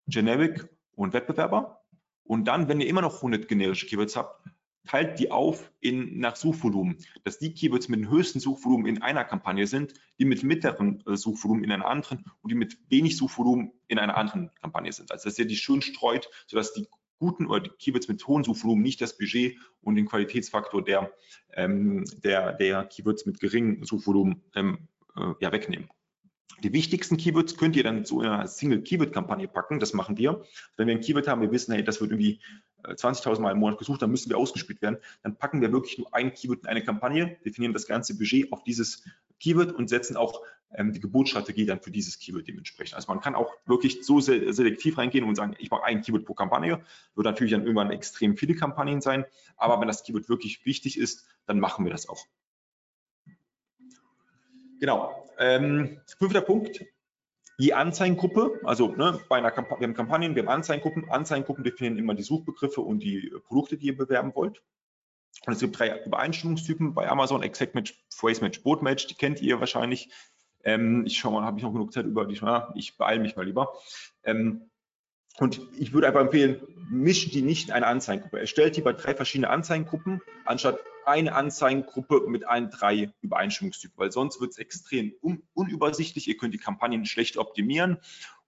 Generic 0.06 0.68
und 0.94 1.12
Wettbewerber. 1.12 1.82
Und 2.24 2.46
dann, 2.46 2.68
wenn 2.68 2.80
ihr 2.80 2.88
immer 2.88 3.02
noch 3.02 3.16
100 3.16 3.46
generische 3.48 3.86
Keywords 3.86 4.16
habt, 4.16 4.44
teilt 4.86 5.18
die 5.18 5.30
auf 5.30 5.70
in, 5.80 6.18
nach 6.18 6.36
Suchvolumen, 6.36 6.96
dass 7.24 7.38
die 7.38 7.54
Keywords 7.54 7.88
mit 7.88 8.00
dem 8.00 8.10
höchsten 8.10 8.40
Suchvolumen 8.40 8.86
in 8.86 9.02
einer 9.02 9.24
Kampagne 9.24 9.66
sind, 9.66 9.94
die 10.18 10.24
mit 10.24 10.42
mittlerem 10.42 11.00
äh, 11.06 11.16
Suchvolumen 11.16 11.64
in 11.64 11.72
einer 11.72 11.86
anderen 11.86 12.24
und 12.42 12.50
die 12.50 12.56
mit 12.56 12.78
wenig 12.88 13.16
Suchvolumen 13.16 13.72
in 13.88 13.98
einer 13.98 14.16
anderen 14.16 14.50
Kampagne 14.60 14.92
sind. 14.92 15.12
Also 15.12 15.28
dass 15.28 15.38
ihr 15.38 15.46
die 15.46 15.56
schön 15.56 15.82
streut, 15.82 16.28
sodass 16.46 16.72
die 16.72 16.86
guten 17.18 17.46
oder 17.46 17.60
die 17.60 17.70
Keywords 17.70 18.08
mit 18.08 18.26
hohem 18.26 18.42
Suchvolumen 18.42 18.82
nicht 18.82 19.00
das 19.00 19.16
Budget 19.16 19.56
und 19.80 19.94
den 19.94 20.06
Qualitätsfaktor 20.06 20.82
der, 20.82 21.12
ähm, 21.54 22.04
der, 22.24 22.52
der 22.52 22.84
Keywords 22.84 23.26
mit 23.26 23.38
geringem 23.38 23.84
Suchvolumen 23.84 24.42
ähm, 24.56 24.88
äh, 25.16 25.32
ja, 25.40 25.52
wegnehmen. 25.52 25.88
Die 26.62 26.72
wichtigsten 26.72 27.16
Keywords 27.16 27.56
könnt 27.56 27.76
ihr 27.76 27.82
dann 27.82 28.04
zu 28.04 28.20
einer 28.20 28.46
Single-Keyword-Kampagne 28.46 29.48
packen. 29.48 29.80
Das 29.80 29.92
machen 29.92 30.16
wir. 30.18 30.44
Wenn 30.76 30.86
wir 30.86 30.94
ein 30.94 31.00
Keyword 31.00 31.28
haben, 31.28 31.40
wir 31.40 31.50
wissen, 31.50 31.72
hey, 31.72 31.82
das 31.82 32.00
wird 32.00 32.10
irgendwie 32.10 32.40
20.000 32.84 33.38
äh, 33.38 33.40
Mal 33.40 33.52
im 33.52 33.58
Monat 33.58 33.78
gesucht, 33.78 34.02
dann 34.02 34.10
müssen 34.10 34.30
wir 34.30 34.38
ausgespielt 34.38 34.82
werden. 34.82 34.98
Dann 35.22 35.36
packen 35.36 35.60
wir 35.60 35.72
wirklich 35.72 35.98
nur 35.98 36.14
ein 36.14 36.32
Keyword 36.32 36.62
in 36.62 36.68
eine 36.68 36.84
Kampagne, 36.84 37.36
definieren 37.44 37.72
das 37.72 37.86
ganze 37.86 38.16
Budget 38.16 38.52
auf 38.52 38.62
dieses 38.64 39.04
Keyword 39.40 39.72
und 39.72 39.88
setzen 39.88 40.16
auch 40.16 40.42
ähm, 40.74 40.92
die 40.92 41.00
Geburtsstrategie 41.00 41.66
dann 41.66 41.80
für 41.80 41.90
dieses 41.90 42.18
Keyword 42.18 42.46
dementsprechend. 42.46 42.94
Also 42.94 43.12
man 43.12 43.20
kann 43.20 43.34
auch 43.34 43.52
wirklich 43.66 44.04
so 44.04 44.20
selektiv 44.20 44.98
reingehen 44.98 45.24
und 45.24 45.34
sagen, 45.34 45.54
ich 45.58 45.70
mache 45.70 45.84
ein 45.84 46.00
Keyword 46.00 46.24
pro 46.24 46.34
Kampagne. 46.34 46.82
Wird 47.14 47.24
natürlich 47.24 47.52
dann 47.52 47.62
irgendwann 47.62 47.90
extrem 47.90 48.36
viele 48.36 48.54
Kampagnen 48.54 49.00
sein. 49.00 49.24
Aber 49.56 49.80
wenn 49.80 49.88
das 49.88 50.04
Keyword 50.04 50.28
wirklich 50.28 50.64
wichtig 50.64 50.98
ist, 50.98 51.26
dann 51.46 51.60
machen 51.60 51.84
wir 51.84 51.92
das 51.92 52.08
auch. 52.08 52.26
Genau. 54.80 55.21
Ähm, 55.38 56.00
fünfter 56.18 56.40
Punkt. 56.40 56.84
Je 57.58 57.74
Anzeigengruppe, 57.74 58.60
also 58.64 58.88
ne, 58.88 59.20
bei 59.28 59.36
einer 59.36 59.50
Kamp 59.50 59.70
wir 59.70 59.86
haben 59.86 59.94
Kampagnen, 59.94 60.34
wir 60.34 60.42
haben 60.42 60.48
Anzeigengruppen. 60.48 61.10
Anzeigengruppen 61.10 61.64
definieren 61.64 61.98
immer 61.98 62.14
die 62.14 62.22
Suchbegriffe 62.22 62.80
und 62.80 63.00
die 63.00 63.30
Produkte, 63.44 63.76
die 63.76 63.86
ihr 63.86 63.96
bewerben 63.96 64.34
wollt. 64.34 64.62
Und 65.46 65.52
es 65.52 65.60
gibt 65.60 65.78
drei 65.78 66.04
Übereinstimmungstypen 66.04 66.94
bei 66.94 67.08
Amazon, 67.08 67.42
Exact 67.42 67.74
Match, 67.74 68.04
Phrase 68.10 68.40
Match, 68.40 68.62
Boot 68.62 68.82
Match, 68.82 69.06
die 69.06 69.14
kennt 69.14 69.40
ihr 69.40 69.60
wahrscheinlich. 69.60 70.10
Ähm, 70.64 71.04
ich 71.06 71.18
schaue 71.18 71.32
mal, 71.32 71.44
habe 71.44 71.58
ich 71.58 71.64
noch 71.64 71.72
genug 71.72 71.92
Zeit 71.92 72.06
über 72.06 72.24
die, 72.24 72.40
ich 72.74 72.96
beeile 72.96 73.20
mich 73.20 73.36
mal 73.36 73.44
lieber. 73.44 73.72
Ähm, 74.24 74.70
und 75.38 75.60
ich 75.78 75.92
würde 75.92 76.06
einfach 76.06 76.20
empfehlen, 76.20 76.60
mischt 76.90 77.32
die 77.34 77.42
nicht 77.42 77.68
in 77.68 77.74
eine 77.74 77.86
Anzeigengruppe. 77.86 78.38
Erstellt 78.38 78.76
die 78.76 78.82
bei 78.82 78.92
drei 78.92 79.14
verschiedene 79.14 79.48
Anzeigengruppen, 79.50 80.20
anstatt 80.44 80.78
eine 81.06 81.34
Anzeigengruppe 81.34 82.26
mit 82.28 82.46
allen 82.46 82.70
drei 82.70 83.12
Übereinstimmungstypen, 83.22 83.98
weil 83.98 84.12
sonst 84.12 84.40
wird 84.40 84.52
es 84.52 84.58
extrem 84.58 85.14
un 85.22 85.42
unübersichtlich. 85.54 86.28
Ihr 86.28 86.36
könnt 86.36 86.54
die 86.54 86.58
Kampagnen 86.58 87.06
schlecht 87.06 87.38
optimieren 87.38 87.98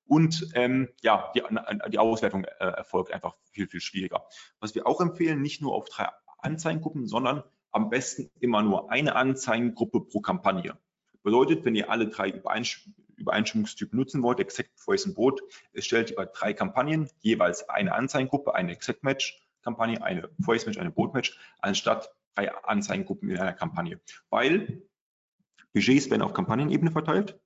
und 0.07 0.49
ähm, 0.55 0.89
ja, 1.03 1.33
die, 1.35 1.43
die 1.91 1.99
Auswertung 1.99 2.45
äh, 2.45 2.65
erfolgt 2.65 3.13
einfach 3.13 3.37
viel, 3.51 3.67
viel 3.67 3.81
schwieriger. 3.81 4.27
Was 4.61 4.75
wir 4.75 4.87
auch 4.87 5.01
empfehlen, 5.01 5.41
nicht 5.41 5.63
nur 5.63 5.75
auf 5.75 5.89
drei 5.89 6.09
Anzeigengruppen, 6.39 7.07
sondern 7.07 7.43
am 7.73 7.89
besten 7.89 8.31
immer 8.39 8.63
nur 8.63 8.91
eine 8.91 9.17
Anzeigengruppe 9.17 10.03
pro 10.03 10.21
Kampagne. 10.21 10.79
Bedeutet, 11.23 11.65
wenn 11.65 11.75
ihr 11.75 11.91
alle 11.91 12.09
drei 12.09 12.31
Übereinstimmungstypen 13.25 13.99
nutzen 13.99 14.23
wollt, 14.23 14.39
Exact 14.39 14.71
Voice 14.77 15.07
und 15.07 15.15
Boot, 15.15 15.43
erstellt 15.73 16.15
bei 16.15 16.27
drei 16.27 16.53
Kampagnen 16.53 17.11
jeweils 17.21 17.69
eine 17.69 17.95
Anzeigengruppe, 17.95 18.55
eine 18.55 18.73
Exact 18.73 19.03
Match 19.03 19.41
Kampagne, 19.65 20.03
eine 20.03 20.29
Voice 20.39 20.67
Match, 20.67 20.79
eine 20.79 20.91
Boot 20.91 21.15
Match, 21.15 21.37
anstatt 21.61 22.15
drei 22.35 22.53
Anzeigengruppen 22.53 23.31
in 23.31 23.39
einer 23.39 23.55
Kampagne, 23.55 24.01
weil 24.31 24.83
Budgets 25.73 26.11
werden 26.11 26.23
auf 26.23 26.35
Kampagnenebene 26.35 26.93
verteilt. 26.93 27.41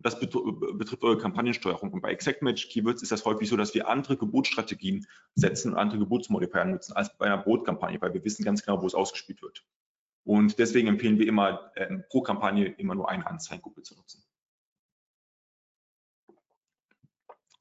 Das 0.00 0.20
betrifft 0.20 1.02
eure 1.02 1.16
Kampagnensteuerung. 1.16 1.90
Und 1.92 2.02
bei 2.02 2.10
Exact 2.10 2.42
Match 2.42 2.68
Keywords 2.68 3.02
ist 3.02 3.12
das 3.12 3.24
häufig 3.24 3.48
so, 3.48 3.56
dass 3.56 3.74
wir 3.74 3.88
andere 3.88 4.18
Geburtsstrategien 4.18 5.06
setzen 5.34 5.72
und 5.72 5.78
andere 5.78 6.00
Geburtsmodifier 6.00 6.66
nutzen 6.66 6.94
als 6.94 7.16
bei 7.16 7.26
einer 7.26 7.38
Bootkampagne, 7.38 8.00
weil 8.00 8.12
wir 8.12 8.24
wissen 8.24 8.44
ganz 8.44 8.62
genau, 8.62 8.82
wo 8.82 8.86
es 8.86 8.94
ausgespielt 8.94 9.40
wird. 9.40 9.64
Und 10.24 10.58
deswegen 10.58 10.88
empfehlen 10.88 11.18
wir 11.18 11.26
immer, 11.26 11.70
äh, 11.76 11.98
pro 12.10 12.20
Kampagne 12.20 12.66
immer 12.66 12.94
nur 12.94 13.08
eine 13.08 13.26
Anzeigengruppe 13.26 13.82
zu 13.82 13.94
nutzen. 13.94 14.22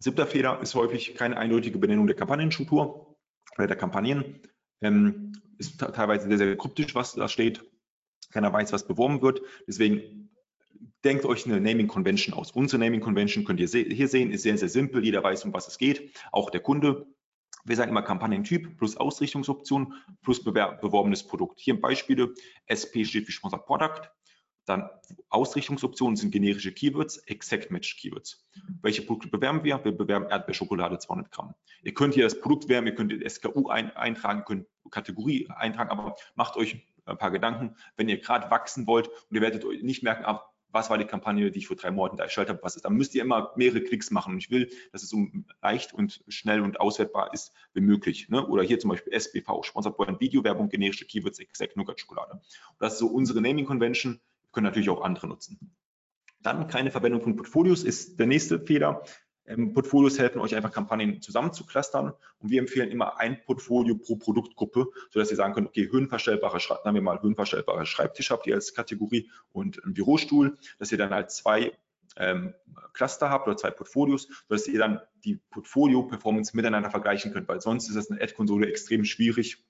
Siebter 0.01 0.27
Fehler 0.27 0.61
ist 0.61 0.75
häufig 0.75 1.15
keine 1.15 1.37
eindeutige 1.37 1.77
Benennung 1.77 2.07
der 2.07 2.15
Kampagnenstruktur 2.15 3.17
oder 3.57 3.67
der 3.67 3.75
Kampagnen. 3.75 4.39
Ähm, 4.81 5.33
ist 5.57 5.77
teilweise 5.77 6.29
sehr, 6.29 6.37
sehr 6.37 6.57
kryptisch, 6.57 6.95
was 6.95 7.13
da 7.13 7.27
steht. 7.27 7.69
Keiner 8.31 8.53
weiß, 8.53 8.71
was 8.71 8.87
beworben 8.87 9.21
wird. 9.21 9.41
Deswegen 9.67 10.29
denkt 11.03 11.25
euch 11.25 11.45
eine 11.45 11.59
Naming 11.59 11.87
Convention 11.87 12.33
aus. 12.33 12.51
Unsere 12.51 12.81
Naming 12.81 13.01
Convention 13.01 13.43
könnt 13.43 13.59
ihr 13.59 13.67
hier 13.67 14.07
sehen, 14.07 14.31
ist 14.31 14.43
sehr, 14.43 14.57
sehr 14.57 14.69
simpel. 14.69 15.03
Jeder 15.03 15.21
weiß, 15.21 15.43
um 15.43 15.53
was 15.53 15.67
es 15.67 15.77
geht. 15.77 16.17
Auch 16.31 16.49
der 16.49 16.61
Kunde. 16.61 17.05
Wir 17.65 17.75
sagen 17.75 17.91
immer 17.91 18.01
Kampagnentyp 18.01 18.77
plus 18.77 18.95
Ausrichtungsoption 18.95 19.95
plus 20.21 20.41
beworbenes 20.41 21.27
Produkt. 21.27 21.59
Hier 21.59 21.79
Beispiele. 21.79 22.33
SP 22.71 23.03
steht 23.03 23.25
für 23.25 23.33
Sponsor 23.33 23.65
Product. 23.65 24.09
Dann 24.69 24.87
Ausrichtungsoptionen 25.29 26.15
sind 26.15 26.29
generische 26.29 26.71
Keywords, 26.71 27.17
Exact 27.25 27.71
Match 27.71 27.97
Keywords. 27.97 28.47
Welche 28.83 29.01
Produkte 29.01 29.27
bewerben 29.27 29.63
wir? 29.63 29.83
Wir 29.83 29.91
bewerben 29.91 30.27
Erdbeerschokolade 30.27 30.99
200 30.99 31.31
Gramm. 31.31 31.55
Ihr 31.81 31.95
könnt 31.95 32.13
hier 32.13 32.23
das 32.23 32.39
Produkt 32.39 32.69
werben, 32.69 32.85
ihr 32.85 32.93
könnt 32.93 33.11
SKU 33.27 33.69
ein, 33.69 33.89
eintragen, 33.95 34.45
könnt 34.45 34.67
Kategorie 34.91 35.49
eintragen, 35.49 35.89
aber 35.89 36.15
macht 36.35 36.55
euch 36.55 36.85
ein 37.05 37.17
paar 37.17 37.31
Gedanken, 37.31 37.77
wenn 37.97 38.09
ihr 38.09 38.19
gerade 38.19 38.51
wachsen 38.51 38.85
wollt 38.85 39.07
und 39.07 39.35
ihr 39.35 39.41
werdet 39.41 39.65
euch 39.65 39.81
nicht 39.81 40.03
merken, 40.03 40.23
ab 40.23 40.53
was 40.71 40.89
war 40.89 40.97
die 40.97 41.05
Kampagne, 41.05 41.49
die 41.51 41.59
ich 41.59 41.67
vor 41.67 41.75
drei 41.75 41.91
Monaten 41.91 42.17
da 42.17 42.25
erstellt 42.25 42.49
habe, 42.49 42.59
was 42.61 42.75
ist. 42.75 42.85
Dann 42.85 42.93
müsst 42.93 43.15
ihr 43.15 43.23
immer 43.23 43.53
mehrere 43.55 43.81
Klicks 43.81 44.11
machen. 44.11 44.33
Und 44.33 44.39
ich 44.39 44.51
will, 44.51 44.69
dass 44.91 45.03
es 45.03 45.09
so 45.09 45.27
leicht 45.61 45.93
und 45.93 46.23
schnell 46.27 46.61
und 46.61 46.79
auswertbar 46.79 47.33
ist 47.33 47.53
wie 47.73 47.81
möglich. 47.81 48.29
Ne? 48.29 48.45
Oder 48.45 48.63
hier 48.63 48.79
zum 48.79 48.91
Beispiel 48.91 49.13
SBV, 49.13 49.63
Sponsored 49.63 49.97
Brand 49.97 50.19
Videowerbung, 50.19 50.69
generische 50.69 51.05
Keywords, 51.05 51.39
Exact 51.39 51.75
Nougat 51.75 51.99
Schokolade. 51.99 52.33
Und 52.33 52.43
das 52.79 52.93
ist 52.93 52.99
so 52.99 53.07
unsere 53.07 53.41
Naming 53.41 53.65
Convention. 53.65 54.19
Wir 54.49 54.53
können 54.53 54.65
natürlich 54.65 54.89
auch 54.89 55.01
andere 55.01 55.27
nutzen. 55.27 55.75
Dann 56.41 56.67
keine 56.67 56.89
Verwendung 56.89 57.21
von 57.21 57.35
Portfolios 57.35 57.83
ist 57.83 58.19
der 58.19 58.25
nächste 58.25 58.59
Fehler. 58.59 59.03
Ähm, 59.45 59.73
Portfolios 59.73 60.17
helfen 60.17 60.39
euch 60.39 60.55
einfach 60.55 60.71
Kampagnen 60.71 61.21
zusammen 61.21 61.53
zu 61.53 61.65
clustern 61.65 62.13
und 62.39 62.49
wir 62.49 62.59
empfehlen 62.59 62.89
immer 62.89 63.19
ein 63.19 63.43
Portfolio 63.43 63.95
pro 63.95 64.15
Produktgruppe, 64.15 64.87
sodass 65.11 65.31
ihr 65.31 65.37
sagen 65.37 65.53
könnt, 65.53 65.67
okay, 65.67 65.89
höhenverstellbare, 65.91 66.59
sagen 66.59 66.93
wir 66.93 67.01
mal, 67.01 67.21
höhenverstellbare 67.21 67.85
Schreibtisch 67.85 68.31
habt 68.31 68.47
ihr 68.47 68.55
als 68.55 68.73
Kategorie 68.73 69.29
und 69.51 69.83
einen 69.83 69.93
Bürostuhl, 69.93 70.57
dass 70.77 70.91
ihr 70.91 70.97
dann 70.97 71.09
halt 71.11 71.31
zwei 71.31 71.73
ähm, 72.15 72.53
Cluster 72.93 73.29
habt 73.29 73.47
oder 73.47 73.57
zwei 73.57 73.71
Portfolios, 73.71 74.27
sodass 74.47 74.67
ihr 74.67 74.79
dann 74.79 75.01
die 75.23 75.39
Portfolio-Performance 75.49 76.55
miteinander 76.55 76.89
vergleichen 76.91 77.33
könnt, 77.33 77.47
weil 77.47 77.61
sonst 77.61 77.89
ist 77.89 77.95
das 77.95 78.05
in 78.07 78.15
der 78.15 78.25
Ad-Konsole 78.25 78.67
extrem 78.67 79.03
schwierig, 79.03 79.63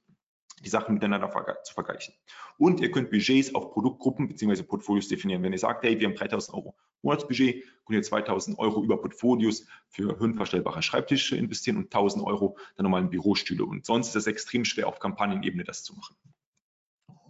die 0.64 0.70
Sachen 0.70 0.94
miteinander 0.94 1.30
zu 1.64 1.74
vergleichen. 1.74 2.14
Und 2.58 2.82
ihr 2.82 2.92
könnt 2.92 3.12
Budgets 3.12 3.56
auf 3.56 3.72
Produktgruppen 3.72 4.28
bzw. 4.28 4.64
Portfolios 4.64 5.08
definieren. 5.08 5.44
Wenn 5.44 5.54
ihr 5.54 5.60
sagt, 5.60 5.84
hey, 5.84 6.00
wir 6.00 6.08
haben 6.08 6.16
3000 6.16 6.56
Euro 6.58 6.76
Monatsbudget, 7.02 7.64
könnt 7.86 7.98
ihr 7.98 8.04
2000 8.04 8.60
Euro 8.60 8.84
über 8.84 8.98
Portfolios 9.00 9.66
für 9.88 10.20
höhenverstellbare 10.20 10.82
Schreibtische 10.82 11.38
investieren 11.38 11.78
und 11.78 11.86
1000 11.86 12.26
Euro 12.26 12.58
dann 12.76 12.84
nochmal 12.84 13.02
in 13.02 13.10
Bürostühle. 13.10 13.64
Und 13.64 13.86
sonst 13.86 14.10
ist 14.10 14.16
es 14.16 14.28
extrem 14.28 14.66
schwer, 14.66 14.88
auf 14.88 15.00
Kampagnenebene 15.00 15.64
das 15.64 15.84
zu 15.84 15.96
machen. 15.96 16.16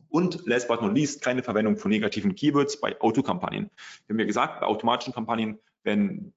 Und 0.10 0.46
last 0.48 0.68
but 0.68 0.82
not 0.82 0.96
least, 0.96 1.22
keine 1.22 1.44
Verwendung 1.44 1.78
von 1.78 1.92
negativen 1.92 2.34
Keywords 2.34 2.82
bei 2.82 3.00
Autokampagnen. 3.00 3.70
Wir 4.08 4.14
haben 4.14 4.20
ja 4.20 4.26
gesagt, 4.26 4.60
bei 4.60 4.66
automatischen 4.66 5.14
Kampagnen 5.14 5.60
werden 5.84 6.34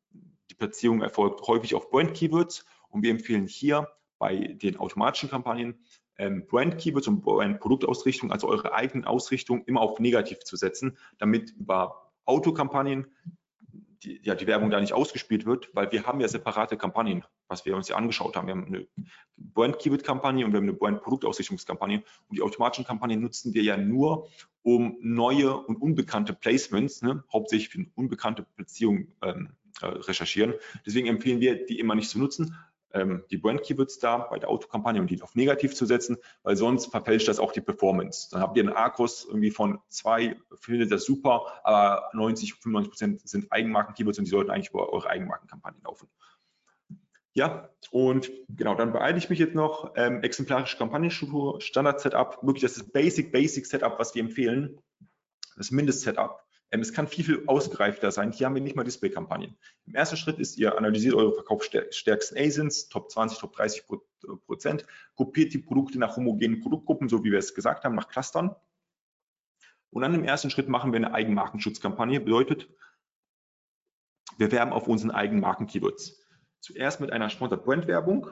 die 0.51 0.55
Platzierung 0.55 1.01
erfolgt 1.01 1.41
häufig 1.47 1.75
auf 1.75 1.91
Brand-Keywords 1.91 2.67
und 2.91 3.03
wir 3.03 3.11
empfehlen 3.11 3.47
hier 3.47 3.89
bei 4.19 4.37
den 4.37 4.77
automatischen 4.77 5.31
Kampagnen 5.31 5.83
ähm, 6.19 6.47
Brand-Keywords 6.47 7.09
und 7.09 7.23
Brand-Produktausrichtung, 7.23 8.33
also 8.33 8.49
eure 8.49 8.73
eigenen 8.73 9.05
Ausrichtung, 9.05 9.65
immer 9.65 9.81
auf 9.81 9.99
negativ 9.99 10.41
zu 10.41 10.57
setzen, 10.57 10.97
damit 11.19 11.51
über 11.53 12.11
Autokampagnen 12.25 13.07
die, 14.05 14.21
ja, 14.23 14.35
die 14.35 14.47
Werbung 14.47 14.71
da 14.71 14.81
nicht 14.81 14.93
ausgespielt 14.93 15.47
wird, 15.47 15.71
weil 15.75 15.91
wir 15.93 16.05
haben 16.05 16.21
ja 16.21 16.29
separate 16.29 16.77
Kampagnen, 16.77 17.25
was 17.49 17.65
wir 17.65 17.77
uns 17.77 17.89
ja 17.89 17.97
angeschaut 17.97 18.37
haben. 18.37 18.47
Wir 18.47 18.55
haben 18.55 18.67
eine 18.67 18.87
Brand-Keyword-Kampagne 19.37 20.45
und 20.45 20.53
wir 20.53 20.59
haben 20.59 20.65
eine 20.65 20.77
Brand-Produktausrichtungskampagne 20.77 22.03
und 22.29 22.37
die 22.37 22.43
automatischen 22.43 22.85
Kampagnen 22.85 23.21
nutzen 23.21 23.55
wir 23.55 23.63
ja 23.63 23.77
nur, 23.77 24.29
um 24.63 24.97
neue 25.01 25.57
und 25.57 25.77
unbekannte 25.77 26.33
Placements, 26.33 27.03
ne, 27.03 27.25
hauptsächlich 27.33 27.69
für 27.69 27.85
unbekannte 27.95 28.47
Beziehungen 28.57 29.15
ähm, 29.23 29.57
äh, 29.81 29.87
recherchieren. 29.87 30.55
Deswegen 30.87 31.09
empfehlen 31.09 31.41
wir, 31.41 31.67
die 31.67 31.79
immer 31.79 31.95
nicht 31.95 32.11
zu 32.11 32.19
nutzen, 32.19 32.57
ähm, 32.95 33.25
die 33.31 33.39
Brand-Keywords 33.39 33.99
da 33.99 34.19
bei 34.19 34.39
der 34.39 34.49
Autokampagne 34.49 35.01
und 35.01 35.11
die 35.11 35.21
auf 35.23 35.35
negativ 35.35 35.75
zu 35.75 35.87
setzen, 35.87 36.17
weil 36.43 36.57
sonst 36.57 36.87
verfälscht 36.87 37.29
das 37.29 37.39
auch 37.39 37.53
die 37.53 37.61
Performance. 37.61 38.29
Dann 38.31 38.41
habt 38.41 38.57
ihr 38.57 38.63
einen 38.63 38.73
Akkus 38.73 39.25
irgendwie 39.25 39.51
von 39.51 39.81
zwei, 39.89 40.37
findet 40.61 40.91
das 40.91 41.05
super, 41.05 41.47
aber 41.65 42.11
90, 42.13 42.55
95 42.55 42.91
Prozent 42.91 43.29
sind 43.29 43.53
Eigenmarken-Keywords 43.53 44.19
und 44.19 44.25
die 44.25 44.31
sollten 44.31 44.51
eigentlich 44.51 44.71
über 44.71 44.93
eure 44.93 45.09
Eigenmarkenkampagne 45.09 45.81
laufen. 45.85 46.09
Ja, 47.35 47.71
und 47.91 48.31
genau, 48.51 48.75
dann 48.75 48.93
beeile 48.93 49.17
ich 49.17 49.31
mich 49.31 49.39
jetzt 49.39 49.55
noch. 49.55 49.93
Ähm, 49.97 50.23
exemplarische 50.23 50.77
Kampagnenstruktur, 50.77 51.61
Standard-Setup, 51.63 52.43
wirklich 52.43 52.63
das 52.63 52.77
ist 52.77 52.93
Basic, 52.93 53.33
Basic 53.33 53.65
Setup, 53.65 53.99
was 53.99 54.15
wir 54.15 54.23
empfehlen. 54.23 54.79
Das 55.57 55.71
Mindest-Setup. 55.71 56.45
Ähm, 56.73 56.81
es 56.81 56.93
kann 56.93 57.07
viel, 57.07 57.25
viel 57.25 57.45
ausgereifter 57.47 58.11
sein. 58.11 58.33
Hier 58.33 58.47
haben 58.47 58.55
wir 58.55 58.63
nicht 58.63 58.75
mal 58.75 58.83
Display-Kampagnen. 58.83 59.57
Im 59.87 59.95
ersten 59.95 60.17
Schritt 60.17 60.39
ist, 60.39 60.57
ihr 60.57 60.77
analysiert 60.77 61.15
eure 61.15 61.35
verkaufsstärksten 61.35 62.39
ASINs, 62.39 62.89
Top 62.89 63.11
20, 63.11 63.39
Top 63.39 63.55
30 63.55 63.85
Prozent, 64.47 64.87
kopiert 65.15 65.53
die 65.53 65.59
Produkte 65.59 65.99
nach 65.99 66.17
homogenen 66.17 66.61
Produktgruppen, 66.61 67.09
so 67.09 67.23
wie 67.25 67.31
wir 67.31 67.39
es 67.39 67.55
gesagt 67.55 67.85
haben, 67.85 67.95
nach 67.95 68.09
Clustern. 68.09 68.57
Und 69.91 70.01
dann 70.03 70.15
im 70.15 70.25
ersten 70.25 70.49
Schritt 70.49 70.69
machen 70.69 70.93
wir 70.93 70.97
eine 70.97 71.13
Eigenmarkenschutzkampagne. 71.13 72.21
Bedeutet, 72.21 72.71
wir 74.39 74.51
werben 74.51 74.73
auf 74.73 74.89
unseren 74.89 75.11
eigenen 75.11 75.43
Marken-Keywords. 75.43 76.27
Zuerst 76.61 77.01
mit 77.01 77.13
einer 77.13 77.29
Sponsored 77.29 77.65
Brand 77.65 77.87
Werbung. 77.87 78.29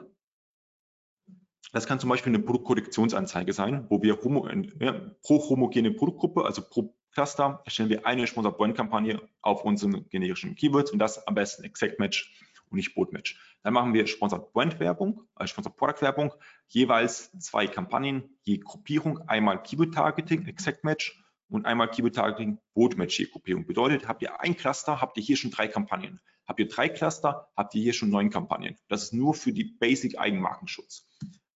Das 1.73 1.85
kann 1.85 1.99
zum 1.99 2.09
Beispiel 2.09 2.33
eine 2.33 2.43
Produktkollektionsanzeige 2.43 3.53
sein, 3.53 3.85
wo 3.89 4.01
wir 4.01 4.19
homo, 4.23 4.47
äh, 4.47 5.11
pro 5.21 5.37
homogene 5.47 5.91
Produktgruppe, 5.91 6.43
also 6.43 6.63
pro 6.67 6.95
Cluster 7.11 7.61
erstellen 7.65 7.89
wir 7.89 8.05
eine 8.05 8.27
Sponsor 8.27 8.55
Point 8.55 8.75
Kampagne 8.75 9.21
auf 9.41 9.63
unseren 9.63 10.07
generischen 10.09 10.55
Keywords 10.55 10.91
und 10.91 10.99
das 10.99 11.27
am 11.27 11.35
besten 11.35 11.63
Exact 11.63 11.99
Match 11.99 12.33
und 12.69 12.77
nicht 12.77 12.95
Boot 12.95 13.11
Match. 13.13 13.39
Dann 13.63 13.73
machen 13.73 13.93
wir 13.93 14.07
Sponsor 14.07 14.51
Point 14.51 14.79
Werbung, 14.79 15.27
also 15.35 15.51
Sponsor 15.51 15.75
Product 15.75 16.01
Werbung, 16.01 16.33
jeweils 16.67 17.31
zwei 17.39 17.67
Kampagnen, 17.67 18.37
je 18.43 18.57
Gruppierung, 18.57 19.19
einmal 19.27 19.61
Keyword 19.61 19.93
Targeting, 19.93 20.47
Exact 20.47 20.83
Match 20.83 21.21
und 21.49 21.65
einmal 21.65 21.91
Keyword 21.91 22.15
Targeting, 22.15 22.59
Boot 22.73 22.97
Match 22.97 23.19
je 23.19 23.25
Gruppierung. 23.25 23.65
Bedeutet, 23.65 24.07
habt 24.07 24.21
ihr 24.21 24.39
ein 24.39 24.55
Cluster, 24.55 25.01
habt 25.01 25.17
ihr 25.17 25.23
hier 25.23 25.37
schon 25.37 25.51
drei 25.51 25.67
Kampagnen. 25.67 26.21
Habt 26.47 26.59
ihr 26.59 26.67
drei 26.67 26.89
Cluster, 26.89 27.49
habt 27.55 27.75
ihr 27.75 27.81
hier 27.83 27.93
schon 27.93 28.09
neun 28.09 28.29
Kampagnen. 28.29 28.77
Das 28.87 29.03
ist 29.03 29.13
nur 29.13 29.33
für 29.33 29.53
die 29.53 29.65
Basic 29.65 30.17
Eigenmarkenschutz. 30.17 31.07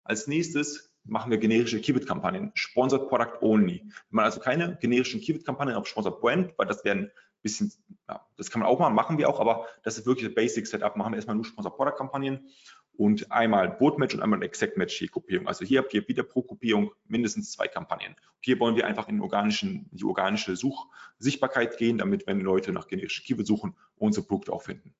Als 0.03 0.28
nächstes 0.28 0.94
machen 1.06 1.32
wir 1.32 1.38
generische 1.38 1.80
Keyword-Kampagnen, 1.80 2.51
Sponsored 2.56 3.08
Product 3.08 3.41
Only. 3.41 3.84
Wir 3.84 3.91
machen 4.10 4.26
also 4.26 4.39
keine 4.39 4.78
generischen 4.82 5.22
Keyword-Kampagnen 5.22 5.76
auf 5.76 5.88
Sponsored 5.88 6.20
Brand, 6.20 6.53
weil 6.58 6.68
das 6.68 6.84
werden 6.84 7.06
ein 7.06 7.12
bisschen, 7.41 7.72
ja, 8.10 8.26
das 8.38 8.49
kann 8.49 8.62
man 8.62 8.70
auch 8.70 8.80
machen, 8.80 8.95
machen 8.95 9.18
wir 9.18 9.30
auch, 9.30 9.39
aber 9.39 9.68
das 9.84 9.97
ist 9.97 10.06
wirklich 10.06 10.26
das 10.28 10.36
Basic 10.36 10.68
Setup. 10.68 10.95
Machen 10.95 11.14
wir 11.14 11.18
erstmal 11.18 11.36
nur 11.36 11.45
Sponsored 11.45 11.76
Product 11.76 11.95
Kampagnen 11.97 12.49
und 12.97 13.32
einmal 13.32 13.70
Boot 13.70 13.99
Match 13.99 14.16
und 14.16 14.22
einmal 14.22 14.41
Exact 14.43 14.78
Match 14.78 14.99
je 15.01 15.08
Gruppierung. 15.08 15.47
Also 15.47 15.66
hier 15.66 15.80
habt 15.80 15.93
ihr 15.93 16.08
wieder 16.08 16.24
pro 16.24 16.41
Gruppierung 16.41 16.91
mindestens 17.08 17.51
zwei 17.51 17.68
Kampagnen. 17.68 18.14
Und 18.14 18.43
hier 18.43 18.60
wollen 18.60 18.76
wir 18.76 18.88
einfach 18.88 19.08
in 19.08 19.22
organischen, 19.22 19.89
die 19.91 20.06
organische 20.06 20.56
Suchsichtbarkeit 20.56 21.78
gehen, 21.78 21.97
damit 21.97 22.26
wenn 22.28 22.39
Leute 22.39 22.72
nach 22.72 22.88
generischen 22.88 23.26
Keyword 23.26 23.47
suchen, 23.47 23.76
unsere 23.97 24.26
Produkte 24.26 24.53
auch 24.53 24.64
finden. 24.64 24.93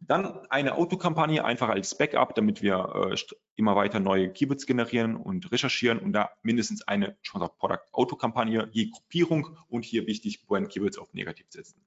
Dann 0.00 0.46
eine 0.48 0.76
Autokampagne 0.76 1.44
einfach 1.44 1.68
als 1.68 1.96
Backup, 1.96 2.34
damit 2.34 2.62
wir 2.62 3.12
äh, 3.12 3.16
immer 3.56 3.76
weiter 3.76 4.00
neue 4.00 4.32
Keywords 4.32 4.66
generieren 4.66 5.14
und 5.14 5.52
recherchieren 5.52 5.98
und 5.98 6.12
da 6.12 6.30
mindestens 6.42 6.86
eine 6.88 7.16
Sponsor 7.20 7.54
Product 7.56 7.84
Autokampagne 7.92 8.68
je 8.72 8.90
Gruppierung 8.90 9.58
und 9.68 9.84
hier 9.84 10.06
wichtig 10.06 10.46
Brand 10.46 10.70
Keywords 10.70 10.96
auf 10.96 11.12
negativ 11.12 11.46
setzen. 11.50 11.84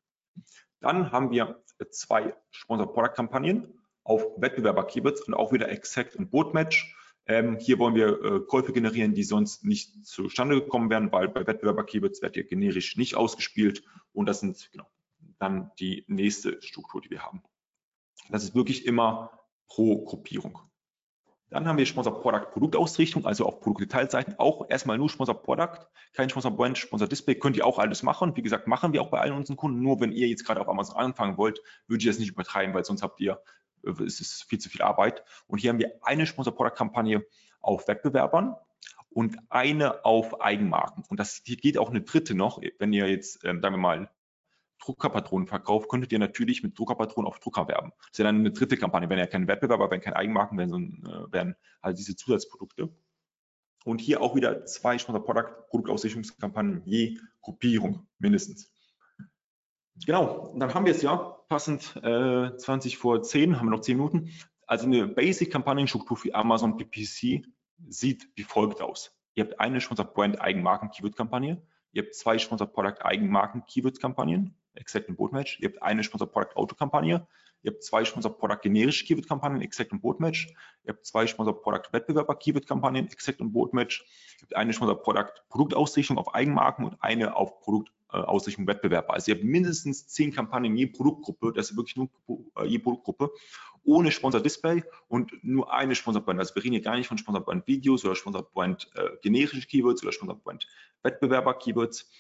Dann 0.80 1.12
haben 1.12 1.32
wir 1.32 1.64
zwei 1.90 2.36
Sponsor 2.52 2.94
Product 2.94 3.16
Kampagnen 3.16 3.74
auf 4.04 4.24
Wettbewerber 4.38 4.86
Keywords 4.86 5.22
und 5.22 5.34
auch 5.34 5.52
wieder 5.52 5.70
Exact 5.70 6.16
und 6.16 6.30
Boot 6.30 6.54
Match. 6.54 6.96
Ähm, 7.26 7.58
hier 7.58 7.80
wollen 7.80 7.96
wir 7.96 8.22
äh, 8.22 8.40
Käufe 8.42 8.74
generieren, 8.74 9.16
die 9.16 9.24
sonst 9.24 9.64
nicht 9.64 10.06
zustande 10.06 10.60
gekommen 10.62 10.90
wären, 10.90 11.12
weil 11.12 11.30
bei 11.30 11.48
Wettbewerber 11.48 11.86
Keywords 11.86 12.22
wird 12.22 12.36
hier 12.36 12.44
generisch 12.44 12.98
nicht 12.98 13.16
ausgespielt 13.16 13.84
und 14.12 14.28
das 14.28 14.42
sind 14.42 14.70
genau 14.72 14.88
dann 15.40 15.72
die 15.80 16.06
nächste 16.08 16.62
Struktur, 16.62 17.02
die 17.02 17.10
wir 17.10 17.24
haben. 17.24 17.44
Das 18.30 18.44
ist 18.44 18.56
wirklich 18.56 18.86
immer 18.86 19.32
pro 19.68 20.04
Gruppierung. 20.04 20.60
Dann 21.54 21.68
haben 21.68 21.78
wir 21.78 21.86
Sponsor 21.86 22.20
Product 22.20 22.52
Produktausrichtung, 22.52 23.28
also 23.28 23.46
auf 23.46 23.60
Produktdetailseiten 23.60 24.40
auch 24.40 24.70
erstmal 24.72 24.98
nur 24.98 25.08
Sponsor 25.08 25.40
Product, 25.40 25.86
kein 26.14 26.28
Sponsor 26.28 26.50
Brand, 26.50 26.80
Sponsor 26.80 27.08
Display, 27.08 27.36
könnt 27.36 27.56
ihr 27.56 27.66
auch 27.68 27.78
alles 27.78 28.02
machen. 28.02 28.36
Wie 28.36 28.42
gesagt, 28.42 28.66
machen 28.66 28.92
wir 28.92 29.04
auch 29.04 29.12
bei 29.12 29.20
allen 29.20 29.34
unseren 29.34 29.56
Kunden. 29.56 29.80
Nur 29.80 30.00
wenn 30.00 30.12
ihr 30.12 30.28
jetzt 30.28 30.46
gerade 30.46 30.60
auf 30.60 30.68
Amazon 30.68 30.98
anfangen 30.98 31.38
wollt, 31.38 31.62
würde 31.86 32.02
ich 32.02 32.08
das 32.08 32.18
nicht 32.18 32.32
übertreiben, 32.32 32.74
weil 32.74 32.84
sonst 32.84 33.04
habt 33.04 33.20
ihr, 33.20 33.40
äh, 33.86 34.04
es 34.04 34.20
ist 34.20 34.46
viel 34.50 34.58
zu 34.58 34.70
viel 34.70 34.82
Arbeit. 34.82 35.24
Und 35.46 35.60
hier 35.60 35.70
haben 35.70 35.78
wir 35.78 35.92
eine 36.02 36.26
Sponsor 36.26 36.56
Product 36.56 36.76
Kampagne 36.76 37.24
auf 37.62 37.88
Wettbewerbern 37.88 38.56
und 39.12 39.38
eine 39.50 40.06
auf 40.06 40.42
Eigenmarken. 40.42 41.04
Und 41.08 41.20
das 41.20 41.44
hier 41.46 41.58
geht 41.58 41.78
auch 41.78 41.92
eine 41.92 42.02
dritte 42.02 42.34
noch, 42.34 42.60
wenn 42.80 42.94
ihr 42.94 43.08
jetzt, 43.08 43.44
ähm, 43.46 43.62
sagen 43.62 43.76
wir 43.76 43.80
mal, 43.80 44.10
Druckerpatronen 44.84 45.48
verkauft, 45.48 45.90
könntet 45.90 46.12
ihr 46.12 46.20
natürlich 46.20 46.64
mit 46.64 46.78
Druckerpatronen 46.78 47.28
auf 47.28 47.40
Drucker 47.40 47.68
werben. 47.68 47.92
Das 48.00 48.12
ist 48.12 48.18
ja 48.20 48.26
dann 48.26 48.40
eine 48.40 48.52
dritte 48.52 48.78
Kampagne, 48.78 49.10
wenn 49.10 49.20
ja 49.20 49.28
kein 49.28 49.48
Wettbewerber, 49.48 49.90
wenn 49.90 50.02
kein 50.02 50.14
Eigenmarken, 50.14 50.58
wenn 50.58 50.70
so, 50.70 50.78
äh, 50.78 51.32
werden 51.32 51.56
halt 51.82 51.98
diese 51.98 52.16
Zusatzprodukte. 52.16 52.90
Und 53.86 54.00
hier 54.00 54.22
auch 54.22 54.36
wieder 54.36 54.66
zwei 54.66 54.98
Sponsor 54.98 55.24
Product 55.24 55.68
Produktausrichtungskampagnen 55.70 56.84
je 56.86 57.18
Gruppierung 57.42 58.08
mindestens. 58.18 58.72
Genau, 60.06 60.50
und 60.50 60.60
dann 60.60 60.74
haben 60.74 60.86
wir 60.86 60.94
es 60.94 61.02
ja 61.02 61.18
passend 61.50 61.96
äh, 62.02 62.56
20 62.58 62.98
vor 62.98 63.22
10, 63.22 63.60
haben 63.60 63.68
wir 63.68 63.72
noch 63.72 63.82
10 63.82 63.98
Minuten. 63.98 64.32
Also 64.66 64.86
eine 64.86 65.08
Basic-Kampagnenstruktur 65.08 66.18
für 66.18 66.34
Amazon 66.34 66.78
PPC 66.78 67.46
sieht 67.88 68.30
wie 68.36 68.44
folgt 68.44 68.82
aus. 68.82 69.16
Ihr 69.36 69.46
habt 69.46 69.60
eine 69.60 69.82
Sponsor 69.82 70.06
Brand 70.06 70.42
Eigenmarken 70.42 70.90
Keyword 70.92 71.16
Kampagne, 71.16 71.62
ihr 71.92 72.04
habt 72.04 72.16
zwei 72.16 72.38
Sponsor 72.38 72.68
Product 72.68 73.04
Eigenmarken 73.04 73.66
Keyword 73.66 74.00
Kampagnen, 74.00 74.56
Exact 74.76 75.10
und 75.10 75.16
Bootmatch. 75.16 75.60
Ihr 75.60 75.70
habt 75.70 75.82
eine 75.82 76.04
Sponsor 76.04 76.30
Product 76.30 76.56
Auto 76.56 76.76
Kampagne. 76.76 77.28
Ihr 77.64 77.72
habt 77.72 77.84
zwei 77.84 78.04
Sponsor 78.04 78.38
Product 78.38 78.60
generische 78.62 79.06
Keyword 79.06 79.28
Kampagnen, 79.28 79.62
Exact 79.62 79.92
und 79.92 80.02
Bootmatch. 80.02 80.48
Ihr 80.84 80.94
habt 80.94 81.06
zwei 81.06 81.26
Sponsor 81.28 81.62
Product 81.62 81.92
Wettbewerber 81.92 82.36
Keyword 82.36 82.68
Kampagnen, 82.68 83.08
Exact 83.08 83.40
und 83.40 83.54
Bootmatch. 83.54 84.02
Ihr 84.38 84.42
habt 84.44 84.56
eine 84.56 84.74
Sponsor 84.74 85.02
Product 85.02 85.32
Produktausrichtung 85.50 86.18
auf 86.18 86.34
Eigenmarken 86.36 86.86
und 86.86 87.02
eine 87.02 87.36
auf 87.36 87.62
Produkt 87.62 87.90
äh, 88.14 88.18
Ausrichtung 88.18 88.68
Wettbewerb. 88.68 89.10
Also 89.10 89.32
ihr 89.32 89.36
habt 89.36 89.44
mindestens 89.44 90.08
zehn 90.08 90.32
Kampagnen 90.32 90.76
je 90.76 90.88
Produktgruppe, 90.88 91.52
das 91.54 91.72
ist 91.72 91.78
wirklich 91.78 91.96
nur 91.96 92.10
äh, 92.58 92.66
je 92.66 92.78
Produktgruppe, 92.78 93.32
ohne 93.86 94.12
Sponsor 94.12 94.40
Display 94.40 94.84
und 95.08 95.32
nur 95.44 95.74
eine 95.74 95.96
Sponsor 95.96 96.22
Brand. 96.22 96.40
Also 96.40 96.54
wir 96.56 96.64
reden 96.64 96.74
hier 96.74 96.84
gar 96.84 96.96
nicht 96.96 97.08
von 97.08 97.18
Sponsor 97.18 97.44
Brand 97.44 97.66
Videos 97.66 98.06
oder 98.06 98.16
Sponsor 98.16 98.44
Brand 98.44 98.92
äh, 98.96 99.10
generische 99.22 99.66
Keywords 99.66 100.04
oder 100.04 100.12
Sponsor 100.12 100.38
Brand 100.38 100.68
Wettbewerber 101.02 101.54
Keywords. 101.56 102.12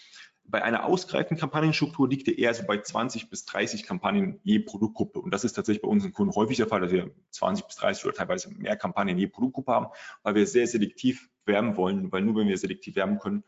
Bei 0.46 0.62
einer 0.62 0.86
ausgereiften 0.86 1.38
Kampagnenstruktur 1.38 2.08
liegt 2.08 2.28
er 2.28 2.38
eher 2.38 2.54
so 2.54 2.64
bei 2.64 2.80
20 2.80 3.30
bis 3.30 3.46
30 3.46 3.84
Kampagnen 3.84 4.39
je 4.44 4.60
Produktgruppe. 4.60 5.20
Und 5.20 5.32
das 5.32 5.44
ist 5.44 5.54
tatsächlich 5.54 5.82
bei 5.82 5.88
unseren 5.88 6.14
Kunden 6.14 6.36
häufig 6.36 6.58
der 6.58 6.68
Fall, 6.68 6.82
dass 6.82 6.91
wir 6.91 7.12
20 7.32 7.66
bis 7.66 7.76
30 7.78 8.06
oder 8.06 8.14
teilweise 8.14 8.54
mehr 8.54 8.76
Kampagnen 8.76 9.18
je 9.18 9.28
Produktgruppe 9.28 9.72
haben, 9.72 9.88
weil 10.22 10.36
wir 10.36 10.46
sehr 10.46 10.68
selektiv 10.68 11.30
werben 11.46 11.76
wollen, 11.78 12.12
weil 12.12 12.22
nur 12.22 12.36
wenn 12.36 12.48
wir 12.48 12.58
selektiv 12.58 12.96
werben 12.96 13.20
können, 13.20 13.44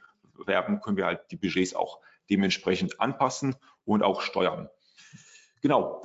werben, 0.45 0.81
können 0.81 0.97
wir 0.97 1.05
halt 1.05 1.31
die 1.31 1.37
Budgets 1.37 1.75
auch 1.75 1.99
dementsprechend 2.29 2.99
anpassen 2.99 3.55
und 3.85 4.03
auch 4.03 4.21
steuern. 4.21 4.69
Genau, 5.61 6.01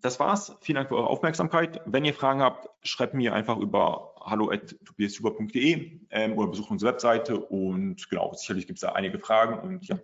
das 0.00 0.18
war's. 0.18 0.56
Vielen 0.60 0.76
Dank 0.76 0.88
für 0.88 0.96
eure 0.96 1.06
Aufmerksamkeit. 1.06 1.80
Wenn 1.86 2.04
ihr 2.04 2.14
Fragen 2.14 2.42
habt, 2.42 2.68
schreibt 2.86 3.14
mir 3.14 3.34
einfach 3.34 3.56
über 3.58 4.14
hallo.tobiashuber.de 4.20 6.00
ähm, 6.10 6.38
oder 6.38 6.48
besucht 6.48 6.70
unsere 6.70 6.92
Webseite 6.92 7.38
und 7.38 8.08
genau, 8.08 8.32
sicherlich 8.34 8.66
gibt 8.66 8.78
es 8.78 8.80
da 8.82 8.92
einige 8.92 9.18
Fragen 9.18 9.58
und 9.60 9.86
ja, 9.86 9.98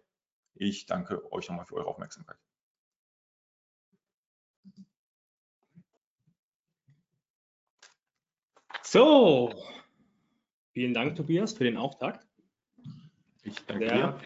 ich 0.59 0.87
danke 0.87 1.31
euch 1.33 1.49
nochmal 1.49 1.67
für 1.67 1.77
eure 1.77 1.87
Aufmerksamkeit. 1.87 2.39
So, 8.83 9.53
vielen 10.73 10.95
Dank, 10.95 11.17
Tobias, 11.17 11.53
für 11.53 11.65
den 11.65 11.77
Auftakt. 11.77 12.27
Ich 13.43 13.65
danke 13.67 13.89
sehr, 13.89 13.97
dir. 13.97 14.21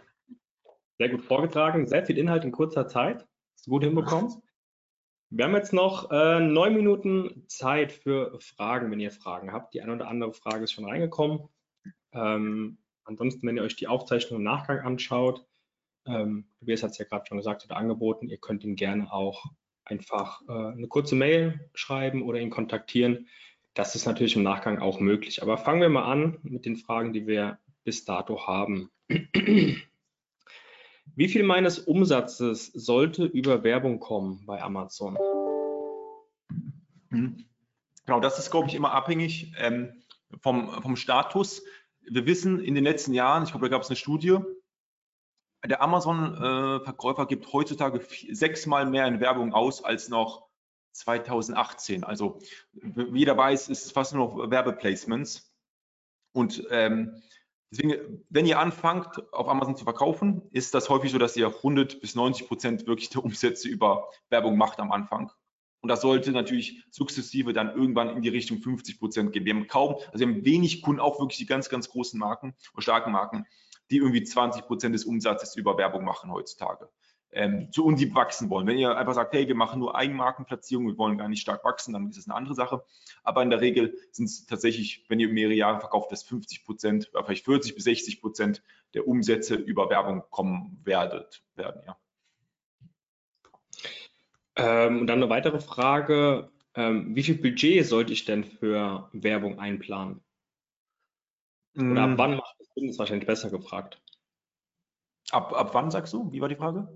Sehr 0.98 1.08
gut 1.08 1.24
vorgetragen, 1.24 1.88
sehr 1.88 2.06
viel 2.06 2.16
Inhalt 2.16 2.44
in 2.44 2.52
kurzer 2.52 2.86
Zeit. 2.86 3.26
Hast 3.54 3.66
du 3.66 3.70
gut 3.70 3.82
hinbekommen. 3.82 4.40
Wir 5.30 5.46
haben 5.46 5.54
jetzt 5.54 5.72
noch 5.72 6.10
äh, 6.10 6.40
neun 6.40 6.74
Minuten 6.74 7.48
Zeit 7.48 7.90
für 7.90 8.38
Fragen, 8.40 8.90
wenn 8.90 9.00
ihr 9.00 9.10
Fragen 9.10 9.52
habt. 9.52 9.74
Die 9.74 9.80
eine 9.80 9.94
oder 9.94 10.06
andere 10.06 10.32
Frage 10.32 10.64
ist 10.64 10.72
schon 10.72 10.84
reingekommen. 10.84 11.48
Ähm, 12.12 12.78
ansonsten, 13.04 13.46
wenn 13.46 13.56
ihr 13.56 13.62
euch 13.62 13.76
die 13.76 13.88
Aufzeichnung 13.88 14.40
im 14.40 14.44
Nachgang 14.44 14.80
anschaut, 14.80 15.46
ähm, 16.06 16.46
Tobias 16.58 16.82
hat 16.82 16.90
es 16.90 16.98
ja 16.98 17.04
gerade 17.04 17.26
schon 17.26 17.38
gesagt 17.38 17.64
oder 17.64 17.76
angeboten, 17.76 18.28
ihr 18.28 18.38
könnt 18.38 18.64
ihm 18.64 18.76
gerne 18.76 19.12
auch 19.12 19.44
einfach 19.84 20.42
äh, 20.48 20.52
eine 20.52 20.88
kurze 20.88 21.14
Mail 21.14 21.68
schreiben 21.74 22.22
oder 22.22 22.40
ihn 22.40 22.50
kontaktieren. 22.50 23.28
Das 23.74 23.94
ist 23.94 24.06
natürlich 24.06 24.36
im 24.36 24.42
Nachgang 24.42 24.78
auch 24.78 25.00
möglich. 25.00 25.42
Aber 25.42 25.58
fangen 25.58 25.80
wir 25.80 25.88
mal 25.88 26.10
an 26.10 26.38
mit 26.42 26.66
den 26.66 26.76
Fragen, 26.76 27.12
die 27.12 27.26
wir 27.26 27.58
bis 27.84 28.04
dato 28.04 28.46
haben. 28.46 28.90
Wie 31.14 31.28
viel 31.28 31.42
meines 31.42 31.78
Umsatzes 31.78 32.66
sollte 32.66 33.24
über 33.24 33.64
Werbung 33.64 33.98
kommen 33.98 34.44
bei 34.46 34.62
Amazon? 34.62 35.18
Mhm. 37.10 37.44
Genau, 38.06 38.20
das 38.20 38.38
ist, 38.38 38.50
glaube 38.50 38.68
ich, 38.68 38.74
immer 38.74 38.92
abhängig 38.92 39.52
ähm, 39.58 40.02
vom, 40.40 40.70
vom 40.82 40.96
Status. 40.96 41.62
Wir 42.00 42.26
wissen 42.26 42.60
in 42.60 42.74
den 42.74 42.84
letzten 42.84 43.14
Jahren, 43.14 43.44
ich 43.44 43.50
glaube, 43.50 43.68
da 43.68 43.70
gab 43.70 43.82
es 43.82 43.88
eine 43.88 43.96
Studie, 43.96 44.38
der 45.64 45.82
Amazon-Verkäufer 45.82 47.26
gibt 47.26 47.52
heutzutage 47.52 48.00
sechsmal 48.30 48.86
mehr 48.86 49.06
in 49.06 49.20
Werbung 49.20 49.54
aus 49.54 49.84
als 49.84 50.08
noch 50.08 50.48
2018. 50.92 52.04
Also 52.04 52.38
wie 52.72 53.20
jeder 53.20 53.36
weiß, 53.36 53.68
ist 53.68 53.86
es 53.86 53.92
fast 53.92 54.14
nur 54.14 54.26
noch 54.26 54.50
Werbeplacements. 54.50 55.54
Und 56.32 56.64
ähm, 56.70 57.22
deswegen, 57.70 58.24
wenn 58.28 58.46
ihr 58.46 58.58
anfangt, 58.58 59.32
auf 59.32 59.48
Amazon 59.48 59.76
zu 59.76 59.84
verkaufen, 59.84 60.42
ist 60.50 60.74
das 60.74 60.88
häufig 60.88 61.12
so, 61.12 61.18
dass 61.18 61.36
ihr 61.36 61.46
100 61.46 62.00
bis 62.00 62.14
90 62.14 62.48
Prozent 62.48 62.86
wirklich 62.86 63.10
der 63.10 63.24
Umsätze 63.24 63.68
über 63.68 64.08
Werbung 64.30 64.56
macht 64.56 64.80
am 64.80 64.92
Anfang. 64.92 65.30
Und 65.80 65.88
das 65.88 66.00
sollte 66.00 66.30
natürlich 66.30 66.84
sukzessive 66.90 67.52
dann 67.52 67.74
irgendwann 67.74 68.10
in 68.10 68.22
die 68.22 68.28
Richtung 68.28 68.58
50 68.58 69.00
Prozent 69.00 69.32
gehen. 69.32 69.44
Wir 69.44 69.54
haben 69.54 69.66
kaum, 69.66 69.96
also 70.12 70.20
wir 70.20 70.28
haben 70.28 70.44
wenig 70.44 70.80
Kunden, 70.80 71.00
auch 71.00 71.18
wirklich 71.18 71.38
die 71.38 71.46
ganz, 71.46 71.68
ganz 71.68 71.88
großen 71.90 72.18
Marken 72.18 72.54
und 72.72 72.82
starken 72.82 73.10
Marken, 73.10 73.46
die 73.92 73.98
irgendwie 73.98 74.24
20 74.24 74.66
Prozent 74.66 74.94
des 74.94 75.04
Umsatzes 75.04 75.54
über 75.54 75.76
Werbung 75.76 76.04
machen 76.04 76.32
heutzutage. 76.32 76.88
Ähm, 77.34 77.70
zu 77.72 77.86
und 77.86 77.98
die 77.98 78.14
wachsen 78.14 78.50
wollen. 78.50 78.66
Wenn 78.66 78.76
ihr 78.76 78.96
einfach 78.96 79.14
sagt, 79.14 79.32
hey, 79.32 79.48
wir 79.48 79.54
machen 79.54 79.80
nur 79.80 79.96
Eigenmarkenplatzierung, 79.96 80.86
wir 80.86 80.98
wollen 80.98 81.16
gar 81.16 81.28
nicht 81.28 81.40
stark 81.40 81.64
wachsen, 81.64 81.94
dann 81.94 82.10
ist 82.10 82.18
es 82.18 82.28
eine 82.28 82.34
andere 82.34 82.54
Sache. 82.54 82.84
Aber 83.22 83.42
in 83.42 83.48
der 83.48 83.62
Regel 83.62 83.96
sind 84.10 84.26
es 84.26 84.44
tatsächlich, 84.44 85.06
wenn 85.08 85.18
ihr 85.18 85.28
mehrere 85.28 85.54
Jahre 85.54 85.80
verkauft, 85.80 86.12
dass 86.12 86.24
50 86.24 86.64
Prozent, 86.64 87.10
vielleicht 87.24 87.44
40 87.46 87.74
bis 87.74 87.84
60 87.84 88.20
Prozent 88.20 88.62
der 88.92 89.08
Umsätze 89.08 89.54
über 89.54 89.88
Werbung 89.88 90.24
kommen 90.30 90.78
werdet, 90.84 91.42
werden. 91.54 91.82
Ja. 91.86 91.96
Ähm, 94.56 95.00
und 95.00 95.06
dann 95.06 95.22
eine 95.22 95.30
weitere 95.30 95.60
Frage. 95.60 96.50
Ähm, 96.74 97.14
wie 97.14 97.22
viel 97.22 97.36
Budget 97.36 97.86
sollte 97.86 98.12
ich 98.12 98.24
denn 98.24 98.44
für 98.44 99.08
Werbung 99.12 99.58
einplanen? 99.58 100.22
Oder 101.76 102.02
ab 102.02 102.10
Mm, 102.10 102.18
wann 102.18 102.36
macht 102.36 102.56
es 102.60 102.68
Sinn, 102.74 102.88
ist 102.88 102.98
wahrscheinlich 102.98 103.26
besser 103.26 103.50
gefragt. 103.50 104.02
Ab, 105.30 105.52
ab 105.54 105.70
wann 105.72 105.90
sagst 105.90 106.12
du? 106.12 106.30
Wie 106.32 106.40
war 106.40 106.48
die 106.48 106.56
Frage? 106.56 106.88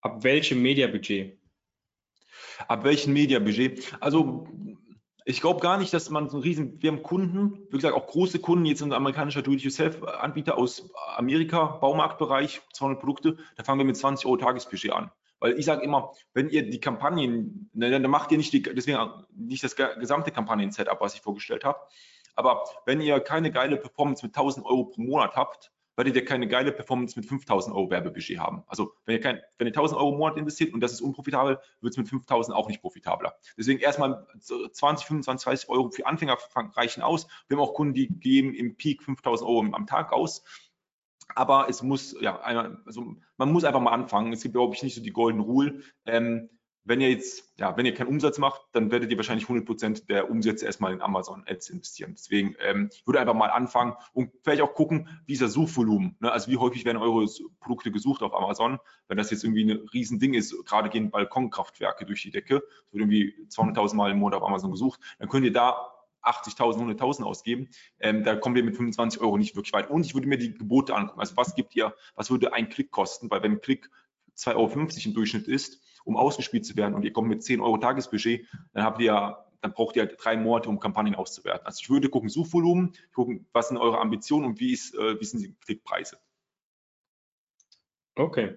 Ab 0.00 0.24
welchem 0.24 0.62
Mediabudget? 0.62 1.38
Ab 2.68 2.84
welchem 2.84 3.12
Mediabudget? 3.12 3.96
Also 4.00 4.48
ich 5.24 5.40
glaube 5.40 5.60
gar 5.60 5.76
nicht, 5.76 5.92
dass 5.92 6.08
man 6.08 6.28
so 6.28 6.36
einen 6.36 6.44
riesen, 6.44 6.80
wir 6.80 6.92
haben 6.92 7.02
Kunden, 7.02 7.66
wie 7.70 7.76
gesagt, 7.76 7.94
auch 7.94 8.06
große 8.06 8.38
Kunden, 8.38 8.64
jetzt 8.64 8.82
ein 8.82 8.92
amerikanischer 8.92 9.42
Do-it-yourself-Anbieter 9.42 10.56
aus 10.56 10.88
Amerika, 11.16 11.64
Baumarktbereich, 11.64 12.62
200 12.72 13.00
Produkte, 13.00 13.36
da 13.56 13.64
fangen 13.64 13.80
wir 13.80 13.84
mit 13.84 13.96
20 13.96 14.24
Euro 14.26 14.36
Tagesbudget 14.36 14.92
an. 14.92 15.10
Weil 15.40 15.58
ich 15.58 15.66
sage 15.66 15.84
immer, 15.84 16.12
wenn 16.32 16.48
ihr 16.48 16.70
die 16.70 16.80
Kampagnen, 16.80 17.68
ne, 17.74 17.90
dann 17.90 18.08
macht 18.10 18.30
ihr 18.30 18.38
nicht 18.38 18.52
die, 18.52 18.62
deswegen 18.62 18.98
nicht 19.34 19.64
das 19.64 19.76
gesamte 19.76 20.30
Kampagnen-Setup, 20.30 21.00
was 21.00 21.14
ich 21.14 21.20
vorgestellt 21.20 21.64
habe. 21.64 21.80
Aber 22.36 22.64
wenn 22.84 23.00
ihr 23.00 23.18
keine 23.20 23.50
geile 23.50 23.76
Performance 23.76 24.24
mit 24.24 24.36
1000 24.36 24.64
Euro 24.64 24.84
pro 24.84 25.00
Monat 25.00 25.34
habt, 25.34 25.72
werdet 25.96 26.14
ihr 26.14 26.24
keine 26.24 26.46
geile 26.46 26.72
Performance 26.72 27.18
mit 27.18 27.26
5000 27.26 27.74
Euro 27.74 27.90
Werbebudget 27.90 28.38
haben. 28.38 28.62
Also 28.66 28.92
wenn 29.06 29.16
ihr, 29.16 29.20
kein, 29.20 29.40
wenn 29.58 29.66
ihr 29.66 29.72
1000 29.72 29.98
Euro 29.98 30.12
im 30.12 30.18
Monat 30.18 30.36
investiert 30.36 30.74
und 30.74 30.80
das 30.80 30.92
ist 30.92 31.00
unprofitabel, 31.00 31.58
wird 31.80 31.92
es 31.92 31.96
mit 31.96 32.08
5000 32.08 32.54
auch 32.54 32.68
nicht 32.68 32.82
profitabler. 32.82 33.34
Deswegen 33.56 33.80
erstmal 33.80 34.26
20, 34.38 35.06
25, 35.06 35.44
30 35.44 35.68
Euro 35.70 35.90
für 35.90 36.06
Anfänger 36.06 36.36
reichen 36.74 37.02
aus. 37.02 37.26
Wir 37.48 37.56
haben 37.56 37.64
auch 37.64 37.74
Kunden, 37.74 37.94
die 37.94 38.08
geben 38.08 38.54
im 38.54 38.76
Peak 38.76 39.02
5000 39.02 39.48
Euro 39.48 39.60
am 39.72 39.86
Tag 39.86 40.12
aus. 40.12 40.44
Aber 41.34 41.68
es 41.68 41.82
muss, 41.82 42.14
ja, 42.20 42.38
also 42.38 43.16
man 43.36 43.52
muss 43.52 43.64
einfach 43.64 43.80
mal 43.80 43.90
anfangen. 43.92 44.32
Es 44.32 44.42
gibt, 44.42 44.54
glaube 44.54 44.74
ich, 44.74 44.82
nicht 44.82 44.94
so 44.94 45.02
die 45.02 45.10
Golden 45.10 45.40
Rule. 45.40 45.80
Ähm, 46.04 46.50
wenn 46.86 47.00
ihr 47.00 47.10
jetzt, 47.10 47.52
ja, 47.58 47.76
wenn 47.76 47.84
ihr 47.84 47.94
keinen 47.94 48.06
Umsatz 48.06 48.38
macht, 48.38 48.62
dann 48.72 48.90
werdet 48.90 49.10
ihr 49.10 49.16
wahrscheinlich 49.16 49.44
100 49.44 49.66
Prozent 49.66 50.08
der 50.08 50.30
Umsätze 50.30 50.64
erstmal 50.64 50.92
in 50.92 51.02
Amazon 51.02 51.44
Ads 51.46 51.68
investieren. 51.70 52.14
Deswegen 52.16 52.54
ähm, 52.60 52.90
ich 52.92 53.06
würde 53.06 53.20
einfach 53.20 53.34
mal 53.34 53.48
anfangen 53.48 53.94
und 54.12 54.30
vielleicht 54.42 54.62
auch 54.62 54.72
gucken, 54.72 55.08
wie 55.26 55.32
ist 55.32 55.42
das 55.42 55.52
Suchvolumen. 55.52 56.16
Ne? 56.20 56.30
Also 56.30 56.50
wie 56.50 56.56
häufig 56.56 56.84
werden 56.84 56.98
eure 56.98 57.26
Produkte 57.60 57.90
gesucht 57.90 58.22
auf 58.22 58.34
Amazon? 58.34 58.78
Wenn 59.08 59.18
das 59.18 59.30
jetzt 59.30 59.42
irgendwie 59.42 59.64
ein 59.64 59.88
Riesending 59.92 60.34
ist, 60.34 60.54
gerade 60.64 60.88
gehen 60.88 61.10
Balkonkraftwerke 61.10 62.06
durch 62.06 62.22
die 62.22 62.30
Decke, 62.30 62.62
es 62.86 62.92
wird 62.92 63.02
irgendwie 63.02 63.34
200.000 63.50 63.96
Mal 63.96 64.12
im 64.12 64.18
Monat 64.18 64.40
auf 64.40 64.48
Amazon 64.48 64.70
gesucht, 64.70 65.00
dann 65.18 65.28
könnt 65.28 65.44
ihr 65.44 65.52
da 65.52 65.92
80.000, 66.22 66.98
100.000 66.98 67.22
ausgeben. 67.24 67.68
Ähm, 67.98 68.24
da 68.24 68.36
kommen 68.36 68.54
wir 68.54 68.64
mit 68.64 68.76
25 68.76 69.20
Euro 69.20 69.38
nicht 69.38 69.56
wirklich 69.56 69.72
weit. 69.72 69.90
Und 69.90 70.04
ich 70.04 70.14
würde 70.14 70.26
mir 70.28 70.38
die 70.38 70.54
Gebote 70.54 70.94
angucken. 70.94 71.20
Also 71.20 71.36
was 71.36 71.54
gibt 71.54 71.74
ihr, 71.74 71.94
was 72.14 72.30
würde 72.30 72.52
ein 72.52 72.68
Klick 72.68 72.90
kosten? 72.90 73.30
Weil 73.30 73.42
wenn 73.42 73.52
ein 73.52 73.60
Klick 73.60 73.90
2,50 74.36 74.54
Euro 74.56 74.70
im 75.04 75.14
Durchschnitt 75.14 75.48
ist, 75.48 75.80
um 76.06 76.16
ausgespielt 76.16 76.64
zu 76.64 76.76
werden 76.76 76.94
und 76.94 77.04
ihr 77.04 77.12
kommt 77.12 77.28
mit 77.28 77.42
10 77.42 77.60
Euro 77.60 77.76
Tagesbudget, 77.76 78.46
dann 78.72 78.84
habt 78.84 79.00
ihr 79.00 79.42
dann 79.62 79.72
braucht 79.72 79.96
ihr 79.96 80.02
halt 80.02 80.16
drei 80.18 80.36
Monate, 80.36 80.68
um 80.68 80.78
Kampagnen 80.78 81.14
auszuwerten. 81.14 81.66
Also 81.66 81.80
ich 81.80 81.90
würde 81.90 82.08
gucken 82.08 82.28
Suchvolumen, 82.28 82.92
gucken, 83.14 83.46
was 83.52 83.68
sind 83.68 83.78
eure 83.78 83.98
Ambitionen 83.98 84.46
und 84.46 84.60
wie, 84.60 84.72
ist, 84.72 84.94
äh, 84.94 85.18
wie 85.20 85.24
sind 85.24 85.42
die 85.42 85.54
Klickpreise. 85.54 86.18
Okay. 88.14 88.54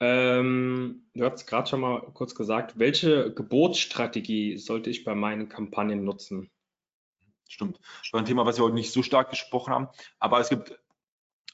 Ähm, 0.00 1.06
du 1.14 1.24
hast 1.24 1.46
gerade 1.46 1.68
schon 1.68 1.80
mal 1.80 2.00
kurz 2.12 2.34
gesagt, 2.34 2.78
welche 2.78 3.32
Gebotsstrategie 3.32 4.58
sollte 4.58 4.90
ich 4.90 5.04
bei 5.04 5.14
meinen 5.14 5.48
Kampagnen 5.48 6.04
nutzen? 6.04 6.50
Stimmt. 7.48 7.78
Das 8.02 8.12
war 8.12 8.20
ein 8.20 8.26
Thema, 8.26 8.44
was 8.44 8.58
wir 8.58 8.64
heute 8.64 8.74
nicht 8.74 8.92
so 8.92 9.02
stark 9.02 9.30
gesprochen 9.30 9.72
haben, 9.72 9.88
aber 10.18 10.40
es 10.40 10.48
gibt 10.48 10.78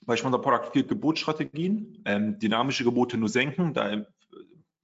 bei 0.07 0.17
Sponsor 0.17 0.41
Product 0.41 0.73
vier 0.73 0.85
Gebotsstrategien. 0.85 2.03
Ähm, 2.07 2.39
dynamische 2.39 2.85
Gebote 2.85 3.19
nur 3.19 3.29
senken, 3.29 3.75
da 3.75 4.07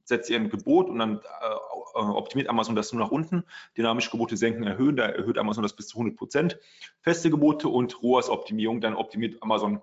setzt 0.08 0.30
ihr 0.30 0.36
ein 0.36 0.48
Gebot 0.48 0.88
und 0.88 0.98
dann 0.98 1.18
äh, 1.18 1.98
optimiert 1.98 2.48
Amazon 2.48 2.76
das 2.76 2.92
nur 2.92 3.02
nach 3.02 3.10
unten. 3.10 3.44
Dynamische 3.76 4.10
Gebote 4.10 4.36
senken, 4.36 4.64
erhöhen, 4.64 4.96
da 4.96 5.06
erhöht 5.06 5.38
Amazon 5.38 5.62
das 5.62 5.74
bis 5.74 5.88
zu 5.88 5.98
100 5.98 6.16
Prozent. 6.16 6.58
Feste 7.00 7.30
Gebote 7.30 7.68
und 7.68 8.02
ROAS-Optimierung, 8.02 8.80
dann 8.80 8.94
optimiert 8.94 9.42
Amazon 9.42 9.82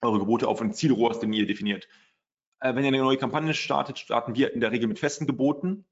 eure 0.00 0.18
Gebote 0.18 0.48
auf 0.48 0.60
ein 0.60 0.72
Ziel 0.72 0.92
ROAS, 0.92 1.20
den 1.20 1.32
ihr 1.32 1.46
definiert. 1.46 1.88
Äh, 2.60 2.74
wenn 2.74 2.84
ihr 2.84 2.88
eine 2.88 2.98
neue 2.98 3.16
Kampagne 3.16 3.54
startet, 3.54 3.98
starten 3.98 4.34
wir 4.34 4.52
in 4.52 4.60
der 4.60 4.72
Regel 4.72 4.88
mit 4.88 4.98
festen 4.98 5.26
Geboten. 5.26 5.84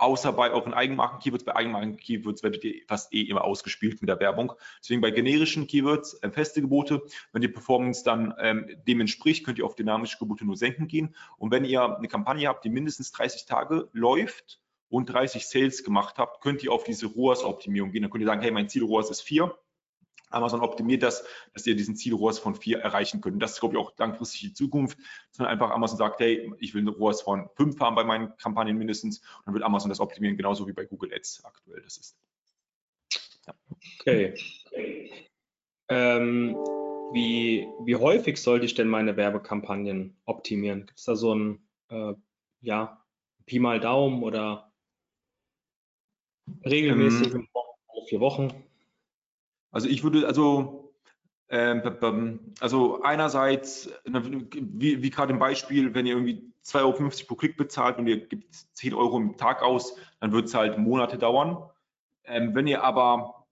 Außer 0.00 0.32
bei 0.32 0.50
euren 0.50 0.74
Eigenmarken-Keywords. 0.74 1.44
Bei 1.44 1.54
Eigenmarken-Keywords 1.56 2.42
werdet 2.42 2.64
ihr 2.64 2.82
fast 2.86 3.12
eh 3.12 3.22
immer 3.22 3.44
ausgespielt 3.44 4.00
mit 4.00 4.08
der 4.08 4.18
Werbung. 4.20 4.52
Deswegen 4.82 5.00
bei 5.00 5.10
generischen 5.10 5.66
Keywords 5.66 6.14
äh, 6.22 6.30
feste 6.30 6.60
Gebote. 6.62 7.02
Wenn 7.32 7.42
die 7.42 7.48
Performance 7.48 8.02
dann 8.04 8.34
ähm, 8.38 8.66
dem 8.86 9.00
entspricht, 9.00 9.44
könnt 9.44 9.58
ihr 9.58 9.66
auf 9.66 9.74
dynamische 9.74 10.18
Gebote 10.18 10.44
nur 10.44 10.56
senken 10.56 10.88
gehen. 10.88 11.14
Und 11.36 11.50
wenn 11.50 11.64
ihr 11.64 11.96
eine 11.96 12.08
Kampagne 12.08 12.48
habt, 12.48 12.64
die 12.64 12.70
mindestens 12.70 13.12
30 13.12 13.44
Tage 13.44 13.88
läuft 13.92 14.60
und 14.88 15.06
30 15.06 15.46
Sales 15.46 15.84
gemacht 15.84 16.18
habt, 16.18 16.40
könnt 16.40 16.62
ihr 16.64 16.72
auf 16.72 16.84
diese 16.84 17.06
ROAS-Optimierung 17.06 17.92
gehen. 17.92 18.02
Dann 18.02 18.10
könnt 18.10 18.22
ihr 18.22 18.26
sagen, 18.28 18.42
hey, 18.42 18.50
mein 18.50 18.68
Ziel 18.68 18.84
ROAS 18.84 19.10
ist 19.10 19.22
4 19.22 19.54
Amazon 20.30 20.60
optimiert 20.60 21.02
das, 21.02 21.24
dass 21.52 21.66
ihr 21.66 21.76
diesen 21.76 21.96
Ziel 21.96 22.14
ROAS 22.14 22.38
von 22.38 22.54
4 22.54 22.78
erreichen 22.78 23.20
könnt. 23.20 23.34
Und 23.34 23.40
das 23.40 23.52
ist, 23.52 23.60
glaube 23.60 23.74
ich, 23.74 23.80
auch 23.80 23.92
langfristig 23.98 24.40
die 24.40 24.52
Zukunft, 24.52 24.98
sondern 25.30 25.52
einfach 25.52 25.70
Amazon 25.70 25.98
sagt, 25.98 26.20
hey, 26.20 26.52
ich 26.58 26.74
will 26.74 26.82
eine 26.82 26.90
ROAS 26.90 27.22
von 27.22 27.48
5 27.56 27.78
haben 27.80 27.96
bei 27.96 28.04
meinen 28.04 28.36
Kampagnen 28.36 28.78
mindestens. 28.78 29.18
Und 29.18 29.46
dann 29.46 29.54
wird 29.54 29.64
Amazon 29.64 29.88
das 29.88 30.00
optimieren, 30.00 30.36
genauso 30.36 30.66
wie 30.66 30.72
bei 30.72 30.84
Google 30.84 31.12
Ads 31.12 31.44
aktuell 31.44 31.82
das 31.82 31.96
ist. 31.96 32.16
Ja. 33.46 33.54
Okay. 34.00 34.34
Ähm, 35.88 36.56
wie, 37.12 37.66
wie 37.84 37.96
häufig 37.96 38.36
sollte 38.36 38.66
ich 38.66 38.74
denn 38.74 38.88
meine 38.88 39.16
Werbekampagnen 39.16 40.16
optimieren? 40.24 40.86
Gibt 40.86 40.98
es 40.98 41.04
da 41.04 41.16
so 41.16 41.34
ein, 41.34 41.68
äh, 41.88 42.14
ja, 42.60 43.04
Pi 43.46 43.58
mal 43.58 43.80
Daumen 43.80 44.22
oder 44.22 44.72
regelmäßig 46.64 47.34
ähm, 47.34 47.48
alle 47.52 48.06
vier 48.06 48.20
Wochen? 48.20 48.69
Also 49.70 49.88
ich 49.88 50.02
würde, 50.02 50.26
also, 50.26 50.94
äh, 51.48 51.80
also 52.60 53.02
einerseits, 53.02 53.90
wie, 54.04 55.02
wie 55.02 55.10
gerade 55.10 55.32
im 55.32 55.38
Beispiel, 55.38 55.94
wenn 55.94 56.06
ihr 56.06 56.14
irgendwie 56.14 56.52
2,50 56.64 56.80
Euro 56.80 57.26
pro 57.26 57.34
Klick 57.36 57.56
bezahlt 57.56 57.98
und 57.98 58.06
ihr 58.06 58.26
gibt 58.26 58.54
10 58.74 58.94
Euro 58.94 59.16
im 59.16 59.36
Tag 59.36 59.62
aus, 59.62 59.96
dann 60.20 60.32
wird 60.32 60.46
es 60.46 60.54
halt 60.54 60.78
Monate 60.78 61.18
dauern. 61.18 61.68
Ähm, 62.24 62.54
wenn 62.54 62.66
ihr 62.66 62.82
aber, 62.82 63.46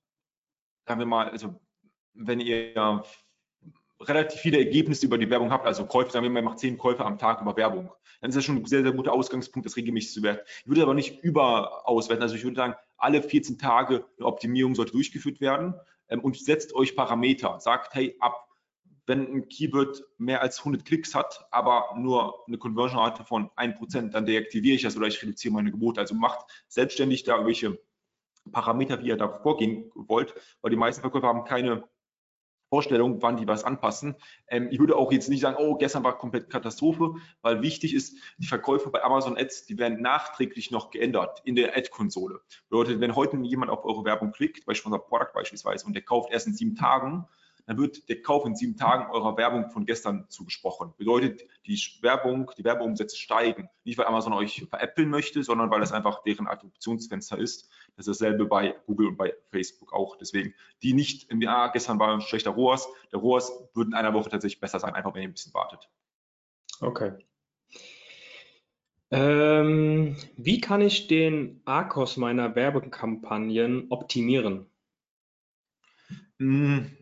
sagen 0.86 1.00
wir 1.00 1.06
mal, 1.06 1.30
also 1.30 1.60
wenn 2.14 2.40
ihr 2.40 3.02
relativ 4.00 4.40
viele 4.40 4.58
Ergebnisse 4.58 5.06
über 5.06 5.18
die 5.18 5.28
Werbung 5.30 5.50
habt, 5.50 5.66
also 5.66 5.86
Käufe, 5.86 6.10
sagen 6.10 6.24
wir 6.24 6.30
mal, 6.30 6.42
macht 6.42 6.58
10 6.58 6.78
Käufe 6.78 7.04
am 7.04 7.18
Tag 7.18 7.40
über 7.40 7.56
Werbung, 7.56 7.90
dann 8.20 8.30
ist 8.30 8.36
das 8.36 8.44
schon 8.44 8.56
ein 8.56 8.64
sehr, 8.64 8.82
sehr 8.82 8.92
guter 8.92 9.12
Ausgangspunkt, 9.12 9.66
das 9.66 9.76
regelmäßig 9.76 10.12
zu 10.12 10.22
werten. 10.22 10.42
Ich 10.60 10.68
würde 10.68 10.82
aber 10.82 10.94
nicht 10.94 11.22
überauswerten, 11.22 12.22
also 12.22 12.34
ich 12.34 12.44
würde 12.44 12.56
sagen, 12.56 12.74
alle 12.96 13.22
14 13.22 13.58
Tage 13.58 14.04
eine 14.16 14.26
Optimierung 14.26 14.74
sollte 14.74 14.92
durchgeführt 14.92 15.40
werden 15.40 15.74
ähm, 16.08 16.20
und 16.20 16.36
setzt 16.38 16.74
euch 16.74 16.96
Parameter. 16.96 17.58
Sagt, 17.60 17.94
hey, 17.94 18.16
ab 18.20 18.44
wenn 19.08 19.26
ein 19.26 19.48
Keyword 19.48 20.04
mehr 20.18 20.42
als 20.42 20.58
100 20.58 20.84
Klicks 20.84 21.14
hat, 21.14 21.48
aber 21.50 21.94
nur 21.96 22.44
eine 22.46 22.58
Conversion-Rate 22.58 23.24
von 23.24 23.48
1%, 23.56 24.10
dann 24.10 24.26
deaktiviere 24.26 24.76
ich 24.76 24.82
das 24.82 24.98
oder 24.98 25.06
ich 25.06 25.22
reduziere 25.22 25.54
meine 25.54 25.70
Gebote. 25.70 26.00
Also 26.00 26.14
macht 26.14 26.46
selbstständig 26.68 27.24
da 27.24 27.32
irgendwelche 27.32 27.78
Parameter, 28.52 29.02
wie 29.02 29.08
ihr 29.08 29.16
da 29.16 29.28
vorgehen 29.28 29.90
wollt, 29.94 30.34
weil 30.60 30.70
die 30.70 30.76
meisten 30.76 31.00
Verkäufer 31.00 31.26
haben 31.26 31.44
keine 31.44 31.88
Vorstellung, 32.68 33.22
wann 33.22 33.36
die 33.36 33.46
was 33.46 33.64
anpassen. 33.64 34.16
Ähm, 34.48 34.68
ich 34.70 34.78
würde 34.78 34.96
auch 34.96 35.10
jetzt 35.10 35.28
nicht 35.28 35.40
sagen, 35.40 35.56
oh, 35.58 35.76
gestern 35.76 36.04
war 36.04 36.18
komplett 36.18 36.50
Katastrophe, 36.50 37.14
weil 37.42 37.62
wichtig 37.62 37.94
ist, 37.94 38.18
die 38.38 38.46
Verkäufe 38.46 38.90
bei 38.90 39.02
Amazon 39.02 39.38
Ads, 39.38 39.66
die 39.66 39.78
werden 39.78 40.02
nachträglich 40.02 40.70
noch 40.70 40.90
geändert 40.90 41.40
in 41.44 41.56
der 41.56 41.76
Ad-Konsole. 41.76 42.40
Bedeutet, 42.68 43.00
wenn 43.00 43.16
heute 43.16 43.38
jemand 43.38 43.70
auf 43.70 43.84
eure 43.84 44.04
Werbung 44.04 44.32
klickt, 44.32 44.66
bei 44.66 44.74
Sponsor 44.74 45.04
Product 45.06 45.32
beispielsweise, 45.32 45.86
und 45.86 45.94
der 45.94 46.02
kauft 46.02 46.30
erst 46.30 46.46
in 46.46 46.54
sieben 46.54 46.74
Tagen, 46.74 47.26
dann 47.68 47.76
wird 47.76 48.08
der 48.08 48.22
Kauf 48.22 48.46
in 48.46 48.56
sieben 48.56 48.78
Tagen 48.78 49.10
eurer 49.10 49.36
Werbung 49.36 49.68
von 49.70 49.84
gestern 49.84 50.24
zugesprochen. 50.30 50.94
Bedeutet, 50.96 51.42
die 51.66 51.78
Werbung, 52.00 52.50
die 52.56 52.64
Werbeumsätze 52.64 53.16
steigen. 53.16 53.68
Nicht, 53.84 53.98
weil 53.98 54.06
Amazon 54.06 54.32
euch 54.32 54.66
veräppeln 54.70 55.10
möchte, 55.10 55.42
sondern 55.42 55.70
weil 55.70 55.80
das 55.80 55.92
einfach 55.92 56.22
deren 56.22 56.48
Adoptionsfenster 56.48 57.36
ist. 57.36 57.68
Das 57.98 58.06
ist 58.06 58.20
dasselbe 58.20 58.46
bei 58.46 58.76
Google 58.86 59.08
und 59.08 59.16
bei 59.16 59.34
Facebook 59.50 59.92
auch. 59.92 60.16
Deswegen, 60.16 60.54
die 60.84 60.92
nicht 60.92 61.30
im 61.30 61.42
Jahr, 61.42 61.72
gestern 61.72 61.98
war 61.98 62.14
ein 62.14 62.20
schlechter 62.20 62.52
ROAS. 62.52 62.88
Der 63.12 63.18
ROAS 63.18 63.52
würde 63.74 63.88
in 63.88 63.94
einer 63.94 64.14
Woche 64.14 64.30
tatsächlich 64.30 64.60
besser 64.60 64.78
sein, 64.78 64.94
einfach 64.94 65.12
wenn 65.14 65.22
ihr 65.22 65.28
ein 65.28 65.32
bisschen 65.32 65.52
wartet. 65.52 65.90
Okay. 66.80 67.12
Ähm, 69.10 70.16
wie 70.36 70.60
kann 70.60 70.80
ich 70.80 71.08
den 71.08 71.60
ARKOS 71.64 72.18
meiner 72.18 72.54
Werbekampagnen 72.54 73.86
optimieren? 73.90 74.66
Hm, 76.38 76.96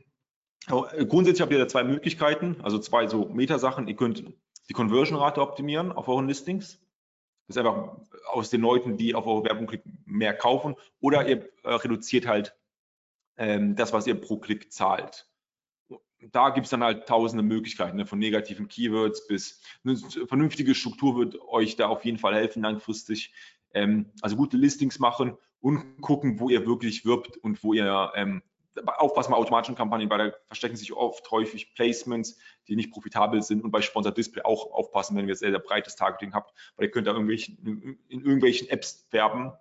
äh, 0.68 1.04
grundsätzlich 1.04 1.42
habt 1.42 1.52
ihr 1.52 1.58
da 1.58 1.68
zwei 1.68 1.84
Möglichkeiten, 1.84 2.56
also 2.62 2.78
zwei 2.78 3.06
so 3.06 3.26
Metasachen. 3.26 3.86
Ihr 3.86 3.96
könnt 3.96 4.24
die 4.70 4.72
Conversion-Rate 4.72 5.42
optimieren 5.42 5.92
auf 5.92 6.08
euren 6.08 6.26
Listings. 6.26 6.80
Das 7.46 7.56
ist 7.56 7.58
einfach 7.58 7.96
aus 8.32 8.50
den 8.50 8.60
Leuten, 8.60 8.96
die 8.96 9.14
auf 9.14 9.26
eure 9.26 9.44
Werbung 9.44 9.66
klicken, 9.66 10.02
mehr 10.04 10.34
kaufen. 10.34 10.74
Oder 11.00 11.28
ihr 11.28 11.48
äh, 11.62 11.74
reduziert 11.74 12.26
halt 12.26 12.56
ähm, 13.36 13.76
das, 13.76 13.92
was 13.92 14.06
ihr 14.06 14.20
pro 14.20 14.38
Klick 14.38 14.72
zahlt. 14.72 15.28
Da 16.32 16.50
gibt 16.50 16.64
es 16.66 16.70
dann 16.70 16.82
halt 16.82 17.06
tausende 17.06 17.44
Möglichkeiten, 17.44 17.98
ne, 17.98 18.06
von 18.06 18.18
negativen 18.18 18.68
Keywords 18.68 19.26
bis 19.26 19.62
eine 19.84 19.96
vernünftige 20.26 20.74
Struktur 20.74 21.16
wird 21.16 21.38
euch 21.42 21.76
da 21.76 21.88
auf 21.88 22.04
jeden 22.04 22.18
Fall 22.18 22.34
helfen 22.34 22.62
langfristig. 22.62 23.32
Ähm, 23.74 24.10
also 24.22 24.36
gute 24.36 24.56
Listings 24.56 24.98
machen 24.98 25.36
und 25.60 26.00
gucken, 26.00 26.40
wo 26.40 26.48
ihr 26.48 26.66
wirklich 26.66 27.04
wirbt 27.04 27.36
und 27.36 27.62
wo 27.62 27.74
ihr 27.74 28.12
ähm, 28.14 28.42
aufpassen 28.84 29.32
bei 29.32 29.36
automatischen 29.36 29.74
Kampagnen, 29.74 30.10
weil 30.10 30.30
da 30.30 30.36
verstecken 30.46 30.76
sich 30.76 30.92
oft 30.92 31.30
häufig 31.30 31.74
Placements, 31.74 32.38
die 32.68 32.76
nicht 32.76 32.90
profitabel 32.90 33.42
sind 33.42 33.64
und 33.64 33.70
bei 33.70 33.80
Sponsor 33.80 34.12
Display 34.12 34.42
auch 34.44 34.72
aufpassen, 34.72 35.16
wenn 35.16 35.28
ihr 35.28 35.36
sehr, 35.36 35.50
sehr 35.50 35.60
breites 35.60 35.96
Targeting 35.96 36.34
habt, 36.34 36.52
weil 36.76 36.86
ihr 36.86 36.90
könnt 36.90 37.06
da 37.06 37.12
irgendwelchen, 37.12 37.98
in 38.08 38.20
irgendwelchen 38.20 38.68
Apps 38.68 39.06
werben 39.10 39.52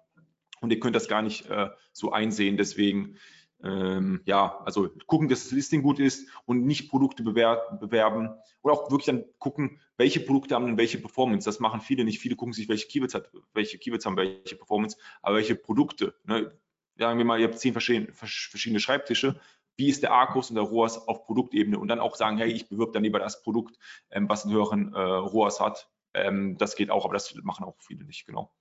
und 0.61 0.71
ihr 0.71 0.79
könnt 0.79 0.95
das 0.95 1.07
gar 1.07 1.21
nicht 1.21 1.49
äh, 1.49 1.69
so 1.91 2.11
einsehen. 2.11 2.57
Deswegen, 2.57 3.17
ähm, 3.63 4.21
ja, 4.25 4.59
also 4.65 4.89
gucken, 5.07 5.29
dass 5.29 5.43
das 5.43 5.51
Listing 5.51 5.81
gut 5.81 5.99
ist 5.99 6.29
und 6.45 6.65
nicht 6.65 6.89
Produkte 6.89 7.23
bewerben, 7.23 7.79
bewerben 7.79 8.29
oder 8.61 8.73
auch 8.73 8.91
wirklich 8.91 9.05
dann 9.05 9.25
gucken, 9.39 9.79
welche 9.97 10.19
Produkte 10.19 10.55
haben 10.55 10.65
denn 10.65 10.77
welche 10.77 10.97
Performance. 10.99 11.45
Das 11.45 11.59
machen 11.59 11.81
viele 11.81 12.03
nicht. 12.03 12.19
Viele 12.19 12.35
gucken 12.35 12.53
sich, 12.53 12.67
welche 12.67 12.87
Keywords 12.87 13.13
hat, 13.13 13.29
welche 13.53 13.77
Keywords 13.77 14.05
haben 14.05 14.17
welche 14.17 14.55
Performance, 14.55 14.97
aber 15.21 15.37
welche 15.37 15.55
Produkte. 15.55 16.15
Ne? 16.25 16.51
Sagen 16.97 17.17
wir 17.17 17.25
mal, 17.25 17.39
ihr 17.39 17.47
habt 17.47 17.59
zehn 17.59 17.73
verschiedene 17.73 18.79
Schreibtische, 18.79 19.39
wie 19.77 19.89
ist 19.89 20.03
der 20.03 20.11
Arcus 20.11 20.49
und 20.49 20.55
der 20.55 20.63
ROAS 20.63 21.07
auf 21.07 21.25
Produktebene 21.25 21.77
und 21.77 21.87
dann 21.87 21.99
auch 21.99 22.15
sagen, 22.15 22.37
hey, 22.37 22.51
ich 22.51 22.69
bewirb 22.69 22.93
dann 22.93 23.03
lieber 23.03 23.19
das 23.19 23.41
Produkt, 23.41 23.77
ähm, 24.09 24.29
was 24.29 24.45
einen 24.45 24.53
höheren 24.53 24.93
äh, 24.93 24.99
ROAS 24.99 25.59
hat. 25.59 25.89
Ähm, 26.13 26.57
das 26.57 26.75
geht 26.75 26.89
auch, 26.89 27.05
aber 27.05 27.13
das 27.13 27.33
machen 27.43 27.65
auch 27.65 27.75
viele 27.79 28.05
nicht, 28.05 28.25
genau. 28.25 28.53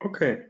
Okay. 0.00 0.46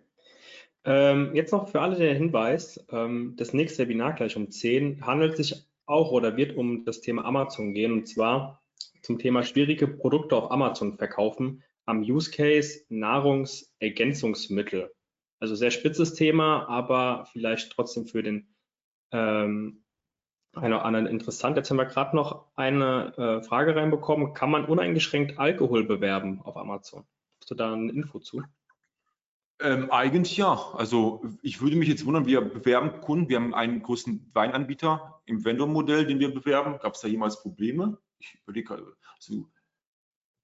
Ähm, 0.84 1.34
jetzt 1.34 1.52
noch 1.52 1.68
für 1.68 1.80
alle 1.80 1.96
der 1.96 2.14
Hinweis, 2.14 2.84
ähm, 2.90 3.34
das 3.36 3.52
nächste 3.52 3.82
Webinar 3.82 4.14
gleich 4.14 4.36
um 4.36 4.50
10 4.50 5.06
handelt 5.06 5.36
sich 5.36 5.68
auch 5.86 6.10
oder 6.10 6.36
wird 6.36 6.56
um 6.56 6.84
das 6.84 7.02
Thema 7.02 7.24
Amazon 7.24 7.74
gehen 7.74 7.92
und 7.92 8.08
zwar 8.08 8.60
zum 9.02 9.18
Thema 9.18 9.44
schwierige 9.44 9.86
Produkte 9.86 10.36
auf 10.36 10.50
Amazon 10.50 10.96
verkaufen 10.96 11.62
am 11.84 12.00
Use 12.00 12.30
Case 12.30 12.84
Nahrungsergänzungsmittel. 12.88 14.90
Also 15.42 15.56
sehr 15.56 15.72
spitzes 15.72 16.14
Thema, 16.14 16.68
aber 16.68 17.26
vielleicht 17.32 17.72
trotzdem 17.72 18.06
für 18.06 18.22
den 18.22 18.54
ähm, 19.10 19.82
einen 20.54 20.72
oder 20.72 20.84
anderen 20.84 21.08
interessant. 21.08 21.56
Jetzt 21.56 21.68
haben 21.68 21.78
wir 21.78 21.86
gerade 21.86 22.14
noch 22.14 22.46
eine 22.54 23.12
äh, 23.16 23.42
Frage 23.42 23.74
reinbekommen. 23.74 24.34
Kann 24.34 24.52
man 24.52 24.66
uneingeschränkt 24.66 25.40
Alkohol 25.40 25.82
bewerben 25.82 26.40
auf 26.42 26.56
Amazon? 26.56 27.08
Hast 27.40 27.50
du 27.50 27.56
da 27.56 27.72
eine 27.72 27.90
Info 27.90 28.20
zu? 28.20 28.44
Ähm, 29.60 29.90
eigentlich 29.90 30.36
ja. 30.36 30.52
Also 30.74 31.24
ich 31.42 31.60
würde 31.60 31.74
mich 31.74 31.88
jetzt 31.88 32.06
wundern, 32.06 32.26
wir 32.26 32.40
bewerben 32.40 33.00
Kunden. 33.00 33.28
Wir 33.28 33.38
haben 33.38 33.52
einen 33.52 33.82
großen 33.82 34.30
Weinanbieter 34.34 35.22
im 35.26 35.44
Vendor-Modell, 35.44 36.06
den 36.06 36.20
wir 36.20 36.32
bewerben. 36.32 36.78
Gab 36.78 36.94
es 36.94 37.00
da 37.00 37.08
jemals 37.08 37.42
Probleme? 37.42 37.98
Ich 38.20 38.38
überlege, 38.44 38.94
also 39.16 39.50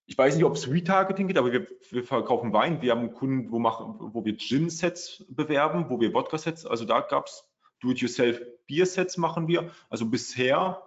ich 0.09 0.17
weiß 0.17 0.37
nicht, 0.37 0.45
ob 0.47 0.55
es 0.55 0.71
Retargeting 0.71 1.29
geht, 1.29 1.37
aber 1.37 1.53
wir, 1.53 1.67
wir, 1.91 2.03
verkaufen 2.03 2.55
Wein. 2.55 2.81
Wir 2.81 2.93
haben 2.93 3.13
Kunden, 3.13 3.53
wo, 3.53 3.59
machen, 3.59 3.97
wo 3.99 4.25
wir 4.25 4.39
Gin-Sets 4.39 5.27
bewerben, 5.29 5.91
wo 5.91 6.01
wir 6.01 6.15
Wodka-Sets, 6.15 6.65
also 6.65 6.87
da 6.87 7.01
gab 7.01 7.27
es 7.27 7.45
Do-it-yourself 7.81 8.41
Bier-Sets 8.67 9.19
machen 9.19 9.49
wir. 9.49 9.71
Also 9.91 10.07
bisher 10.07 10.83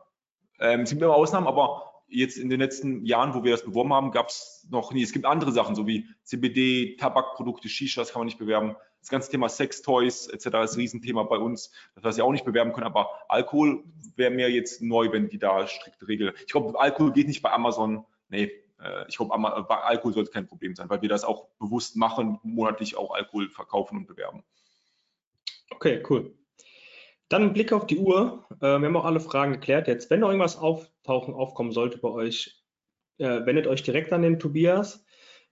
ähm, 0.60 0.88
sind 0.88 1.00
immer 1.00 1.14
Ausnahmen, 1.14 1.46
aber 1.46 2.02
jetzt 2.08 2.36
in 2.38 2.50
den 2.50 2.60
letzten 2.60 3.06
Jahren, 3.06 3.36
wo 3.36 3.44
wir 3.44 3.52
das 3.52 3.64
beworben 3.64 3.94
haben, 3.94 4.10
gab 4.10 4.30
es 4.30 4.68
noch 4.72 4.92
nie. 4.92 5.04
Es 5.04 5.12
gibt 5.14 5.28
andere 5.28 5.52
Sachen, 5.52 5.76
so 5.76 5.86
wie 5.86 6.08
CBD, 6.24 6.96
Tabakprodukte, 6.98 7.70
Shisha, 7.70 8.02
das 8.02 8.14
kann 8.14 8.22
man 8.22 8.26
nicht 8.26 8.40
bewerben. 8.40 8.76
Das 9.02 9.10
ganze 9.10 9.30
Thema 9.30 9.50
Sex-Toys 9.50 10.30
etc. 10.30 10.46
ist 10.46 10.74
ein 10.74 10.80
Riesenthema 10.80 11.24
bei 11.24 11.38
uns, 11.38 11.72
das 12.02 12.18
wir 12.18 12.26
auch 12.26 12.32
nicht 12.32 12.46
bewerben 12.46 12.74
können. 12.74 12.88
Aber 12.88 13.12
Alkohol 13.30 13.84
wäre 14.16 14.32
mir 14.32 14.50
jetzt 14.50 14.82
neu, 14.82 15.12
wenn 15.12 15.30
die 15.30 15.38
da 15.38 15.68
strikte 15.68 16.08
Regeln. 16.08 16.34
Ich 16.40 16.52
glaube, 16.52 16.80
Alkohol 16.80 17.14
geht 17.14 17.28
nicht 17.28 17.44
bei 17.44 17.52
Amazon. 17.52 18.04
Nee, 18.30 18.52
ich 19.08 19.18
glaube, 19.18 19.34
Alkohol 19.34 20.14
sollte 20.14 20.32
kein 20.32 20.48
Problem 20.48 20.76
sein, 20.76 20.90
weil 20.90 21.02
wir 21.02 21.10
das 21.10 21.24
auch 21.24 21.50
bewusst 21.60 21.96
machen, 21.96 22.40
monatlich 22.44 22.98
auch 22.98 23.12
Alkohol 23.12 23.50
verkaufen 23.50 23.98
und 23.98 24.08
bewerben. 24.08 24.44
Okay, 25.70 26.04
cool. 26.10 26.36
Dann 27.32 27.44
ein 27.44 27.54
Blick 27.54 27.72
auf 27.72 27.88
die 27.88 27.98
Uhr. 27.98 28.46
Äh, 28.60 28.80
wir 28.80 28.88
haben 28.88 28.98
auch 28.98 29.06
alle 29.06 29.22
Fragen 29.22 29.54
geklärt. 29.54 29.88
Jetzt, 29.88 30.10
wenn 30.10 30.20
noch 30.20 30.28
irgendwas 30.28 30.58
auftauchen, 30.58 31.34
aufkommen 31.34 31.72
sollte 31.72 31.98
bei 31.98 32.10
euch, 32.10 32.62
äh, 33.20 33.46
wendet 33.46 33.68
euch 33.68 33.84
direkt 33.84 34.12
an 34.12 34.22
den 34.22 34.38
Tobias. 34.38 35.06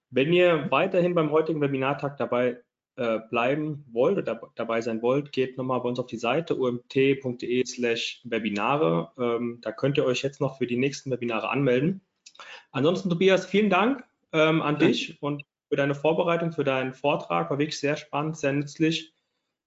Wenn 0.09 0.33
ihr 0.33 0.69
weiterhin 0.71 1.15
beim 1.15 1.31
heutigen 1.31 1.61
Webinartag 1.61 2.17
dabei 2.17 2.61
äh, 2.97 3.19
bleiben 3.29 3.85
wollt 3.93 4.17
oder 4.17 4.41
dabei 4.55 4.81
sein 4.81 5.01
wollt, 5.01 5.31
geht 5.31 5.57
nochmal 5.57 5.79
bei 5.79 5.87
uns 5.87 5.99
auf 5.99 6.07
die 6.07 6.17
Seite 6.17 6.55
umt.de 6.55 7.65
slash 7.65 8.21
Webinare. 8.25 9.13
Ähm, 9.17 9.59
da 9.61 9.71
könnt 9.71 9.97
ihr 9.97 10.03
euch 10.03 10.21
jetzt 10.21 10.41
noch 10.41 10.57
für 10.57 10.67
die 10.67 10.77
nächsten 10.77 11.09
Webinare 11.11 11.49
anmelden. 11.49 12.01
Ansonsten, 12.71 13.09
Tobias, 13.09 13.45
vielen 13.45 13.69
Dank 13.69 14.03
ähm, 14.31 14.61
an 14.61 14.79
ja. 14.79 14.87
dich 14.87 15.21
und 15.21 15.43
für 15.69 15.75
deine 15.75 15.95
Vorbereitung, 15.95 16.51
für 16.51 16.63
deinen 16.63 16.93
Vortrag. 16.93 17.49
War 17.49 17.59
wirklich 17.59 17.79
sehr 17.79 17.95
spannend, 17.95 18.37
sehr 18.37 18.53
nützlich. 18.53 19.13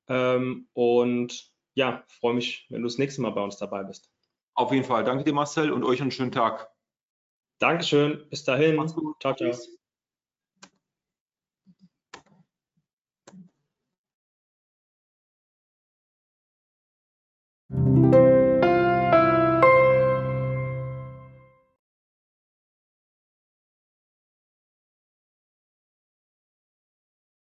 Ähm, 0.08 0.68
und 0.72 1.52
ja, 1.74 2.04
freue 2.08 2.34
mich, 2.34 2.66
wenn 2.68 2.82
du 2.82 2.88
das 2.88 2.98
nächste 2.98 3.22
Mal 3.22 3.30
bei 3.30 3.42
uns 3.42 3.56
dabei 3.56 3.84
bist. 3.84 4.10
Auf 4.54 4.72
jeden 4.72 4.84
Fall. 4.84 5.04
Danke 5.04 5.24
dir, 5.24 5.32
Marcel, 5.32 5.72
und 5.72 5.84
euch 5.84 6.02
einen 6.02 6.10
schönen 6.10 6.32
Tag. 6.32 6.70
Dankeschön. 7.58 8.28
Bis 8.28 8.44
dahin. 8.44 8.76
Ciao, 9.20 9.34
ciao. 9.34 9.52